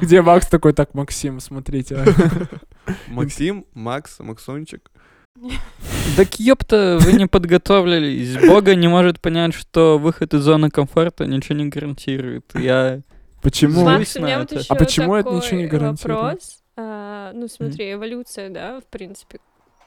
Где 0.00 0.22
Макс 0.22 0.46
такой, 0.46 0.72
так, 0.72 0.94
Максим, 0.94 1.40
смотрите. 1.40 1.96
а». 1.96 2.92
Максим, 3.08 3.64
Макс, 3.74 4.18
Максончик. 4.20 4.90
Так 6.16 6.40
ёпта, 6.40 6.98
вы 7.00 7.12
не 7.12 7.26
подготовились. 7.26 8.36
Бога 8.46 8.74
не 8.74 8.88
может 8.88 9.20
понять, 9.20 9.54
что 9.54 9.96
выход 9.98 10.34
из 10.34 10.42
зоны 10.42 10.68
комфорта 10.70 11.24
ничего 11.24 11.56
не 11.56 11.66
гарантирует. 11.66 12.44
Я... 12.54 13.00
Почему? 13.42 13.84
Макс, 13.84 14.16
у 14.16 14.20
меня 14.20 14.34
на 14.34 14.40
вот 14.40 14.52
это. 14.52 14.60
еще 14.60 14.72
А 14.72 14.74
почему 14.74 15.14
это 15.14 15.30
ничего 15.30 15.56
не 15.58 15.64
такой 15.64 15.78
гарантирует? 15.78 16.20
вопрос. 16.20 16.58
А, 16.76 17.32
ну, 17.32 17.48
смотри, 17.48 17.92
эволюция, 17.92 18.50
да, 18.50 18.80
в 18.80 18.84
принципе. 18.86 19.38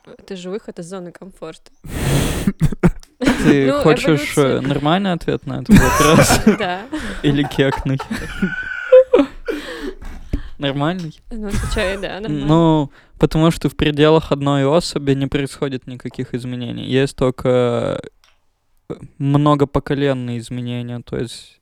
Это 0.06 0.36
же 0.36 0.50
выход 0.50 0.80
из 0.80 0.86
зоны 0.86 1.12
комфорта. 1.12 1.72
Ты 3.20 3.72
Ну, 3.72 3.82
хочешь 3.82 4.34
э, 4.38 4.60
нормальный 4.62 5.12
ответ 5.14 5.46
на 5.46 5.62
этот 5.62 5.78
вопрос? 5.78 6.40
Да. 6.58 6.82
Или 7.22 7.44
кекнуть? 7.44 8.02
Нормальный? 10.64 11.20
Ну, 11.32 11.48
отвечаю, 11.48 12.00
да, 12.00 12.20
нормально. 12.20 12.46
Ну, 12.46 12.92
потому 13.20 13.52
что 13.52 13.70
в 13.70 13.76
пределах 13.76 14.32
одной 14.32 14.66
особи 14.66 15.12
не 15.12 15.28
происходит 15.28 15.88
никаких 15.88 16.34
изменений. 16.34 16.86
Есть 16.86 17.18
только 17.18 18.02
э, 18.90 18.96
многопоколенные 19.18 20.40
изменения. 20.40 21.02
То 21.02 21.18
есть 21.18 21.60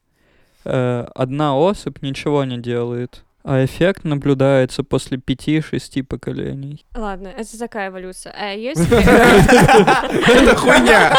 э, 0.66 1.08
одна 1.16 1.58
особь 1.58 2.02
ничего 2.02 2.44
не 2.44 2.60
делает, 2.60 3.24
а 3.43 3.65
эффект 3.65 4.04
наблюдается 4.04 4.84
после 4.84 5.17
пяти-шести 5.17 6.01
поколений. 6.04 6.86
Ладно, 6.95 7.30
это 7.36 7.58
такая 7.58 7.89
эволюция. 7.89 8.34
А 8.38 8.51
есть... 8.54 8.82
Это 8.91 10.56
хуйня. 10.58 11.17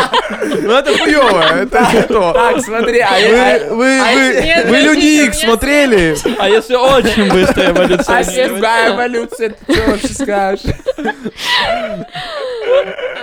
Ну 0.62 0.72
это 0.72 0.96
хуёво, 0.98 1.42
это 1.62 1.88
не 1.92 2.02
то. 2.02 2.32
Так, 2.32 2.60
смотри, 2.62 3.00
а 3.00 3.10
Вы, 3.68 3.76
вы, 3.76 4.00
а 4.00 4.10
если- 4.12 4.70
вы 4.70 4.76
Люди 4.78 5.24
Икс 5.26 5.40
смотрели? 5.40 6.14
А 6.38 6.48
если 6.48 6.74
очень 6.74 7.28
быстро 7.30 7.62
А 7.62 7.70
эволюционировать? 7.72 8.60
какая 8.60 8.94
эволюция, 8.94 9.50
ты 9.50 9.74
что 9.74 9.90
вообще 9.90 10.08
скажешь? 10.08 10.74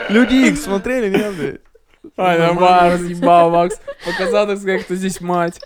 Люди 0.10 0.36
Икс 0.50 0.64
смотрели, 0.64 1.10
нет? 1.16 1.62
Ай, 2.18 2.38
нормально, 2.39 2.97
съебал, 2.97 3.50
Макс. 3.52 3.80
Показал, 4.06 4.47
так 4.47 4.58
сказать, 4.58 4.84
кто 4.84 4.95
здесь 4.95 5.22
мать. 5.22 5.60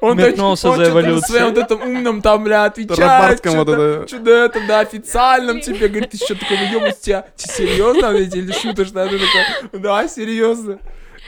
Он 0.00 0.16
Метнулся 0.16 0.70
он 0.70 0.76
за 0.76 0.90
эволюцией. 0.90 1.22
своем 1.22 1.54
вот 1.54 1.58
этом 1.58 1.82
умном 1.82 2.22
там, 2.22 2.42
бля, 2.42 2.64
отвечает. 2.64 3.40
Вот 3.44 3.68
это. 3.68 4.08
что-то 4.08 4.30
это, 4.30 4.60
да, 4.66 4.80
официальном 4.80 5.60
тебе, 5.60 5.88
говорит, 5.88 6.10
ты 6.10 6.16
что 6.16 6.34
такой, 6.34 6.58
ну 6.58 6.72
ёбать 6.72 7.00
тебя, 7.00 7.26
ты 7.36 7.48
серьезно, 7.48 8.10
блядь, 8.10 8.34
или 8.34 8.50
шутишь, 8.52 8.90
да, 8.90 9.06
ты 9.06 9.18
такой, 9.18 9.80
да, 9.80 10.08
серьезно. 10.08 10.78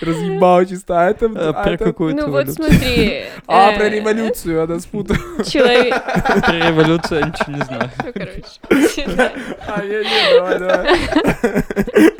Разъебал 0.01 0.65
чисто, 0.67 1.01
а 1.01 1.11
это... 1.11 1.27
А, 1.37 1.51
а 1.51 1.53
Про 1.53 1.75
это- 1.75 1.85
какую-то 1.85 2.27
Ну 2.27 2.33
вот 2.33 2.49
эволюцию? 2.49 2.65
смотри. 2.73 3.25
А, 3.47 3.71
э, 3.71 3.77
про 3.77 3.89
революцию, 3.89 4.65
она 4.65 4.81
спутала. 4.81 5.45
Человек... 5.45 5.95
Про 6.05 6.53
революцию 6.53 7.21
я 7.21 7.27
ничего 7.27 7.57
не 7.57 7.65
знаю. 7.65 7.91
Ну, 8.05 8.13
короче. 8.13 9.25
А, 9.69 9.83
не, 9.83 9.99
не, 9.99 10.35
давай, 10.37 10.59
давай. 10.59 12.13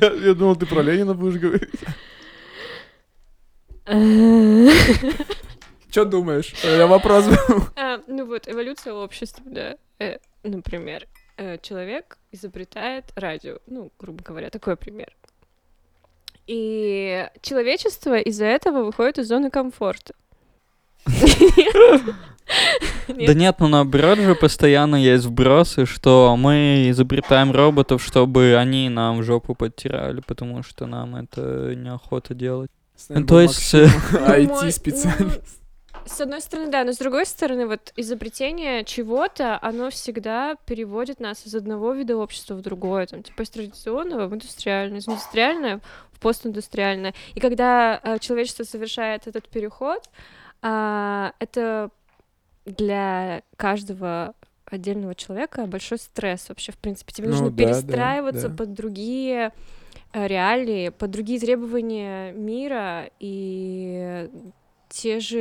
Я, 0.00 0.08
я 0.26 0.34
думал, 0.34 0.56
ты 0.56 0.66
про 0.66 0.82
Ленина 0.82 1.14
будешь 1.14 1.38
говорить. 1.40 1.70
Что 5.90 6.04
думаешь? 6.04 6.54
Я 6.62 6.86
вопрос 6.86 7.26
был. 7.26 7.64
А, 7.76 8.00
Ну 8.06 8.26
вот, 8.26 8.48
эволюция 8.48 8.92
общества, 8.92 9.42
да. 9.46 9.76
Э, 9.98 10.18
Например, 10.44 11.08
э, 11.36 11.58
человек 11.58 12.18
изобретает 12.30 13.06
радио. 13.16 13.58
Ну, 13.66 13.90
грубо 13.98 14.22
говоря, 14.22 14.50
такой 14.50 14.76
пример. 14.76 15.12
И 16.46 17.26
человечество 17.42 18.18
из-за 18.18 18.44
этого 18.44 18.84
выходит 18.84 19.18
из 19.18 19.28
зоны 19.28 19.50
комфорта. 19.50 20.14
Да 23.06 23.34
нет, 23.34 23.56
ну 23.60 23.68
наоборот 23.68 24.18
же 24.18 24.34
постоянно 24.34 24.96
есть 24.96 25.24
вбросы, 25.24 25.86
что 25.86 26.34
мы 26.36 26.90
изобретаем 26.90 27.52
роботов, 27.52 28.02
чтобы 28.02 28.56
они 28.56 28.88
нам 28.88 29.22
жопу 29.22 29.54
подтирали, 29.54 30.20
потому 30.20 30.64
что 30.64 30.86
нам 30.86 31.14
это 31.14 31.76
неохота 31.76 32.34
делать. 32.34 32.72
Ну, 33.08 33.26
то 33.26 33.40
есть, 33.40 33.74
э, 33.74 33.86
Ну, 34.12 34.18
IT-специалист. 34.18 35.60
С 36.06 36.20
одной 36.20 36.40
стороны, 36.40 36.70
да, 36.70 36.82
но 36.84 36.92
с 36.92 36.98
другой 36.98 37.24
стороны, 37.26 37.66
вот 37.66 37.92
изобретение 37.96 38.84
чего-то, 38.84 39.58
оно 39.62 39.90
всегда 39.90 40.56
переводит 40.66 41.20
нас 41.20 41.46
из 41.46 41.54
одного 41.54 41.92
вида 41.92 42.16
общества 42.16 42.54
в 42.54 42.62
другое, 42.62 43.06
там, 43.06 43.22
типа 43.22 43.42
из 43.42 43.50
традиционного 43.50 44.26
в 44.26 44.34
индустриальное, 44.34 44.98
из 44.98 45.08
индустриальное 45.08 45.80
в 46.12 46.20
постиндустриальное. 46.20 47.14
И 47.34 47.40
когда 47.40 48.00
э, 48.02 48.18
человечество 48.18 48.64
совершает 48.64 49.26
этот 49.26 49.48
переход, 49.48 50.08
а, 50.62 51.32
это 51.38 51.90
для 52.64 53.42
каждого 53.56 54.34
отдельного 54.64 55.14
человека 55.14 55.66
большой 55.66 55.98
стресс 55.98 56.48
вообще, 56.48 56.72
в 56.72 56.78
принципе. 56.78 57.12
Тебе 57.12 57.28
Ну 57.28 57.32
нужно 57.32 57.50
да, 57.50 57.56
да, 57.56 57.64
перестраиваться 57.64 58.48
да. 58.48 58.56
под 58.56 58.72
другие 58.74 59.46
э, 59.46 59.50
реалии, 60.12 60.90
под 60.90 61.10
другие 61.10 61.40
требования 61.40 62.32
мира 62.32 63.10
и 63.18 64.28
те 64.90 65.20
же 65.20 65.38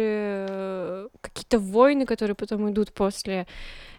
э, 0.47 1.07
какие-то 1.21 1.59
войны, 1.59 2.05
которые 2.05 2.35
потом 2.35 2.69
идут 2.69 2.93
после 2.93 3.47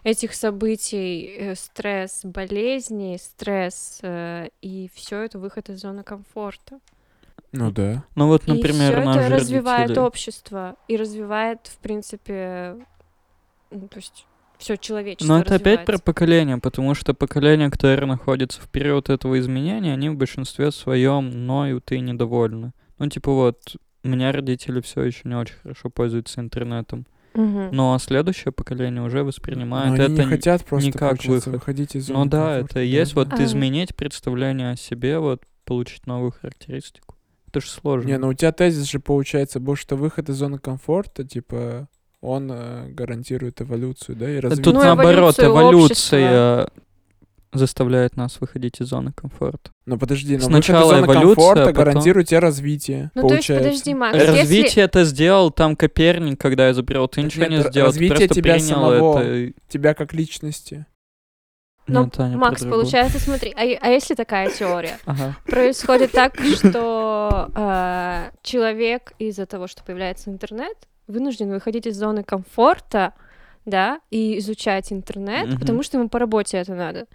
этих 0.03 0.33
событий, 0.33 1.35
э, 1.37 1.55
стресс 1.55 2.21
болезней, 2.23 3.17
стресс, 3.17 3.99
э, 4.01 4.47
и 4.61 4.89
все 4.93 5.21
это 5.21 5.39
выход 5.39 5.69
из 5.69 5.81
зоны 5.81 6.03
комфорта. 6.03 6.79
Ну 7.51 7.69
да. 7.69 8.05
Ну 8.15 8.27
вот, 8.27 8.47
и 8.47 8.51
например, 8.51 8.93
все 8.93 9.03
наши 9.03 9.19
это 9.19 9.35
развивает 9.35 9.89
родители. 9.89 9.99
общество 9.99 10.75
и 10.87 10.95
развивает, 10.95 11.67
в 11.67 11.77
принципе, 11.79 12.77
ну, 13.69 13.89
то 13.89 13.97
есть 13.97 14.25
все 14.61 14.77
человечество. 14.77 15.33
Но 15.33 15.41
это 15.41 15.55
опять 15.55 15.85
про 15.85 15.97
поколение, 15.97 16.57
потому 16.57 16.95
что 16.95 17.13
поколение, 17.13 17.69
которое 17.69 18.05
находится 18.05 18.61
в 18.61 18.69
период 18.69 19.09
этого 19.09 19.39
изменения, 19.39 19.93
они 19.93 20.09
в 20.09 20.15
большинстве 20.15 20.71
своем 20.71 21.45
ноют 21.45 21.91
и 21.91 21.99
недовольны. 21.99 22.71
Ну, 22.97 23.09
типа 23.09 23.31
вот, 23.31 23.75
у 24.03 24.07
меня 24.07 24.31
родители 24.31 24.79
все 24.81 25.03
еще 25.03 25.21
не 25.25 25.35
очень 25.35 25.55
хорошо 25.55 25.89
пользуются 25.89 26.39
интернетом. 26.39 27.05
Мгм. 27.33 27.69
Но 27.71 27.97
следующее 27.97 28.51
поколение 28.51 29.01
уже 29.01 29.23
воспринимает 29.23 29.97
Но 29.97 30.03
они 30.03 30.13
это 30.15 30.23
не 30.23 30.29
хотят 30.29 30.65
просто, 30.65 30.87
не 30.87 30.91
как 30.91 31.23
выход. 31.23 31.53
выходить 31.53 31.95
из 31.95 32.07
зоны 32.07 32.19
Ну 32.19 32.25
да, 32.29 32.57
это 32.57 32.81
и 32.81 32.87
есть 32.87 33.15
да, 33.15 33.23
вот. 33.23 33.33
А. 33.33 33.43
изменить 33.43 33.95
представление 33.95 34.71
о 34.71 34.75
себе, 34.75 35.17
вот 35.19 35.43
получить 35.63 36.07
новую 36.07 36.31
характеристику. 36.31 37.15
Это 37.47 37.61
же 37.61 37.67
сложно. 37.67 38.07
Не, 38.07 38.17
ну 38.17 38.29
у 38.29 38.33
тебя 38.33 38.51
тезис 38.51 38.89
же 38.89 38.99
получается 38.99 39.59
больше, 39.59 39.83
что 39.83 39.95
выход 39.95 40.29
из 40.29 40.35
зоны 40.35 40.57
комфорта, 40.57 41.23
типа, 41.25 41.87
он 42.21 42.51
э, 42.51 42.87
гарантирует 42.89 43.61
эволюцию, 43.61 44.15
да, 44.15 44.29
и 44.29 44.37
А 44.37 44.41
развитие. 44.41 44.63
Тут 44.63 44.73
Ну, 44.75 44.79
наоборот, 44.81 45.39
эволюция 45.39 46.67
заставляет 47.53 48.15
нас 48.15 48.39
выходить 48.39 48.79
из 48.79 48.87
зоны 48.87 49.11
комфорта. 49.13 49.71
Но 49.85 49.97
подожди, 49.97 50.37
но 50.37 50.43
Сначала 50.43 50.93
выход 50.93 50.93
из 50.93 50.99
зоны 51.01 51.05
эволюция, 51.05 51.35
комфорта 51.35 51.65
потом- 51.65 51.73
гарантирует 51.83 52.27
тебе 52.29 52.39
развитие, 52.39 53.11
Ну, 53.13 53.27
то 53.27 53.35
есть, 53.35 53.47
получается. 53.47 53.69
подожди, 53.69 53.93
Макс, 53.93 54.15
если... 54.17 54.37
Развитие 54.39 54.85
это 54.85 55.03
сделал 55.03 55.51
там 55.51 55.75
Коперник, 55.75 56.39
когда 56.39 56.71
изобрел. 56.71 57.07
Ты 57.09 57.23
ничего 57.23 57.45
нет, 57.47 57.51
не 57.65 57.69
сделал, 57.69 57.73
ты 57.73 57.81
развитие 57.99 58.17
просто 58.17 58.35
тебя 58.35 58.53
принял 58.53 58.67
самого. 58.67 59.19
это. 59.19 59.53
Тебя 59.67 59.93
как 59.93 60.13
личности. 60.13 60.85
Ну, 61.87 62.03
Ну, 62.03 62.09
Таня, 62.09 62.37
Макс, 62.37 62.61
получается, 62.63 63.19
смотри, 63.19 63.51
а, 63.51 63.61
а 63.81 63.89
если 63.89 64.13
такая 64.15 64.49
теория? 64.49 64.97
Ага. 65.05 65.35
Происходит 65.45 66.11
так, 66.13 66.39
что 66.39 67.49
э, 67.53 68.29
человек 68.43 69.11
из-за 69.19 69.45
того, 69.45 69.67
что 69.67 69.83
появляется 69.83 70.29
интернет, 70.29 70.77
вынужден 71.07 71.49
выходить 71.51 71.85
из 71.87 71.97
зоны 71.97 72.23
комфорта, 72.23 73.13
да, 73.65 73.99
и 74.09 74.39
изучать 74.39 74.91
интернет, 74.91 75.47
Мгм. 75.49 75.59
потому 75.59 75.83
что 75.83 75.97
ему 75.97 76.09
по 76.09 76.17
работе 76.19 76.57
это 76.57 76.73
надо. 76.73 77.05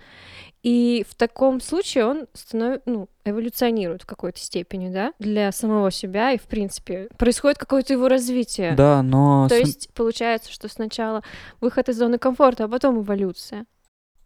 И 0.62 1.04
в 1.08 1.14
таком 1.14 1.60
случае 1.60 2.06
он 2.06 2.26
становится, 2.34 2.82
ну, 2.90 3.08
эволюционирует 3.24 4.02
в 4.02 4.06
какой-то 4.06 4.38
степени, 4.40 4.88
да, 4.92 5.12
для 5.18 5.50
самого 5.52 5.90
себя, 5.90 6.32
и, 6.32 6.38
в 6.38 6.44
принципе, 6.44 7.08
происходит 7.18 7.58
какое-то 7.58 7.92
его 7.92 8.08
развитие. 8.08 8.72
Да, 8.76 9.02
но 9.02 9.46
То 9.48 9.56
есть 9.56 9.92
получается, 9.94 10.50
что 10.52 10.68
сначала 10.68 11.22
выход 11.60 11.88
из 11.88 11.98
зоны 11.98 12.18
комфорта, 12.18 12.64
а 12.64 12.68
потом 12.68 13.00
эволюция. 13.02 13.66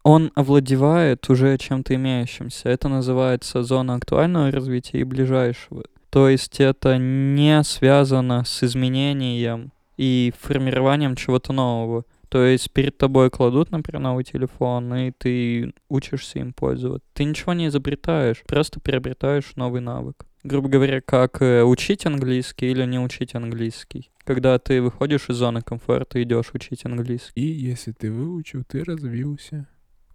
он 0.02 0.32
овладевает 0.34 1.28
уже 1.28 1.58
чем-то 1.58 1.94
имеющимся. 1.94 2.70
Это 2.70 2.88
называется 2.88 3.62
зона 3.62 3.94
актуального 3.96 4.50
развития 4.50 5.00
и 5.00 5.04
ближайшего. 5.04 5.84
То 6.10 6.28
есть 6.28 6.60
это 6.60 6.98
не 6.98 7.62
связано 7.62 8.44
с 8.44 8.62
изменением 8.64 9.72
и 9.96 10.32
формированием 10.40 11.14
чего-то 11.14 11.52
нового. 11.52 12.04
То 12.28 12.44
есть 12.44 12.70
перед 12.70 12.96
тобой 12.96 13.28
кладут, 13.30 13.70
например, 13.70 14.00
новый 14.02 14.24
телефон, 14.24 14.94
и 14.94 15.10
ты 15.10 15.72
учишься 15.88 16.38
им 16.38 16.52
пользоваться. 16.52 17.06
Ты 17.12 17.24
ничего 17.24 17.52
не 17.54 17.66
изобретаешь, 17.66 18.42
просто 18.46 18.80
приобретаешь 18.80 19.52
новый 19.56 19.80
навык. 19.80 20.24
Грубо 20.42 20.68
говоря, 20.68 21.00
как 21.00 21.42
э, 21.42 21.62
учить 21.64 22.06
английский 22.06 22.70
или 22.70 22.84
не 22.86 22.98
учить 22.98 23.34
английский. 23.34 24.10
Когда 24.24 24.58
ты 24.58 24.80
выходишь 24.80 25.28
из 25.28 25.36
зоны 25.36 25.60
комфорта, 25.60 26.22
идешь 26.22 26.50
учить 26.54 26.84
английский. 26.84 27.40
И 27.40 27.52
если 27.68 27.92
ты 27.92 28.10
выучил, 28.10 28.62
ты 28.64 28.84
развился. 28.84 29.66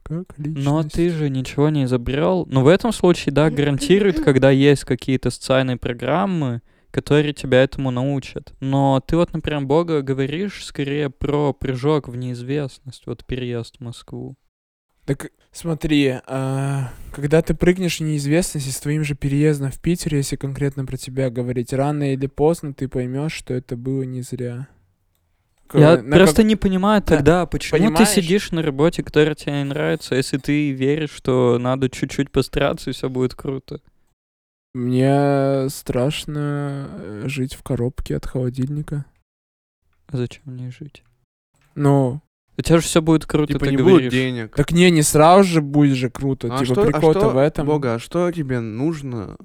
Как 0.06 0.38
личность. 0.38 0.66
Но 0.66 0.84
ты 0.84 1.10
же 1.10 1.32
ничего 1.32 1.70
не 1.70 1.86
изобрел. 1.86 2.46
Но 2.48 2.64
в 2.64 2.68
этом 2.68 2.92
случае, 2.92 3.34
да, 3.34 3.50
гарантирует, 3.50 4.24
когда 4.24 4.52
есть 4.52 4.84
какие-то 4.84 5.32
социальные 5.32 5.78
программы, 5.78 6.62
которые 6.92 7.34
тебя 7.34 7.64
этому 7.64 7.90
научат. 7.90 8.54
Но 8.60 9.02
ты 9.06 9.18
вот, 9.18 9.34
например, 9.34 9.62
Бога 9.62 10.04
говоришь 10.04 10.64
скорее 10.64 11.10
про 11.10 11.54
прыжок 11.54 12.08
в 12.08 12.16
неизвестность, 12.16 13.08
вот 13.08 13.26
переезд 13.26 13.78
в 13.80 13.84
Москву. 13.84 14.38
Так 15.06 15.32
смотри, 15.52 16.20
а, 16.26 16.92
когда 17.14 17.42
ты 17.42 17.54
прыгнешь 17.54 18.00
в 18.00 18.04
неизвестность 18.04 18.68
и 18.68 18.72
с 18.72 18.80
твоим 18.80 19.04
же 19.04 19.16
переездом 19.16 19.72
в 19.72 19.80
Питер, 19.82 20.16
если 20.16 20.36
конкретно 20.36 20.86
про 20.86 20.98
тебя 20.98 21.30
говорить, 21.30 21.74
рано 21.74 22.14
или 22.14 22.28
поздно 22.28 22.74
ты 22.74 22.88
поймешь, 22.88 23.34
что 23.34 23.54
это 23.54 23.76
было 23.76 24.04
не 24.04 24.22
зря. 24.22 24.68
Я 25.74 26.02
на 26.02 26.16
просто 26.18 26.38
как- 26.38 26.46
не 26.46 26.56
понимаю 26.56 27.02
Да, 27.02 27.06
тогда, 27.16 27.46
почему 27.46 27.80
понимаешь? 27.80 28.10
ты 28.10 28.22
сидишь 28.22 28.52
на 28.52 28.62
работе, 28.62 29.04
которая 29.04 29.36
тебе 29.36 29.54
не 29.54 29.64
нравится, 29.66 30.16
если 30.16 30.38
ты 30.38 30.72
веришь, 30.72 31.12
что 31.12 31.58
надо 31.60 31.90
чуть-чуть 31.90 32.32
постараться, 32.32 32.90
и 32.90 32.94
все 32.94 33.10
будет 33.10 33.34
круто. 33.36 33.82
Мне 34.74 35.70
страшно 35.70 36.88
э, 36.92 37.24
жить 37.28 37.54
в 37.56 37.64
коробке 37.64 38.16
от 38.18 38.26
холодильника. 38.26 39.06
Зачем 40.12 40.44
мне 40.46 40.70
жить? 40.70 41.04
Ну, 41.76 42.22
У 42.58 42.62
тебя 42.62 42.78
же 42.78 42.84
все 42.84 43.02
будет 43.02 43.26
круто, 43.26 43.54
Типа 43.54 43.66
ты 43.66 43.72
не 43.72 43.78
говоришь. 43.78 44.02
будет 44.02 44.12
денег. 44.12 44.56
так 44.56 44.72
не, 44.72 44.92
не 44.92 45.02
сразу 45.02 45.46
же 45.46 45.62
будет 45.62 45.96
же 45.98 46.10
круто. 46.10 46.48
А 46.54 46.60
типа 46.60 46.74
что, 46.74 46.82
а 46.82 46.86
прикол-то 46.86 47.20
что, 47.22 47.30
в 47.30 47.38
этом. 47.38 47.68
Бога, 47.68 47.96
а 47.96 48.00
что 48.00 48.32
тебе 48.32 48.60
нужно, 48.60 49.38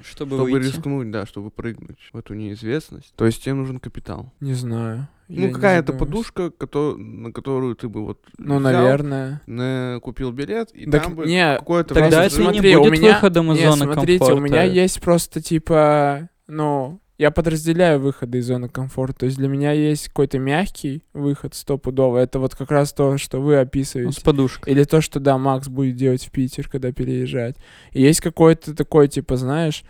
Чтобы, 0.00 0.36
чтобы 0.36 0.50
выйти. 0.50 0.66
рискнуть, 0.68 1.10
да, 1.10 1.26
чтобы 1.26 1.50
прыгнуть 1.50 1.98
в 2.12 2.16
эту 2.16 2.34
неизвестность? 2.34 3.12
То 3.16 3.26
есть 3.26 3.42
тебе 3.42 3.54
нужен 3.54 3.78
капитал. 3.80 4.32
Не 4.40 4.54
знаю. 4.54 5.08
Ну, 5.28 5.50
какая-то 5.52 5.92
подушка, 5.92 6.50
кото- 6.50 6.96
на 6.96 7.32
которую 7.32 7.74
ты 7.76 7.88
бы 7.88 8.04
вот 8.04 8.20
Ну, 8.38 8.58
взял, 8.58 8.72
наверное. 8.72 9.40
на- 9.46 9.98
купил 10.02 10.32
билет, 10.32 10.70
и 10.74 10.90
Так 10.90 11.04
там 11.04 11.14
бы 11.14 11.26
не, 11.26 11.56
какое-то 11.56 11.94
Тогда 11.94 12.08
время 12.08 12.26
это 12.26 12.34
Смотри, 12.36 12.70
не 12.70 12.76
у 12.76 12.80
будет 12.84 12.92
меня- 12.92 13.14
выходом 13.14 13.52
из 13.52 13.58
Не, 13.58 13.64
зоны 13.70 13.84
смотрите, 13.92 14.18
комфорта. 14.18 14.34
у 14.34 14.40
меня 14.44 14.62
есть 14.64 15.00
просто 15.00 15.40
типа, 15.40 16.28
ну, 16.46 17.00
я 17.16 17.30
подразделяю 17.30 18.00
выходы 18.00 18.38
из 18.38 18.46
зоны 18.46 18.68
комфорта. 18.68 19.20
То 19.20 19.26
есть 19.26 19.38
для 19.38 19.46
меня 19.48 19.70
есть 19.70 20.08
какой-то 20.08 20.40
мягкий 20.40 21.04
выход 21.14 21.54
стопудово. 21.54 22.18
Это 22.18 22.40
вот 22.40 22.56
как 22.56 22.72
раз 22.72 22.92
то, 22.92 23.18
что 23.18 23.40
вы 23.40 23.54
Ну, 23.54 23.60
описываете. 23.60 24.18
с 24.20 24.22
подушкой. 24.22 24.72
Или 24.72 24.82
то, 24.82 25.00
что, 25.00 25.20
да, 25.20 25.38
Макс 25.38 25.68
будет 25.68 25.94
делать 25.94 26.24
в 26.26 26.32
Питер, 26.32 26.68
когда 26.68 26.90
переезжать. 26.90 27.54
И 27.92 28.02
есть 28.02 28.20
какой-то 28.20 28.74
такой, 28.74 29.06
типа, 29.06 29.36
знаешь, 29.36 29.84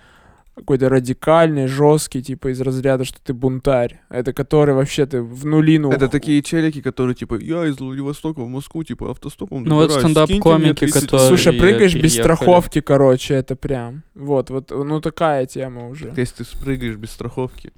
какой-то 0.55 0.88
радикальный, 0.88 1.66
жесткий, 1.66 2.22
типа 2.22 2.48
из 2.52 2.61
разряда, 2.61 3.05
что 3.05 3.18
ты 3.22 3.34
бунтарь. 3.34 4.00
Это 4.09 4.32
который 4.32 4.74
вообще 4.74 5.05
ты 5.07 5.20
в 5.20 5.44
нулину. 5.44 5.90
Это 5.90 6.09
такие 6.09 6.42
челики, 6.42 6.80
которые 6.80 7.14
типа, 7.14 7.36
я 7.40 7.66
из 7.66 7.78
Владивостока 7.78 8.40
в 8.40 8.48
Москву, 8.48 8.84
типа 8.84 9.11
автостопом 9.11 9.64
Ну 9.64 9.74
вот 9.74 9.90
стендап-комики, 9.92 10.80
30 10.86 11.02
которые- 11.02 11.28
Слушай, 11.28 11.59
прыгаешь 11.59 11.94
без 11.94 12.14
страховки, 12.14 12.80
короче, 12.80 13.34
это 13.34 13.57
прям. 13.57 14.02
Вот, 14.14 14.50
вот, 14.50 14.70
ну 14.70 15.00
такая 15.00 15.46
тема 15.46 15.88
уже. 15.88 16.12
Если 16.16 16.36
ты 16.36 16.44
спрыгаешь 16.44 16.96
без 16.96 17.11
страховки, 17.11 17.72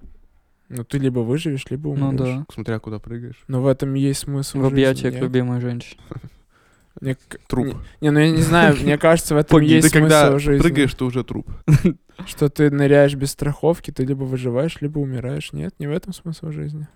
Ну 0.68 0.84
ты 0.84 0.98
либо 0.98 1.20
выживешь, 1.20 1.64
либо 1.70 1.94
Ну 1.94 2.08
умрешь. 2.08 2.34
да. 2.36 2.46
смотря 2.52 2.78
куда 2.78 2.98
прыгаешь, 2.98 3.36
Но 3.48 3.62
в 3.62 3.66
этом 3.66 3.94
и 3.94 4.00
есть 4.00 4.20
смысл 4.20 4.58
В 4.60 4.66
объятиях 4.66 5.14
любимой 5.20 5.60
женщины. 5.60 6.00
Мне 7.00 7.16
труп. 7.48 7.66
Не, 7.66 7.74
не, 8.00 8.10
ну 8.10 8.18
я 8.20 8.30
не 8.30 8.42
знаю, 8.42 8.76
мне 8.76 8.96
кажется, 8.98 9.34
в 9.34 9.38
этом 9.38 9.60
есть 9.60 9.88
ты 9.88 9.92
когда 10.00 10.28
смысл 10.30 10.44
жизни. 10.44 10.62
прыгаешь, 10.62 10.94
ты 10.94 11.04
уже 11.04 11.24
труп. 11.24 11.48
Что 12.26 12.48
ты 12.48 12.70
ныряешь 12.70 13.14
без 13.14 13.30
страховки, 13.32 13.90
ты 13.90 14.04
либо 14.04 14.24
выживаешь, 14.24 14.78
либо 14.80 14.98
умираешь. 14.98 15.52
Нет, 15.52 15.74
не 15.78 15.86
в 15.86 15.90
этом 15.92 16.12
смысл 16.14 16.50
жизни. 16.50 16.88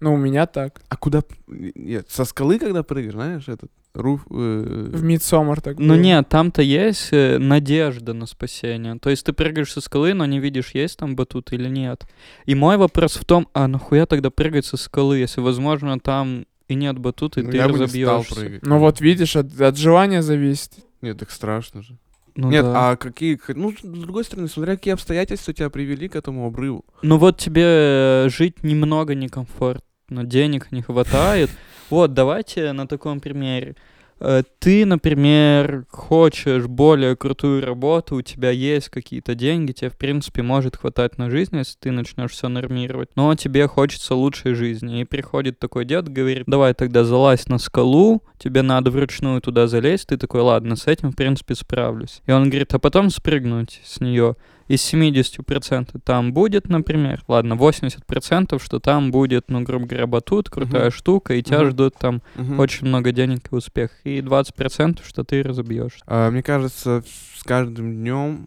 Ну, 0.00 0.14
у 0.14 0.16
меня 0.16 0.46
так. 0.46 0.80
А 0.88 0.96
куда... 0.96 1.22
Нет, 1.46 2.08
со 2.10 2.24
скалы, 2.24 2.58
когда 2.58 2.82
прыгаешь, 2.82 3.12
знаешь, 3.12 3.48
этот 3.48 3.70
руф... 3.92 4.22
э, 4.30 4.90
В 4.94 5.02
Мидсомар 5.02 5.60
так 5.60 5.78
Ну 5.78 5.88
было. 5.94 6.00
нет, 6.00 6.26
там-то 6.30 6.62
есть 6.62 7.08
э, 7.12 7.36
надежда 7.36 8.14
на 8.14 8.24
спасение. 8.24 8.98
То 8.98 9.10
есть 9.10 9.26
ты 9.26 9.34
прыгаешь 9.34 9.70
со 9.70 9.82
скалы, 9.82 10.14
но 10.14 10.24
не 10.24 10.40
видишь, 10.40 10.70
есть 10.70 10.96
там 10.96 11.16
батут 11.16 11.52
или 11.52 11.68
нет. 11.68 12.06
И 12.46 12.54
мой 12.54 12.78
вопрос 12.78 13.16
в 13.16 13.26
том, 13.26 13.46
а 13.52 13.68
нахуя 13.68 14.06
тогда 14.06 14.30
прыгать 14.30 14.64
со 14.64 14.78
скалы, 14.78 15.18
если, 15.18 15.42
возможно, 15.42 16.00
там 16.00 16.46
и 16.70 16.74
нет 16.76 16.98
батута, 16.98 17.40
и 17.40 17.42
ну, 17.42 17.50
ты 17.50 17.56
я 17.56 17.68
бы 17.68 17.78
не 17.78 17.86
стал 17.86 18.18
разобьешься. 18.18 18.34
прыгать. 18.34 18.62
Ну 18.62 18.78
вот 18.78 19.00
видишь, 19.00 19.34
от, 19.34 19.60
от 19.60 19.76
желания 19.76 20.22
зависит. 20.22 20.72
Нет, 21.02 21.18
так 21.18 21.30
страшно 21.30 21.82
же. 21.82 21.98
Ну 22.36 22.48
Нет, 22.48 22.62
да. 22.64 22.92
а 22.92 22.96
какие... 22.96 23.40
Ну, 23.48 23.72
с 23.72 23.82
другой 23.82 24.22
стороны, 24.24 24.46
смотря 24.46 24.76
какие 24.76 24.94
обстоятельства 24.94 25.52
тебя 25.52 25.68
привели 25.68 26.08
к 26.08 26.14
этому 26.14 26.46
обрыву. 26.46 26.84
Ну 27.02 27.18
вот 27.18 27.38
тебе 27.38 27.64
э, 27.64 28.28
жить 28.28 28.62
немного 28.62 29.16
некомфортно, 29.16 30.24
денег 30.24 30.70
не 30.70 30.82
хватает. 30.82 31.50
Вот, 31.90 32.14
давайте 32.14 32.70
на 32.70 32.86
таком 32.86 33.18
примере. 33.18 33.74
Э, 34.20 34.42
Ты, 34.58 34.84
например, 34.84 35.86
хочешь 35.88 36.66
более 36.66 37.16
крутую 37.16 37.64
работу, 37.64 38.16
у 38.16 38.22
тебя 38.22 38.50
есть 38.50 38.90
какие-то 38.90 39.34
деньги, 39.34 39.72
тебе, 39.72 39.90
в 39.90 39.96
принципе, 39.96 40.42
может 40.42 40.76
хватать 40.76 41.16
на 41.18 41.30
жизнь, 41.30 41.56
если 41.56 41.76
ты 41.78 41.90
начнешь 41.90 42.32
все 42.32 42.48
нормировать, 42.48 43.08
но 43.16 43.34
тебе 43.34 43.66
хочется 43.66 44.14
лучшей 44.14 44.54
жизни. 44.54 45.00
И 45.00 45.04
приходит 45.04 45.58
такой 45.58 45.84
дед, 45.86 46.08
говорит, 46.08 46.44
давай 46.46 46.74
тогда 46.74 47.04
залазь 47.04 47.48
на 47.48 47.58
скалу, 47.58 48.22
тебе 48.38 48.62
надо 48.62 48.90
вручную 48.90 49.40
туда 49.40 49.66
залезть, 49.66 50.08
ты 50.08 50.18
такой, 50.18 50.42
ладно, 50.42 50.76
с 50.76 50.86
этим, 50.86 51.12
в 51.12 51.16
принципе, 51.16 51.54
справлюсь. 51.54 52.20
И 52.26 52.32
он 52.32 52.50
говорит, 52.50 52.74
а 52.74 52.78
потом 52.78 53.10
спрыгнуть 53.10 53.80
с 53.84 54.00
нее 54.00 54.36
из 54.70 54.82
70% 54.94 56.00
там 56.04 56.32
будет, 56.32 56.68
например, 56.68 57.24
ладно, 57.26 57.54
80%, 57.54 58.62
что 58.62 58.78
там 58.78 59.10
будет, 59.10 59.50
ну, 59.50 59.62
грубо 59.62 59.86
говоря, 59.86 60.06
батут, 60.06 60.48
крутая 60.48 60.84
Мгм. 60.84 60.92
штука, 60.92 61.34
и 61.34 61.42
тебя 61.42 61.60
Мгм. 61.62 61.70
ждут 61.70 61.94
там 61.98 62.22
Мгм. 62.36 62.60
очень 62.60 62.86
много 62.86 63.10
денег 63.10 63.48
и 63.50 63.54
успех. 63.56 63.90
И 64.04 64.20
20%, 64.20 65.04
что 65.04 65.24
ты 65.24 65.42
разобьешь. 65.42 65.98
А, 66.06 66.30
мне 66.30 66.42
кажется, 66.44 67.02
с 67.36 67.42
каждым 67.42 67.94
днем 67.96 68.46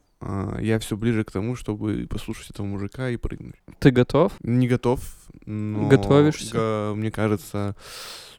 я 0.62 0.80
все 0.80 0.96
ближе 0.96 1.26
к 1.26 1.32
тому, 1.32 1.58
чтобы 1.58 2.08
послушать 2.10 2.52
этого 2.52 2.66
мужика 2.66 3.10
и 3.10 3.18
прыгнуть. 3.18 3.56
Ты 3.80 3.92
готов? 3.92 4.32
Не 4.42 4.70
готов, 4.70 5.02
но... 5.46 5.90
Готовишься? 5.90 6.94
мне 6.96 7.12
кажется, 7.12 7.76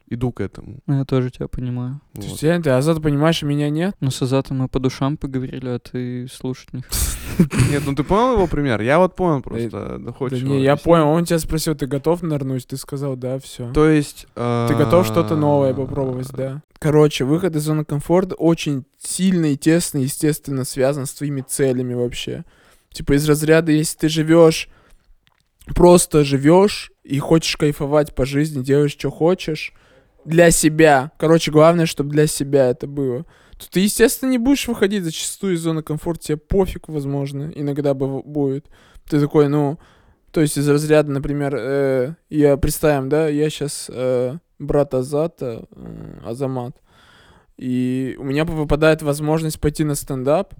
иду 0.09 0.31
к 0.31 0.41
этому. 0.41 0.79
Ну, 0.87 0.97
Я 0.97 1.05
тоже 1.05 1.29
тебя 1.29 1.47
понимаю. 1.47 2.01
То 2.15 2.21
Вот. 2.21 2.29
есть, 2.31 2.41
я- 2.41 2.59
ты 2.59 2.71
Азат, 2.71 3.03
понимаешь, 3.03 3.43
а 3.43 3.45
меня 3.45 3.69
нет? 3.69 3.95
Ну, 3.99 4.09
с 4.09 4.19
Азатом 4.23 4.57
мы 4.57 4.67
по 4.67 4.79
душам 4.79 5.15
поговорили, 5.17 5.67
а 5.67 5.77
ты 5.77 6.27
слушать 6.27 6.73
не 6.73 6.81
хочешь. 6.81 7.17
Нет, 7.69 7.83
ну 7.85 7.95
ты 7.95 8.03
понял 8.03 8.33
его 8.33 8.47
пример? 8.47 8.81
Я 8.81 8.99
вот 8.99 9.15
понял 9.15 9.41
просто. 9.41 9.99
Да, 9.99 10.37
не, 10.37 10.61
я 10.61 10.75
понял, 10.75 11.07
он 11.07 11.25
тебя 11.25 11.39
спросил, 11.39 11.75
ты 11.75 11.87
готов 11.87 12.21
нырнуть? 12.21 12.67
Ты 12.67 12.77
сказал, 12.77 13.15
да, 13.15 13.39
все. 13.39 13.71
То 13.73 13.89
есть... 13.89 14.27
Ты 14.35 14.75
готов 14.75 15.05
что-то 15.05 15.35
новое 15.35 15.73
попробовать, 15.73 16.29
да? 16.31 16.61
Короче, 16.79 17.23
выход 17.25 17.55
из 17.55 17.63
зоны 17.63 17.85
комфорта 17.85 18.35
очень 18.35 18.85
сильно 18.99 19.47
и 19.47 19.57
тесно, 19.57 19.99
естественно, 19.99 20.65
связан 20.65 21.05
с 21.05 21.13
твоими 21.13 21.41
целями 21.41 21.93
вообще. 21.93 22.45
Типа 22.91 23.13
из 23.13 23.27
разряда, 23.27 23.71
если 23.71 23.97
ты 23.97 24.09
живешь, 24.09 24.69
просто 25.73 26.23
живешь 26.23 26.91
и 27.03 27.17
хочешь 27.19 27.57
кайфовать 27.57 28.13
по 28.13 28.25
жизни, 28.25 28.63
делаешь, 28.63 28.91
что 28.91 29.09
хочешь, 29.09 29.73
для 30.25 30.51
себя. 30.51 31.11
Короче, 31.17 31.51
главное, 31.51 31.85
чтобы 31.85 32.11
для 32.11 32.27
себя 32.27 32.69
это 32.69 32.87
было. 32.87 33.25
То 33.57 33.69
ты, 33.69 33.79
естественно, 33.81 34.29
не 34.31 34.37
будешь 34.37 34.67
выходить 34.67 35.03
зачастую 35.03 35.53
из 35.55 35.61
зоны 35.61 35.81
комфорта, 35.81 36.25
тебе 36.25 36.37
пофиг, 36.37 36.89
возможно, 36.89 37.51
иногда 37.55 37.93
быв- 37.93 38.25
будет. 38.25 38.67
Ты 39.09 39.19
такой, 39.19 39.47
ну, 39.47 39.79
то 40.31 40.41
есть 40.41 40.57
из 40.57 40.67
разряда, 40.67 41.11
например, 41.11 41.55
э, 41.57 42.15
я 42.29 42.57
представим, 42.57 43.07
да, 43.07 43.27
я 43.29 43.49
сейчас 43.49 43.89
брат 44.59 44.93
Азата, 44.93 45.65
э, 45.71 46.19
Азамат, 46.25 46.75
и 47.57 48.15
у 48.19 48.23
меня 48.23 48.43
выпадает 48.43 49.01
возможность 49.01 49.59
пойти 49.61 49.83
на 49.85 49.95
стендап. 49.95 50.53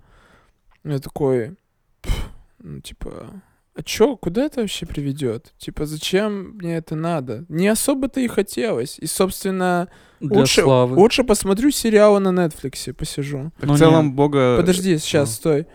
Я 0.85 0.99
такой, 0.99 1.55
«Пф, 2.01 2.29
ну, 2.59 2.79
типа, 2.79 3.41
а 3.77 3.83
чё, 3.83 4.15
куда 4.15 4.45
это 4.45 4.61
вообще 4.61 4.85
приведет? 4.85 5.53
Типа, 5.57 5.85
зачем 5.85 6.55
мне 6.57 6.77
это 6.77 6.95
надо? 6.95 7.45
Не 7.49 7.67
особо-то 7.67 8.21
и 8.21 8.27
хотелось. 8.27 8.97
И, 8.99 9.05
собственно, 9.05 9.89
Для 10.21 10.39
лучше, 10.39 10.61
славы. 10.61 10.95
лучше 10.95 11.25
посмотрю 11.25 11.71
сериалы 11.71 12.19
на 12.21 12.29
Netflix, 12.29 12.93
посижу. 12.93 13.51
Так 13.59 13.67
Ну, 13.69 13.73
в 13.75 13.77
целом 13.77 14.07
не. 14.07 14.11
Бога... 14.13 14.55
Подожди, 14.57 14.97
сейчас, 14.97 15.29
ну. 15.29 15.33
стой. 15.33 15.67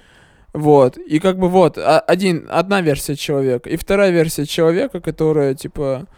Вот. 0.55 0.96
И 0.96 1.18
как 1.18 1.38
бы 1.38 1.48
вот, 1.51 1.76
а- 1.76 2.01
один, 2.01 2.46
одна 2.51 2.80
версия 2.80 3.16
человека. 3.16 3.68
И 3.68 3.76
вторая 3.76 4.11
версия 4.11 4.46
человека, 4.46 5.01
которая, 5.01 5.55
типа, 5.55 6.09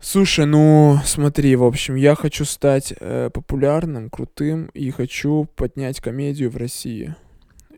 слушай, 0.00 0.46
ну, 0.46 0.98
смотри, 1.04 1.56
в 1.56 1.64
общем, 1.64 1.96
я 1.96 2.14
хочу 2.14 2.44
стать 2.44 2.94
э, 3.00 3.30
популярным, 3.34 4.10
крутым, 4.10 4.66
и 4.74 4.90
хочу 4.92 5.48
поднять 5.56 6.00
комедию 6.00 6.50
в 6.50 6.56
России. 6.56 7.16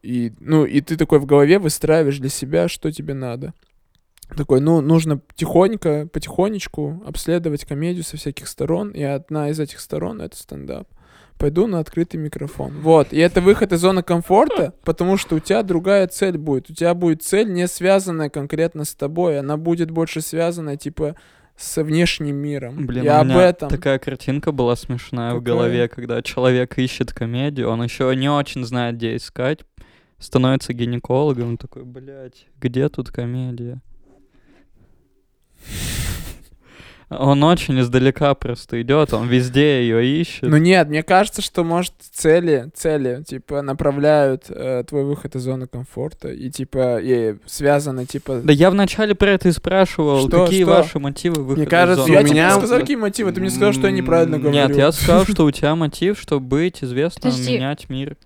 И, 0.02 0.32
ну, 0.40 0.64
и 0.64 0.80
ты 0.80 0.96
такой 0.96 1.18
в 1.18 1.26
голове 1.26 1.58
выстраиваешь 1.58 2.18
для 2.18 2.30
себя, 2.30 2.68
что 2.68 2.90
тебе 2.90 3.14
надо. 3.14 3.54
Такой, 4.36 4.60
ну, 4.60 4.80
нужно 4.80 5.20
тихонько, 5.34 6.08
потихонечку 6.12 7.02
обследовать 7.06 7.64
комедию 7.64 8.04
со 8.04 8.16
всяких 8.16 8.46
сторон, 8.46 8.90
и 8.90 9.02
одна 9.02 9.50
из 9.50 9.58
этих 9.58 9.80
сторон— 9.80 10.20
это 10.22 10.36
стендап 10.36 10.88
пойду 11.40 11.66
на 11.66 11.80
открытый 11.80 12.20
микрофон. 12.20 12.70
Вот. 12.82 13.12
И 13.12 13.18
это 13.18 13.40
выход 13.40 13.72
из 13.72 13.80
зоны 13.80 14.02
комфорта, 14.02 14.74
потому 14.84 15.16
что 15.16 15.36
у 15.36 15.40
тебя 15.40 15.62
другая 15.62 16.06
цель 16.06 16.36
будет. 16.36 16.70
У 16.70 16.74
тебя 16.74 16.94
будет 16.94 17.22
цель, 17.22 17.50
не 17.50 17.66
связанная 17.66 18.28
конкретно 18.28 18.84
с 18.84 18.94
тобой. 18.94 19.38
Она 19.38 19.56
будет 19.56 19.90
больше 19.90 20.20
связана, 20.20 20.76
типа, 20.76 21.16
с 21.56 21.82
внешним 21.82 22.36
миром. 22.36 22.86
Блин, 22.86 23.04
Я 23.04 23.18
у 23.18 23.20
об 23.22 23.28
меня 23.28 23.48
этом. 23.48 23.68
такая 23.70 23.98
картинка 23.98 24.52
была 24.52 24.76
смешная 24.76 25.32
в 25.32 25.38
Какая? 25.38 25.54
голове, 25.54 25.88
когда 25.88 26.22
человек 26.22 26.78
ищет 26.78 27.12
комедию, 27.12 27.70
он 27.70 27.82
еще 27.82 28.14
не 28.14 28.28
очень 28.30 28.64
знает, 28.64 28.96
где 28.96 29.16
искать, 29.16 29.60
становится 30.20 30.72
гинекологом, 30.72 31.48
он 31.50 31.56
такой, 31.58 31.84
блядь, 31.84 32.46
где 32.60 32.88
тут 32.88 33.10
комедия? 33.10 33.80
Он 37.12 37.42
очень 37.42 37.80
издалека 37.80 38.32
просто 38.36 38.80
идет, 38.82 39.12
он 39.12 39.26
везде 39.26 39.82
ее 39.82 40.20
ищет. 40.20 40.42
Ну 40.42 40.58
нет, 40.58 40.86
мне 40.88 41.02
кажется, 41.02 41.42
что, 41.42 41.64
может, 41.64 41.92
цели, 42.12 42.70
цели, 42.72 43.24
типа, 43.26 43.62
направляют 43.62 44.44
э, 44.48 44.84
твой 44.86 45.02
выход 45.02 45.34
из 45.34 45.42
зоны 45.42 45.66
комфорта 45.66 46.28
и, 46.28 46.50
типа, 46.50 47.00
и 47.00 47.34
связаны, 47.46 48.06
типа... 48.06 48.42
Да 48.44 48.52
я 48.52 48.70
вначале 48.70 49.16
про 49.16 49.30
это 49.32 49.48
и 49.48 49.52
спрашивал, 49.52 50.28
Что, 50.28 50.44
какие 50.44 50.62
что? 50.62 50.70
ваши 50.70 51.00
мотивы 51.00 51.42
выхода 51.42 51.56
Мне 51.56 51.64
из 51.64 51.70
кажется, 51.70 52.02
зоны 52.02 52.12
я 52.12 52.20
у 52.20 52.22
тебе 52.22 52.32
меня- 52.32 52.56
сказал, 52.56 52.78
какие 52.78 52.96
мотивы, 52.96 53.32
ты 53.32 53.40
мне 53.40 53.50
сказал, 53.50 53.72
что 53.72 53.88
я 53.88 53.92
неправильно 53.92 54.38
говорю. 54.38 54.54
Нет, 54.56 54.76
я 54.76 54.92
сказал, 54.92 55.24
что 55.28 55.44
у 55.46 55.50
тебя 55.50 55.74
мотив, 55.74 56.16
чтобы 56.16 56.46
быть 56.46 56.84
известным, 56.84 57.32
менять 57.32 57.90
мир. 57.90 58.16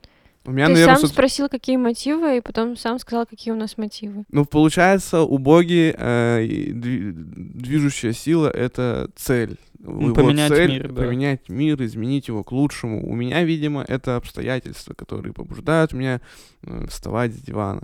У 0.47 0.51
меня, 0.51 0.67
Ты 0.67 0.73
наверное, 0.73 0.97
сам 0.97 1.05
соц- 1.05 1.13
спросил, 1.13 1.49
какие 1.49 1.77
мотивы, 1.77 2.37
и 2.37 2.41
потом 2.43 2.77
сам 2.77 2.99
сказал, 2.99 3.25
какие 3.27 3.53
у 3.53 3.57
нас 3.57 3.79
мотивы. 3.79 4.25
Ну, 4.31 4.45
получается, 4.45 5.23
у 5.23 5.39
боги 5.39 5.95
э, 5.97 6.45
движущая 6.75 8.13
сила— 8.13 8.49
это 8.55 9.11
цель. 9.17 9.59
Ну, 9.79 10.01
Его 10.07 10.15
поменять 10.15 10.51
цель 10.51 10.71
мир, 10.71 10.93
да. 10.93 11.03
Поменять 11.03 11.49
мир, 11.49 11.83
изменить 11.83 12.29
его 12.29 12.45
к 12.45 12.53
лучшему. 12.53 13.07
У 13.07 13.15
меня, 13.15 13.43
видимо, 13.45 13.85
это 13.87 14.17
обстоятельства, 14.17 14.95
которые 14.95 15.33
побуждают 15.33 15.93
меня 15.93 16.21
э, 16.63 16.87
вставать 16.89 17.33
с 17.33 17.39
дивана. 17.39 17.83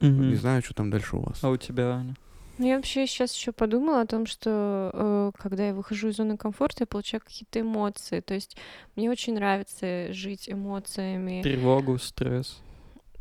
Мгм. 0.00 0.30
Не 0.30 0.36
знаю, 0.36 0.62
что 0.62 0.74
там 0.74 0.90
дальше 0.90 1.16
у 1.16 1.20
вас. 1.20 1.42
А 1.42 1.50
у 1.50 1.56
тебя, 1.56 1.96
Аня? 1.96 2.14
Ну, 2.58 2.66
я 2.66 2.76
вообще 2.76 3.06
сейчас 3.06 3.34
еще 3.34 3.52
подумала 3.52 4.00
о 4.00 4.06
том, 4.06 4.26
что 4.26 4.90
э, 4.92 5.30
когда 5.38 5.68
я 5.68 5.74
выхожу 5.74 6.08
из 6.08 6.16
зоны 6.16 6.36
комфорта, 6.36 6.82
я 6.82 6.86
получаю 6.86 7.20
какие-то 7.20 7.60
эмоции. 7.60 8.20
То 8.20 8.34
есть 8.34 8.56
мне 8.96 9.08
очень 9.10 9.34
нравится 9.34 10.12
жить 10.12 10.50
эмоциями. 10.50 11.40
Тревогу, 11.42 11.98
стресс. 11.98 12.58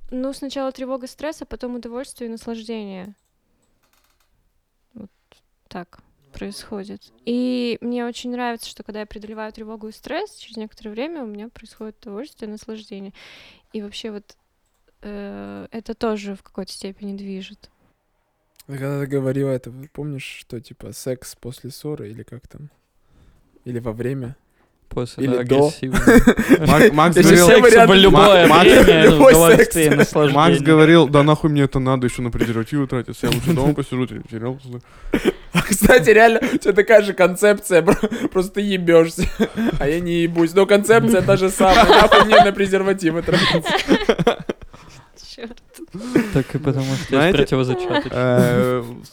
Ну, 0.09 0.33
сначала 0.33 0.71
тревога, 0.71 1.05
стресс, 1.05 1.43
а 1.43 1.45
потом 1.45 1.75
удовольствие 1.75 2.29
и 2.29 2.31
наслаждение. 2.31 3.13
Вот 4.95 5.11
так 5.67 5.99
происходит. 6.33 7.01
И 7.25 7.77
мне 7.81 8.05
очень 8.05 8.31
нравится, 8.31 8.67
что 8.67 8.83
когда 8.83 9.01
я 9.01 9.05
преодолеваю 9.05 9.53
тревогу 9.53 9.89
и 9.89 9.91
стресс, 9.91 10.35
через 10.35 10.57
некоторое 10.57 10.91
время 10.91 11.23
у 11.23 11.27
меня 11.27 11.49
происходит 11.49 11.97
удовольствие 12.01 12.47
и 12.47 12.51
наслаждение. 12.51 13.13
И 13.71 13.83
вообще 13.83 14.11
вот 14.11 14.35
э, 15.01 15.67
это 15.71 15.93
тоже 15.93 16.35
в 16.35 16.41
какой-то 16.41 16.71
степени 16.71 17.15
движет. 17.15 17.69
Когда 18.67 18.99
ты 19.01 19.07
говорила 19.07 19.49
это, 19.49 19.71
помнишь, 19.93 20.37
что 20.41 20.59
типа 20.59 20.91
секс 20.91 21.35
после 21.35 21.71
ссоры 21.71 22.09
или 22.09 22.23
как 22.23 22.47
там? 22.47 22.69
Или 23.63 23.79
во 23.79 23.93
время? 23.93 24.35
После 24.89 25.25
Или 25.25 25.43
до. 25.43 25.71
Макс 26.93 27.15
говорил, 27.15 27.47
Макс- 30.33 30.59
говорил, 30.61 31.07
да 31.07 31.23
нахуй 31.23 31.49
мне 31.49 31.63
это 31.63 31.79
надо, 31.79 32.07
еще 32.07 32.21
на 32.21 32.31
презервативы 32.31 32.87
тратиться, 32.87 33.27
я 33.27 33.33
лучше 33.33 33.53
дома 33.53 33.73
посижу, 33.73 34.07
терял. 34.07 34.59
А, 35.53 35.61
Кстати, 35.61 36.09
реально, 36.09 36.39
у 36.53 36.57
тебя 36.57 36.73
такая 36.73 37.01
же 37.01 37.13
концепция, 37.13 37.81
просто 38.31 38.53
ты 38.55 38.61
ебешься, 38.61 39.27
а 39.79 39.87
я 39.87 39.99
не 39.99 40.23
ебусь. 40.23 40.53
Но 40.53 40.65
концепция 40.65 41.21
та 41.21 41.35
же 41.35 41.49
самая, 41.49 41.85
нахуй 41.85 42.25
мне 42.25 42.43
на 42.43 42.51
презервативы 42.51 43.21
тратиться. 43.21 43.69
Чёрт. 45.37 45.61
Так 46.33 46.55
и 46.55 46.57
потому 46.57 46.93
что 46.95 47.15
я 47.15 47.31
противозачаточный. 47.31 49.07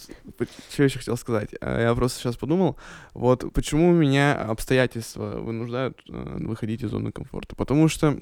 Что 0.71 0.83
еще 0.83 0.99
хотел 0.99 1.17
сказать? 1.17 1.51
Э, 1.61 1.83
Я 1.83 1.95
просто 1.95 2.19
сейчас 2.19 2.37
подумал, 2.37 2.77
вот 3.13 3.53
почему 3.53 3.93
меня 3.93 4.35
обстоятельства 4.35 5.39
вынуждают 5.39 6.03
э, 6.09 6.37
выходить 6.41 6.83
из 6.83 6.91
зоны 6.91 7.13
комфорта. 7.13 7.55
Потому 7.55 7.89
что 7.89 8.19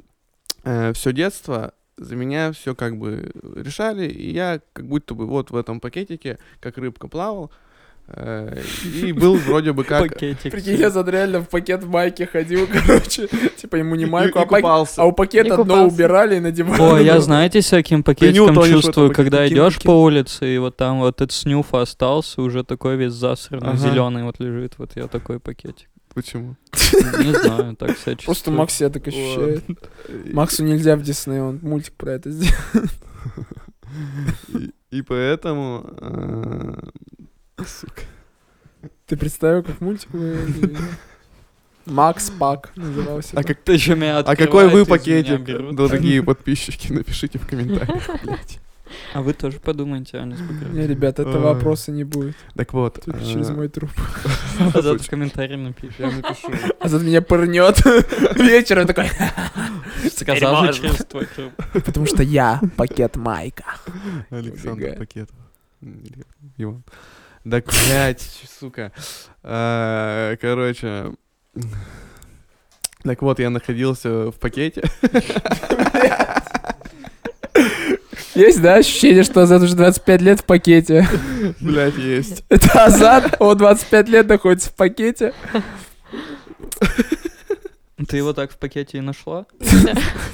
все 0.64 1.12
детство 1.12 1.72
за 1.96 2.16
меня 2.16 2.52
все 2.52 2.74
как 2.74 2.98
бы 2.98 3.32
решали, 3.56 4.08
и 4.08 4.30
я 4.30 4.60
как 4.72 4.86
будто 4.86 5.14
бы 5.14 5.26
вот 5.26 5.50
в 5.50 5.56
этом 5.56 5.80
пакетике, 5.80 6.38
как 6.60 6.78
рыбка 6.78 7.08
плавал, 7.08 7.50
э, 7.50 7.61
и 9.02 9.12
был 9.12 9.36
вроде 9.36 9.72
бы 9.72 9.84
как... 9.84 10.02
Пакетик. 10.08 10.52
Прикинь, 10.52 10.76
я 10.76 10.90
за 10.90 11.02
реально 11.02 11.40
в 11.40 11.48
пакет 11.48 11.82
в 11.82 11.88
майке 11.88 12.26
ходил, 12.26 12.66
короче, 12.86 13.28
типа 13.56 13.76
ему 13.76 13.94
не 13.94 14.04
майку, 14.06 14.38
и 14.38 14.42
а, 14.42 14.44
пак- 14.46 14.60
купался. 14.62 15.02
а 15.02 15.04
у 15.06 15.12
пакета 15.12 15.46
И 15.46 15.50
дно 15.50 15.56
купался. 15.64 15.94
убирали 15.94 16.36
и 16.36 16.40
надевали. 16.40 16.80
О, 16.82 16.98
я 16.98 17.14
на- 17.14 17.20
знаете, 17.20 17.60
всяким 17.60 18.02
пакетиком 18.02 18.54
чувствую, 18.64 19.12
когда 19.12 19.46
Кин- 19.48 19.54
идешь 19.56 19.78
кин. 19.78 19.86
по 19.86 20.02
улице, 20.02 20.54
и 20.54 20.58
вот 20.58 20.76
там 20.76 20.98
вот 20.98 21.20
этот 21.22 21.32
снюф 21.32 21.72
остался, 21.74 22.42
уже 22.42 22.64
такой 22.64 22.96
весь 22.96 23.12
засранный, 23.12 23.68
Ага. 23.70 23.78
зеленый 23.78 24.24
вот 24.24 24.38
лежит, 24.40 24.74
вот 24.78 24.90
я 24.96 25.06
такой 25.06 25.40
пакетик. 25.40 25.88
Почему? 26.14 26.56
Не 26.92 27.32
знаю, 27.32 27.74
так 27.76 27.90
себя 27.98 28.16
Просто 28.16 28.24
чувствую. 28.24 28.58
Макс 28.58 28.74
себя 28.74 28.90
так 28.90 29.08
ощущает. 29.08 29.64
Максу 30.34 30.62
нельзя 30.64 30.96
в 30.96 31.02
Дисней, 31.02 31.40
он 31.40 31.60
мультик 31.62 31.94
про 31.94 32.12
это 32.12 32.30
сделал. 32.30 32.54
И, 34.48 34.98
и 34.98 35.02
поэтому... 35.02 35.86
Сука. 37.58 38.02
Ты 39.06 39.16
представил, 39.16 39.62
как 39.62 39.80
мультик 39.80 40.08
вы- 40.12 40.76
Макс 41.86 42.30
Пак 42.30 42.72
назывался. 42.76 43.38
А 43.38 43.42
как 43.42 43.60
Ты 43.60 43.72
еще 43.74 43.94
меня 43.94 44.18
А 44.18 44.36
какой 44.36 44.68
вы 44.68 44.86
пакетик, 44.86 45.74
дорогие 45.74 46.22
подписчики, 46.22 46.92
напишите 46.92 47.38
в 47.38 47.46
комментариях. 47.46 48.08
блядь. 48.24 48.58
А 49.14 49.22
вы 49.22 49.32
тоже 49.32 49.58
подумайте, 49.58 50.18
а 50.18 50.24
не 50.24 50.36
Не, 50.72 50.86
ребят, 50.86 51.18
этого 51.18 51.48
Ой. 51.48 51.54
вопроса 51.54 51.92
не 51.92 52.04
будет. 52.04 52.36
Так 52.54 52.74
вот. 52.74 53.00
Только 53.02 53.20
э, 53.20 53.24
через 53.24 53.48
мой 53.48 53.68
труп. 53.68 53.90
А 54.58 54.82
зато 54.82 54.98
в 54.98 55.08
комментарии 55.08 55.56
напиши. 55.56 55.94
Я 55.98 56.10
напишу. 56.10 56.52
А 56.78 56.88
зад 56.88 57.02
меня 57.02 57.22
пырнет 57.22 57.82
вечером 58.36 58.86
такой. 58.86 59.10
Сказал 60.14 60.66
же 60.66 60.74
через 60.74 61.04
твой 61.06 61.26
труп. 61.26 61.52
Потому 61.72 62.06
что 62.06 62.22
я 62.22 62.60
пакет 62.76 63.16
Майка. 63.16 63.64
Александр 64.30 65.06
или 65.82 66.24
Иван. 66.58 66.82
Так, 67.48 67.64
блядь, 67.66 68.22
сука. 68.60 68.92
Э, 69.42 70.36
Короче. 70.40 71.12
Так 73.02 73.20
вот, 73.22 73.40
я 73.40 73.50
находился 73.50 74.30
в 74.30 74.38
пакете. 74.38 74.82
Есть, 78.34 78.62
да, 78.62 78.76
ощущение, 78.76 79.24
что 79.24 79.42
Азат 79.42 79.62
уже 79.62 79.74
25 79.74 80.22
лет 80.22 80.40
в 80.40 80.44
пакете? 80.44 81.06
Блядь, 81.60 81.98
есть. 81.98 82.44
Это 82.48 82.84
Азат, 82.84 83.36
он 83.40 83.58
25 83.58 84.08
лет 84.08 84.28
находится 84.28 84.70
в 84.70 84.74
пакете. 84.74 85.34
Ты 88.08 88.16
его 88.18 88.32
так 88.32 88.50
в 88.52 88.56
пакете 88.56 88.98
и 88.98 89.00
нашла? 89.00 89.46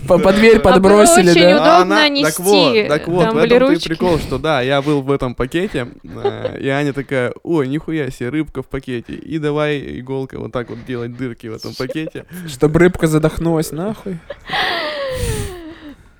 По, 0.06 0.18
по 0.18 0.32
дверь 0.32 0.58
А 0.58 0.60
подбросили, 0.60 1.30
очень 1.30 1.42
да? 1.42 1.78
удобно 1.80 2.04
А 2.04 2.08
Так 2.24 2.38
вот, 2.38 2.88
так 2.88 3.06
вот, 3.08 3.32
в 3.34 3.38
и 3.56 3.58
ручки. 3.58 3.88
прикол, 3.88 4.18
что 4.18 4.38
да, 4.38 4.60
я 4.62 4.80
был 4.82 5.02
в 5.02 5.10
этом 5.10 5.34
пакете, 5.34 5.88
э, 6.04 6.58
и 6.60 6.68
Аня 6.68 6.92
такая, 6.92 7.32
ой, 7.42 7.68
нихуя 7.68 8.10
себе, 8.10 8.28
рыбка 8.30 8.62
в 8.62 8.66
пакете, 8.68 9.14
и 9.14 9.38
давай 9.38 9.98
иголкой 10.00 10.38
вот 10.38 10.52
так 10.52 10.70
вот 10.70 10.84
делать 10.86 11.16
дырки 11.16 11.46
в 11.48 11.54
этом 11.54 11.74
пакете. 11.74 12.24
Чтобы 12.46 12.78
рыбка 12.80 13.06
задохнулась, 13.06 13.72
нахуй. 13.72 14.18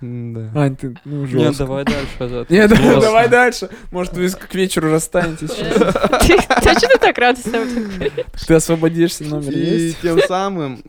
Да. 0.00 0.52
Ань, 0.54 0.76
ты, 0.76 0.94
ну, 1.04 1.22
Нет, 1.22 1.30
жестко. 1.30 1.64
давай 1.64 1.84
дальше, 1.84 2.08
Азат. 2.20 2.50
Нет, 2.50 2.70
давай, 2.70 3.00
давай 3.00 3.28
дальше. 3.28 3.68
Может, 3.90 4.12
вы 4.12 4.28
к 4.30 4.54
вечеру 4.54 4.92
расстанетесь. 4.92 5.50
сейчас. 5.50 6.24
Ты 6.24 6.36
ты 6.38 6.78
что 6.78 6.88
ты 6.88 6.98
так 7.00 7.18
радостно 7.18 7.56
этом? 7.56 8.24
Ты 8.46 8.54
освободишься, 8.54 9.24
номер 9.24 9.50
И 9.50 9.58
есть? 9.58 10.00
тем 10.00 10.20
самым 10.28 10.84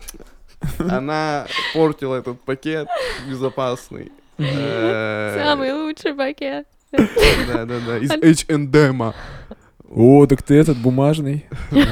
она 0.80 1.48
портила 1.74 2.16
этот 2.16 2.42
пакет 2.42 2.88
безопасный. 3.28 4.12
Э, 4.38 5.42
Самый 5.44 5.74
лучший 5.74 6.14
пакет. 6.14 6.66
Да, 6.92 7.66
да, 7.66 7.80
да, 7.86 7.98
из 7.98 8.12
H&M. 8.12 9.14
О, 9.92 10.26
так 10.28 10.44
ты 10.44 10.56
этот 10.56 10.78
бумажный. 10.78 11.46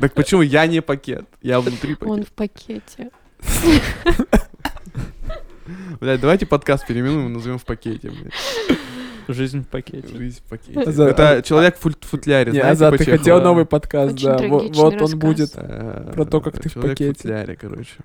Так 0.00 0.14
почему 0.14 0.42
я 0.42 0.66
не 0.66 0.82
пакет? 0.82 1.26
Я 1.42 1.60
внутри 1.60 1.96
Он 2.00 2.24
пакета. 2.24 2.26
в 2.26 2.32
пакете. 2.32 3.10
Блядь, 6.00 6.20
давайте 6.20 6.44
подкаст 6.46 6.86
переименуем 6.86 7.26
и 7.26 7.30
назовем 7.30 7.58
в 7.58 7.64
пакете, 7.64 8.10
блядь. 8.10 8.78
Жизнь 9.28 9.62
в 9.62 9.68
пакете. 9.68 10.08
Жизнь 10.16 10.40
в 10.40 10.48
пакете. 10.48 10.80
Азат, 10.80 11.18
Это 11.18 11.42
человек 11.42 11.76
в 11.76 12.06
футляре, 12.06 12.52
Не, 12.52 12.60
знаете, 12.60 12.72
Азат, 12.72 12.96
ты 12.98 13.04
хотел 13.04 13.40
новый 13.40 13.66
подкаст, 13.66 14.14
Очень 14.14 14.24
да. 14.24 14.48
Вот, 14.48 14.76
вот 14.76 15.02
он 15.02 15.18
будет. 15.18 15.52
Э, 15.54 16.12
Про 16.14 16.24
то, 16.24 16.40
как 16.40 16.58
ты 16.58 16.68
в 16.68 16.74
пакете. 16.74 17.12
футляре, 17.12 17.56
короче. 17.56 17.96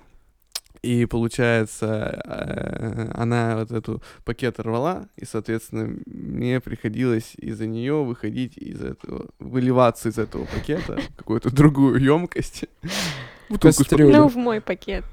И 0.84 1.06
получается, 1.06 2.22
э, 2.24 3.12
она 3.14 3.58
вот 3.58 3.72
эту 3.72 4.02
пакет 4.24 4.60
рвала, 4.60 5.08
и, 5.18 5.26
соответственно, 5.26 5.98
мне 6.06 6.60
приходилось 6.60 7.34
из-за 7.38 7.66
нее 7.66 8.04
выходить 8.04 8.58
из 8.58 8.82
этого, 8.82 9.28
выливаться 9.40 10.10
из 10.10 10.18
этого 10.18 10.46
пакета 10.46 10.98
в 10.98 11.16
какую-то 11.16 11.54
другую 11.54 12.00
емкость. 12.02 12.66
Бутылку. 13.50 13.84
Ну, 13.98 14.28
в 14.28 14.36
мой 14.36 14.62
пакет. 14.62 15.04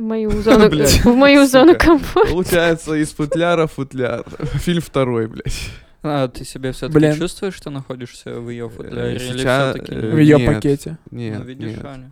В 0.00 0.02
мою 0.02 0.30
зону, 0.42 0.70
в 0.70 1.14
мою 1.14 1.46
зону 1.46 1.74
комфорта. 1.78 2.30
Получается, 2.32 2.94
из 2.94 3.10
футляра 3.12 3.66
футляр. 3.66 4.24
Фильм 4.64 4.80
второй, 4.80 5.26
блядь. 5.26 5.70
А 6.02 6.26
ты 6.28 6.46
себя 6.46 6.72
все-таки 6.72 6.98
Блин. 6.98 7.16
чувствуешь, 7.18 7.54
что 7.54 7.68
находишься 7.68 8.40
в 8.40 8.48
ее 8.48 8.70
футляре? 8.70 9.16
Или 9.16 9.18
сейчас, 9.18 9.74
все-таки 9.74 9.94
э, 9.94 10.10
В 10.10 10.16
ее 10.16 10.38
Нет. 10.38 10.54
пакете. 10.54 10.96
Нет, 11.10 11.38
Ну, 11.40 11.44
видишь, 11.44 11.76
нет. 11.76 11.84
Аня. 11.84 12.10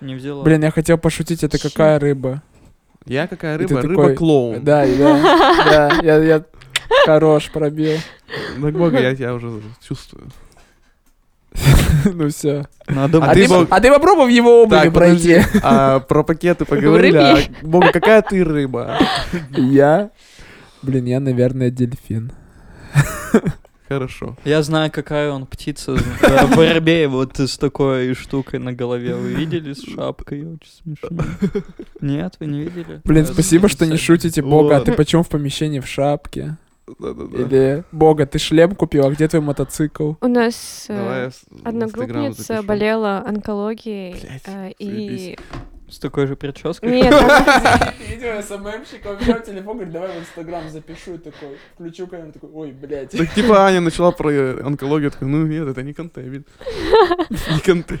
Не 0.00 0.16
взяла. 0.16 0.42
Блин, 0.42 0.62
я 0.64 0.72
хотел 0.72 0.98
пошутить, 0.98 1.44
это 1.44 1.58
какая 1.58 2.00
рыба? 2.00 2.42
Я 3.06 3.28
какая 3.28 3.56
рыба? 3.58 3.76
такой, 3.76 3.90
Рыба-клоун. 3.90 4.64
Да, 4.64 4.84
да, 4.84 5.20
да, 5.70 6.00
я, 6.02 6.16
я 6.24 6.44
хорош 7.06 7.48
пробил. 7.52 7.98
Так, 8.60 8.72
Бога, 8.76 8.98
я 9.00 9.14
тебя 9.14 9.34
уже 9.34 9.62
чувствую. 9.86 10.26
Ну 12.14 12.28
все. 12.28 12.66
Надо 12.88 13.18
А 13.18 13.30
А, 13.30 13.34
ты 13.34 13.48
Бог- 13.48 13.66
а 13.70 13.80
ты 13.80 13.90
попробуй 13.90 14.26
в 14.26 14.28
его 14.28 14.62
обуви 14.62 14.80
Так, 14.80 14.92
пройти. 14.94 15.34
подожди. 15.36 15.60
А, 15.62 16.00
про 16.00 16.22
пакеты 16.24 16.64
поговорили. 16.66 17.16
А. 17.16 17.38
Бога, 17.62 17.92
какая 17.92 18.22
ты 18.22 18.42
рыба? 18.44 18.98
Я? 19.50 20.10
Блин, 20.82 21.04
я, 21.04 21.20
наверное, 21.20 21.70
дельфин. 21.70 22.32
Хорошо. 23.88 24.36
Я 24.44 24.62
знаю, 24.62 24.90
какая 24.92 25.30
он 25.32 25.46
птица. 25.46 25.96
Воробей 26.22 27.06
вот 27.06 27.38
с 27.40 27.58
такой 27.58 28.14
штукой 28.14 28.60
на 28.60 28.72
голове. 28.72 29.14
Вы 29.16 29.32
видели 29.34 29.72
с 29.72 29.82
шапкой? 29.82 30.46
Очень 30.46 30.70
смешно. 30.96 31.24
Нет, 32.00 32.34
вы 32.38 32.46
не 32.46 32.60
видели? 32.62 33.00
Блин, 33.04 33.26
спасибо, 33.26 33.68
что 33.68 33.84
не 33.86 33.96
шутите, 33.96 34.42
Бога. 34.42 34.76
А 34.76 34.80
ты 34.80 34.92
почему 34.92 35.22
в 35.24 35.28
помещении 35.28 35.80
в 35.80 35.86
шапке? 35.88 36.56
Да-да-да. 36.98 37.38
Или, 37.38 37.84
Бога, 37.92 38.26
ты 38.26 38.38
шлем 38.38 38.74
купил, 38.74 39.06
а 39.06 39.10
где 39.10 39.28
твой 39.28 39.42
мотоцикл? 39.42 40.14
У 40.20 40.26
нас 40.26 40.86
э, 40.88 40.96
Давай 40.96 41.30
одногруппница 41.64 42.62
болела 42.62 43.22
онкологией. 43.26 44.12
Блядь, 44.12 44.42
э, 44.46 44.72
и... 44.78 45.38
С 45.90 45.98
такой 45.98 46.26
же 46.26 46.36
прической? 46.36 46.90
Нет, 46.90 47.12
она- 47.12 47.92
Видео 48.08 48.40
СММщика, 48.42 49.14
взял 49.14 49.40
телефон, 49.42 49.74
говорит, 49.76 49.92
давай 49.92 50.10
в 50.12 50.20
Инстаграм 50.20 50.68
запишу, 50.70 51.18
такой, 51.18 51.56
включу 51.74 52.06
камеру, 52.06 52.32
такой, 52.32 52.50
ой, 52.52 52.72
блядь. 52.72 53.10
Так 53.10 53.34
типа 53.34 53.66
Аня 53.66 53.80
начала 53.80 54.12
про 54.12 54.30
онкологию, 54.64 55.10
такой, 55.10 55.28
ну 55.28 55.46
нет, 55.46 55.66
это 55.68 55.82
не 55.82 55.92
контент. 55.92 56.46
Не 57.30 57.60
контент. 57.60 58.00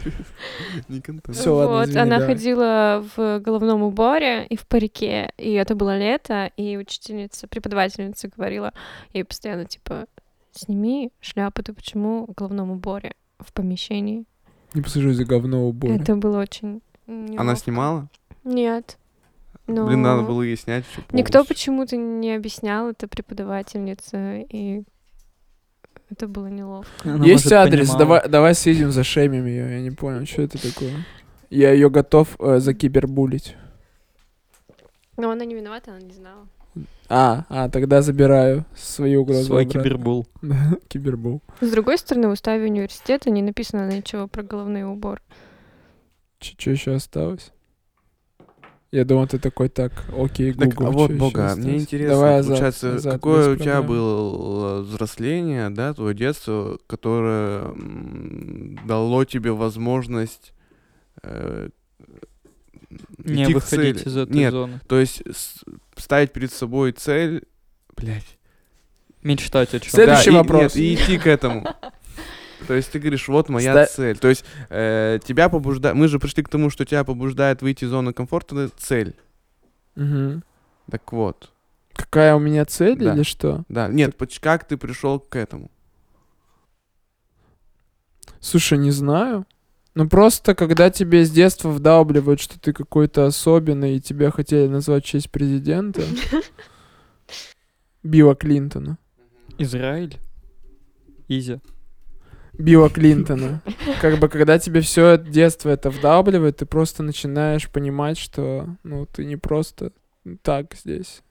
Не 0.88 1.00
контент. 1.00 1.36
Всё, 1.36 1.54
ладно, 1.54 1.86
вот, 1.86 1.96
она 1.96 2.20
ходила 2.20 3.04
в 3.16 3.38
головном 3.40 3.82
уборе 3.82 4.46
и 4.46 4.56
в 4.56 4.66
парике, 4.66 5.32
и 5.38 5.52
это 5.52 5.74
было 5.74 5.98
лето, 5.98 6.50
и 6.56 6.76
учительница, 6.76 7.46
преподавательница 7.48 8.28
говорила 8.28 8.72
ей 9.12 9.24
постоянно, 9.24 9.64
типа, 9.64 10.06
сними 10.52 11.10
шляпу, 11.20 11.62
ты 11.62 11.72
почему 11.72 12.26
в 12.26 12.32
головном 12.34 12.70
уборе 12.72 13.14
в 13.38 13.52
помещении? 13.52 14.24
Не 14.74 14.82
посажу 14.82 15.12
за 15.12 15.24
говно 15.24 15.66
убор. 15.68 15.90
Это 15.90 16.14
было 16.16 16.40
очень 16.40 16.82
Она 17.10 17.44
неловко. 17.44 17.56
снимала? 17.56 18.08
Нет. 18.44 18.96
Но 19.66 19.86
Блин, 19.86 20.02
надо 20.02 20.22
было 20.22 20.42
ей 20.42 20.56
снять 20.56 20.84
Никто 21.12 21.38
полностью. 21.38 21.44
почему-то 21.44 21.96
не 21.96 22.34
объяснял 22.34 22.88
это 22.90 23.06
преподавательнице, 23.06 24.42
и 24.48 24.82
это 26.10 26.26
было 26.26 26.46
неловко. 26.46 26.90
Она, 27.04 27.24
Есть 27.24 27.44
может, 27.44 27.52
адрес, 27.52 27.88
понимала. 27.90 27.98
давай, 27.98 28.28
давай 28.28 28.54
съездим, 28.54 28.90
зашемим 28.90 29.46
ее. 29.46 29.70
Я 29.70 29.80
не 29.80 29.90
понял, 29.92 30.26
что 30.26 30.42
это 30.42 30.60
такое. 30.60 31.04
Я 31.50 31.72
ее 31.72 31.88
готов 31.90 32.36
э, 32.40 32.58
закибербулить. 32.58 33.56
Но 35.16 35.30
она 35.30 35.44
не 35.44 35.54
виновата, 35.54 35.90
она 35.92 36.00
не 36.00 36.12
знала. 36.14 36.48
А, 37.08 37.44
а, 37.48 37.68
тогда 37.68 38.02
забираю 38.02 38.64
свои 38.76 39.16
угрозы. 39.16 39.44
Свой 39.44 39.64
обратно. 39.64 39.82
кибербул. 39.82 40.26
Кибербул. 40.88 41.42
С 41.60 41.70
другой 41.70 41.98
стороны, 41.98 42.28
в 42.28 42.32
уставе 42.32 42.64
университета 42.66 43.30
не 43.30 43.42
написано 43.42 43.88
ничего 43.90 44.28
про 44.28 44.42
головные 44.44 44.86
уборы. 44.86 45.20
Что 46.40 46.70
еще 46.70 46.94
осталось? 46.94 47.52
Я 48.92 49.04
думал, 49.04 49.28
ты 49.28 49.38
такой, 49.38 49.68
так, 49.68 49.92
окей, 50.18 50.52
Так, 50.52 50.70
Google. 50.74 50.86
а 50.86 50.90
вот, 50.90 51.12
Бога, 51.12 51.46
осталось?» 51.46 51.64
мне 51.64 51.78
интересно, 51.78 52.14
Давай 52.14 52.38
азарт, 52.40 52.46
получается, 52.48 52.94
азарт, 52.96 53.14
какое 53.14 53.50
у 53.52 53.56
тебя 53.56 53.74
проблем. 53.76 53.86
было 53.86 54.80
взросление, 54.80 55.70
да, 55.70 55.94
твое 55.94 56.12
детство, 56.12 56.76
которое 56.88 57.72
дало 58.84 59.24
тебе 59.24 59.52
возможность 59.52 60.52
э, 61.22 61.68
Не 63.18 63.44
идти 63.44 63.52
к 63.52 63.54
выходить 63.56 63.98
цели? 63.98 64.08
из 64.08 64.16
этой 64.16 64.32
Нет, 64.36 64.52
зоны. 64.52 64.80
то 64.88 64.98
есть 64.98 65.22
с- 65.32 65.62
ставить 65.96 66.32
перед 66.32 66.50
собой 66.52 66.90
цель, 66.90 67.44
блядь. 67.96 68.38
Мечтать 69.22 69.72
о 69.74 69.78
чем. 69.78 69.90
Следующий 69.92 70.30
и- 70.30 70.34
вопрос. 70.34 70.74
нет, 70.74 70.76
и 70.76 70.94
идти 70.94 71.18
к 71.18 71.28
этому. 71.28 71.64
То 72.66 72.74
есть 72.74 72.90
ты 72.92 72.98
говоришь, 72.98 73.26
вот 73.28 73.48
моя 73.48 73.84
Ста- 73.86 73.94
цель. 73.96 74.18
То 74.18 74.28
есть 74.28 74.44
э, 74.68 75.18
тебя 75.24 75.48
побуждает... 75.48 75.96
Мы 75.96 76.08
же 76.08 76.18
пришли 76.18 76.42
к 76.42 76.48
тому, 76.48 76.70
что 76.70 76.84
тебя 76.84 77.04
побуждает 77.04 77.62
выйти 77.62 77.84
из 77.84 77.88
зоны 77.90 78.12
комфорта, 78.12 78.58
это 78.60 78.74
цель. 78.78 79.14
Мгм. 79.96 80.44
Так 80.90 81.12
вот. 81.12 81.50
Какая 81.94 82.34
у 82.34 82.38
меня 82.38 82.64
цель 82.64 82.98
Да. 82.98 83.14
или 83.14 83.22
что? 83.22 83.64
Да, 83.68 83.88
нет, 83.88 84.16
поч- 84.16 84.40
как 84.40 84.64
ты 84.66 84.76
пришел 84.76 85.18
к 85.20 85.36
этому? 85.36 85.70
Слушай, 88.40 88.78
не 88.78 88.90
знаю. 88.90 89.46
Ну 89.94 90.08
просто, 90.08 90.54
когда 90.54 90.88
тебе 90.90 91.24
с 91.24 91.30
детства 91.30 91.68
вдалбливают, 91.68 92.40
что 92.40 92.58
ты 92.60 92.72
какой-то 92.72 93.26
особенный, 93.26 93.96
и 93.96 94.00
тебя 94.00 94.30
хотели 94.30 94.68
назвать 94.68 95.04
в 95.04 95.08
честь 95.08 95.30
президента. 95.30 96.02
Билла 98.02 98.34
Клинтона. 98.34 98.98
Израиль. 99.58 100.16
Изя. 101.28 101.60
Билла 102.60 102.90
Клинтона. 102.90 103.62
Как 104.00 104.18
бы, 104.18 104.28
когда 104.28 104.58
тебе 104.58 104.80
все 104.80 105.18
детство 105.18 105.70
это 105.70 105.90
вдалбливает, 105.90 106.58
ты 106.58 106.66
просто 106.66 107.02
начинаешь 107.02 107.68
понимать, 107.68 108.18
что, 108.18 108.68
ну, 108.82 109.06
ты 109.06 109.24
не 109.24 109.36
просто 109.36 109.92
так 110.42 110.74
здесь. 110.74 111.22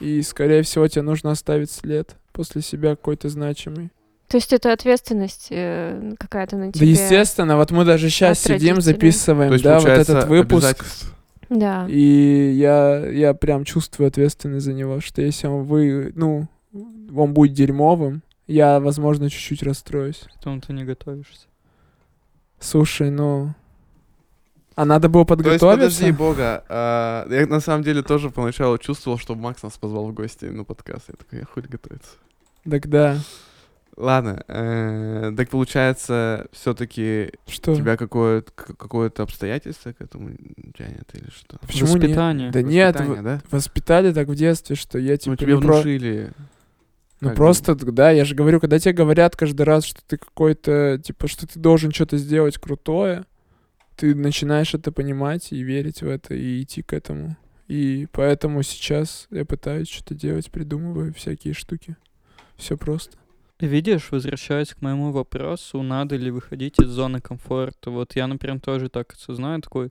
И, 0.00 0.22
скорее 0.22 0.62
всего, 0.62 0.86
тебе 0.88 1.02
нужно 1.02 1.30
оставить 1.32 1.70
след 1.70 2.16
после 2.32 2.62
себя 2.62 2.90
какой-то 2.90 3.28
значимый. 3.28 3.90
То 4.28 4.36
есть 4.36 4.52
это 4.52 4.72
ответственность 4.72 5.48
э, 5.50 6.12
какая-то 6.18 6.56
на 6.56 6.66
Да, 6.66 6.72
тебе. 6.72 6.90
естественно, 6.90 7.56
вот 7.56 7.70
мы 7.70 7.84
даже 7.84 8.10
сейчас 8.10 8.40
сидим, 8.40 8.80
записываем, 8.80 9.52
есть, 9.52 9.64
да, 9.64 9.78
вот 9.80 9.88
этот 9.88 10.28
выпуск. 10.28 10.84
Да. 11.48 11.86
И 11.88 12.52
я, 12.56 13.06
я 13.08 13.32
прям 13.32 13.64
чувствую 13.64 14.08
ответственность 14.08 14.66
за 14.66 14.74
него, 14.74 15.00
что 15.00 15.22
если 15.22 15.46
он 15.46 15.64
вы, 15.64 16.12
ну, 16.14 16.46
он 16.72 17.32
будет 17.32 17.54
дерьмовым, 17.54 18.22
я, 18.48 18.80
возможно, 18.80 19.30
чуть-чуть 19.30 19.62
расстроюсь. 19.62 20.24
Потом 20.36 20.60
ты 20.60 20.72
не 20.72 20.84
готовишься. 20.84 21.46
Слушай, 22.58 23.10
ну... 23.10 23.54
А 24.74 24.84
надо 24.84 25.08
было 25.08 25.24
То 25.24 25.34
есть, 25.34 25.44
подготовиться? 25.44 25.66
подожди, 25.76 26.12
Бога, 26.12 26.64
а, 26.68 27.26
я 27.30 27.46
на 27.46 27.58
самом 27.60 27.82
деле 27.82 28.02
тоже 28.02 28.30
поначалу 28.30 28.78
чувствовал, 28.78 29.18
что 29.18 29.34
Макс 29.34 29.62
нас 29.64 29.76
позвал 29.76 30.06
в 30.08 30.12
гости 30.14 30.44
на 30.44 30.62
подкаст. 30.64 31.06
Я 31.08 31.14
такой, 31.16 31.40
я 31.40 31.44
хуй 31.46 31.62
готовиться. 31.64 32.10
Так 32.68 32.88
да. 32.88 33.18
Ладно, 33.96 34.44
э, 34.46 35.32
так 35.36 35.48
получается, 35.50 36.46
все-таки 36.52 37.32
Что? 37.48 37.74
тебя 37.74 37.96
какое-то, 37.96 38.52
какое-то 38.52 39.24
обстоятельство 39.24 39.92
к 39.92 40.00
этому 40.00 40.30
тянет 40.78 41.08
или 41.14 41.28
что? 41.30 41.58
Почему 41.66 41.94
нет? 41.94 42.02
Воспитание. 42.02 42.50
Да 42.52 42.62
нет, 42.62 42.94
Воспитание, 42.94 43.20
в- 43.20 43.24
да? 43.24 43.40
воспитали 43.50 44.12
так 44.12 44.28
в 44.28 44.36
детстве, 44.36 44.76
что 44.76 44.98
я 45.00 45.16
типа 45.16 45.30
Ну, 45.32 45.36
тебе 45.36 45.54
не 45.56 45.60
про- 45.60 45.72
внушили. 45.74 46.30
Ну 47.20 47.28
как 47.28 47.36
бы. 47.36 47.36
просто, 47.36 47.74
да, 47.74 48.10
я 48.10 48.24
же 48.24 48.34
говорю, 48.34 48.60
когда 48.60 48.78
тебе 48.78 48.94
говорят 48.94 49.36
каждый 49.36 49.62
раз, 49.62 49.84
что 49.84 50.00
ты 50.06 50.18
какой-то, 50.18 51.00
типа, 51.02 51.26
что 51.26 51.46
ты 51.46 51.58
должен 51.58 51.92
что-то 51.92 52.16
сделать 52.16 52.58
крутое, 52.58 53.24
ты 53.96 54.14
начинаешь 54.14 54.74
это 54.74 54.92
понимать 54.92 55.52
и 55.52 55.62
верить 55.62 56.02
в 56.02 56.08
это, 56.08 56.34
и 56.34 56.62
идти 56.62 56.82
к 56.82 56.92
этому. 56.92 57.36
И 57.66 58.06
поэтому 58.12 58.62
сейчас 58.62 59.26
я 59.30 59.44
пытаюсь 59.44 59.88
что-то 59.88 60.14
делать, 60.14 60.50
придумываю 60.50 61.12
всякие 61.12 61.54
штуки. 61.54 61.96
Все 62.56 62.76
просто. 62.76 63.18
Видишь, 63.60 64.12
возвращаясь 64.12 64.72
к 64.72 64.82
моему 64.82 65.10
вопросу, 65.10 65.82
надо 65.82 66.14
ли 66.14 66.30
выходить 66.30 66.78
из 66.78 66.88
зоны 66.88 67.20
комфорта. 67.20 67.90
Вот 67.90 68.14
я, 68.14 68.28
например, 68.28 68.60
тоже 68.60 68.88
так 68.88 69.12
осознаю, 69.12 69.60
такой, 69.60 69.90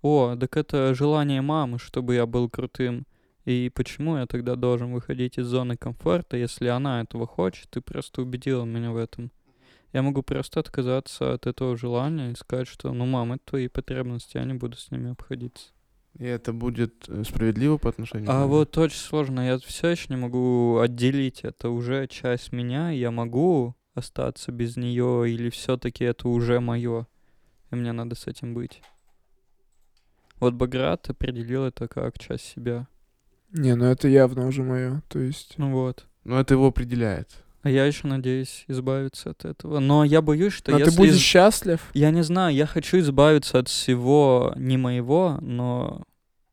о, 0.00 0.36
так 0.36 0.56
это 0.56 0.94
желание 0.94 1.42
мамы, 1.42 1.78
чтобы 1.78 2.14
я 2.14 2.24
был 2.24 2.48
крутым. 2.48 3.06
И 3.44 3.70
почему 3.74 4.16
я 4.16 4.26
тогда 4.26 4.56
должен 4.56 4.92
выходить 4.92 5.38
из 5.38 5.46
зоны 5.46 5.76
комфорта, 5.76 6.36
если 6.36 6.68
она 6.68 7.02
этого 7.02 7.26
хочет 7.26 7.76
и 7.76 7.80
просто 7.80 8.22
убедила 8.22 8.64
меня 8.64 8.90
в 8.90 8.96
этом? 8.96 9.30
Я 9.92 10.02
могу 10.02 10.22
просто 10.22 10.60
отказаться 10.60 11.34
от 11.34 11.46
этого 11.46 11.76
желания 11.76 12.32
и 12.32 12.36
сказать, 12.36 12.66
что, 12.66 12.92
ну, 12.92 13.06
мам, 13.06 13.34
это 13.34 13.44
твои 13.44 13.68
потребности, 13.68 14.38
я 14.38 14.44
не 14.44 14.54
буду 14.54 14.76
с 14.76 14.90
ними 14.90 15.12
обходиться. 15.12 15.68
И 16.18 16.24
это 16.24 16.52
будет 16.52 17.08
э, 17.08 17.22
справедливо 17.24 17.76
по 17.76 17.90
отношению 17.90 18.26
к 18.26 18.30
А 18.30 18.46
вот 18.46 18.76
очень 18.78 18.98
сложно, 18.98 19.46
я 19.46 19.58
все 19.58 19.88
еще 19.88 20.06
не 20.08 20.16
могу 20.16 20.78
отделить, 20.78 21.40
это 21.42 21.70
уже 21.70 22.06
часть 22.08 22.52
меня, 22.52 22.90
я 22.90 23.10
могу 23.10 23.76
остаться 23.94 24.52
без 24.52 24.76
нее, 24.76 25.30
или 25.30 25.50
все-таки 25.50 26.04
это 26.04 26.28
уже 26.28 26.60
мое, 26.60 27.06
и 27.70 27.76
мне 27.76 27.92
надо 27.92 28.14
с 28.14 28.26
этим 28.26 28.54
быть. 28.54 28.80
Вот 30.40 30.54
Баграт 30.54 31.08
определил 31.10 31.64
это 31.64 31.88
как 31.88 32.18
часть 32.18 32.44
себя. 32.46 32.88
Не, 33.54 33.74
ну 33.76 33.86
это 33.86 34.08
явно 34.08 34.46
уже 34.46 34.62
мое. 34.62 35.02
То 35.08 35.18
есть. 35.20 35.54
Ну 35.56 35.70
вот. 35.70 36.04
Но 36.24 36.38
это 36.40 36.54
его 36.54 36.66
определяет. 36.66 37.28
А 37.62 37.70
я 37.70 37.86
еще 37.86 38.06
надеюсь 38.06 38.64
избавиться 38.68 39.30
от 39.30 39.44
этого. 39.46 39.78
Но 39.78 40.04
я 40.04 40.20
боюсь, 40.20 40.52
что 40.52 40.72
Но 40.72 40.78
если... 40.78 40.90
ты 40.90 40.96
будешь 40.98 41.14
из- 41.14 41.20
счастлив. 41.20 41.80
Я 41.94 42.10
не 42.10 42.22
знаю, 42.22 42.54
я 42.54 42.66
хочу 42.66 42.98
избавиться 42.98 43.58
от 43.58 43.68
всего 43.68 44.52
не 44.56 44.76
моего, 44.76 45.38
но 45.40 46.02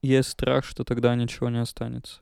есть 0.01 0.29
страх, 0.29 0.63
что 0.63 0.83
тогда 0.83 1.13
ничего 1.15 1.49
не 1.49 1.59
останется. 1.59 2.19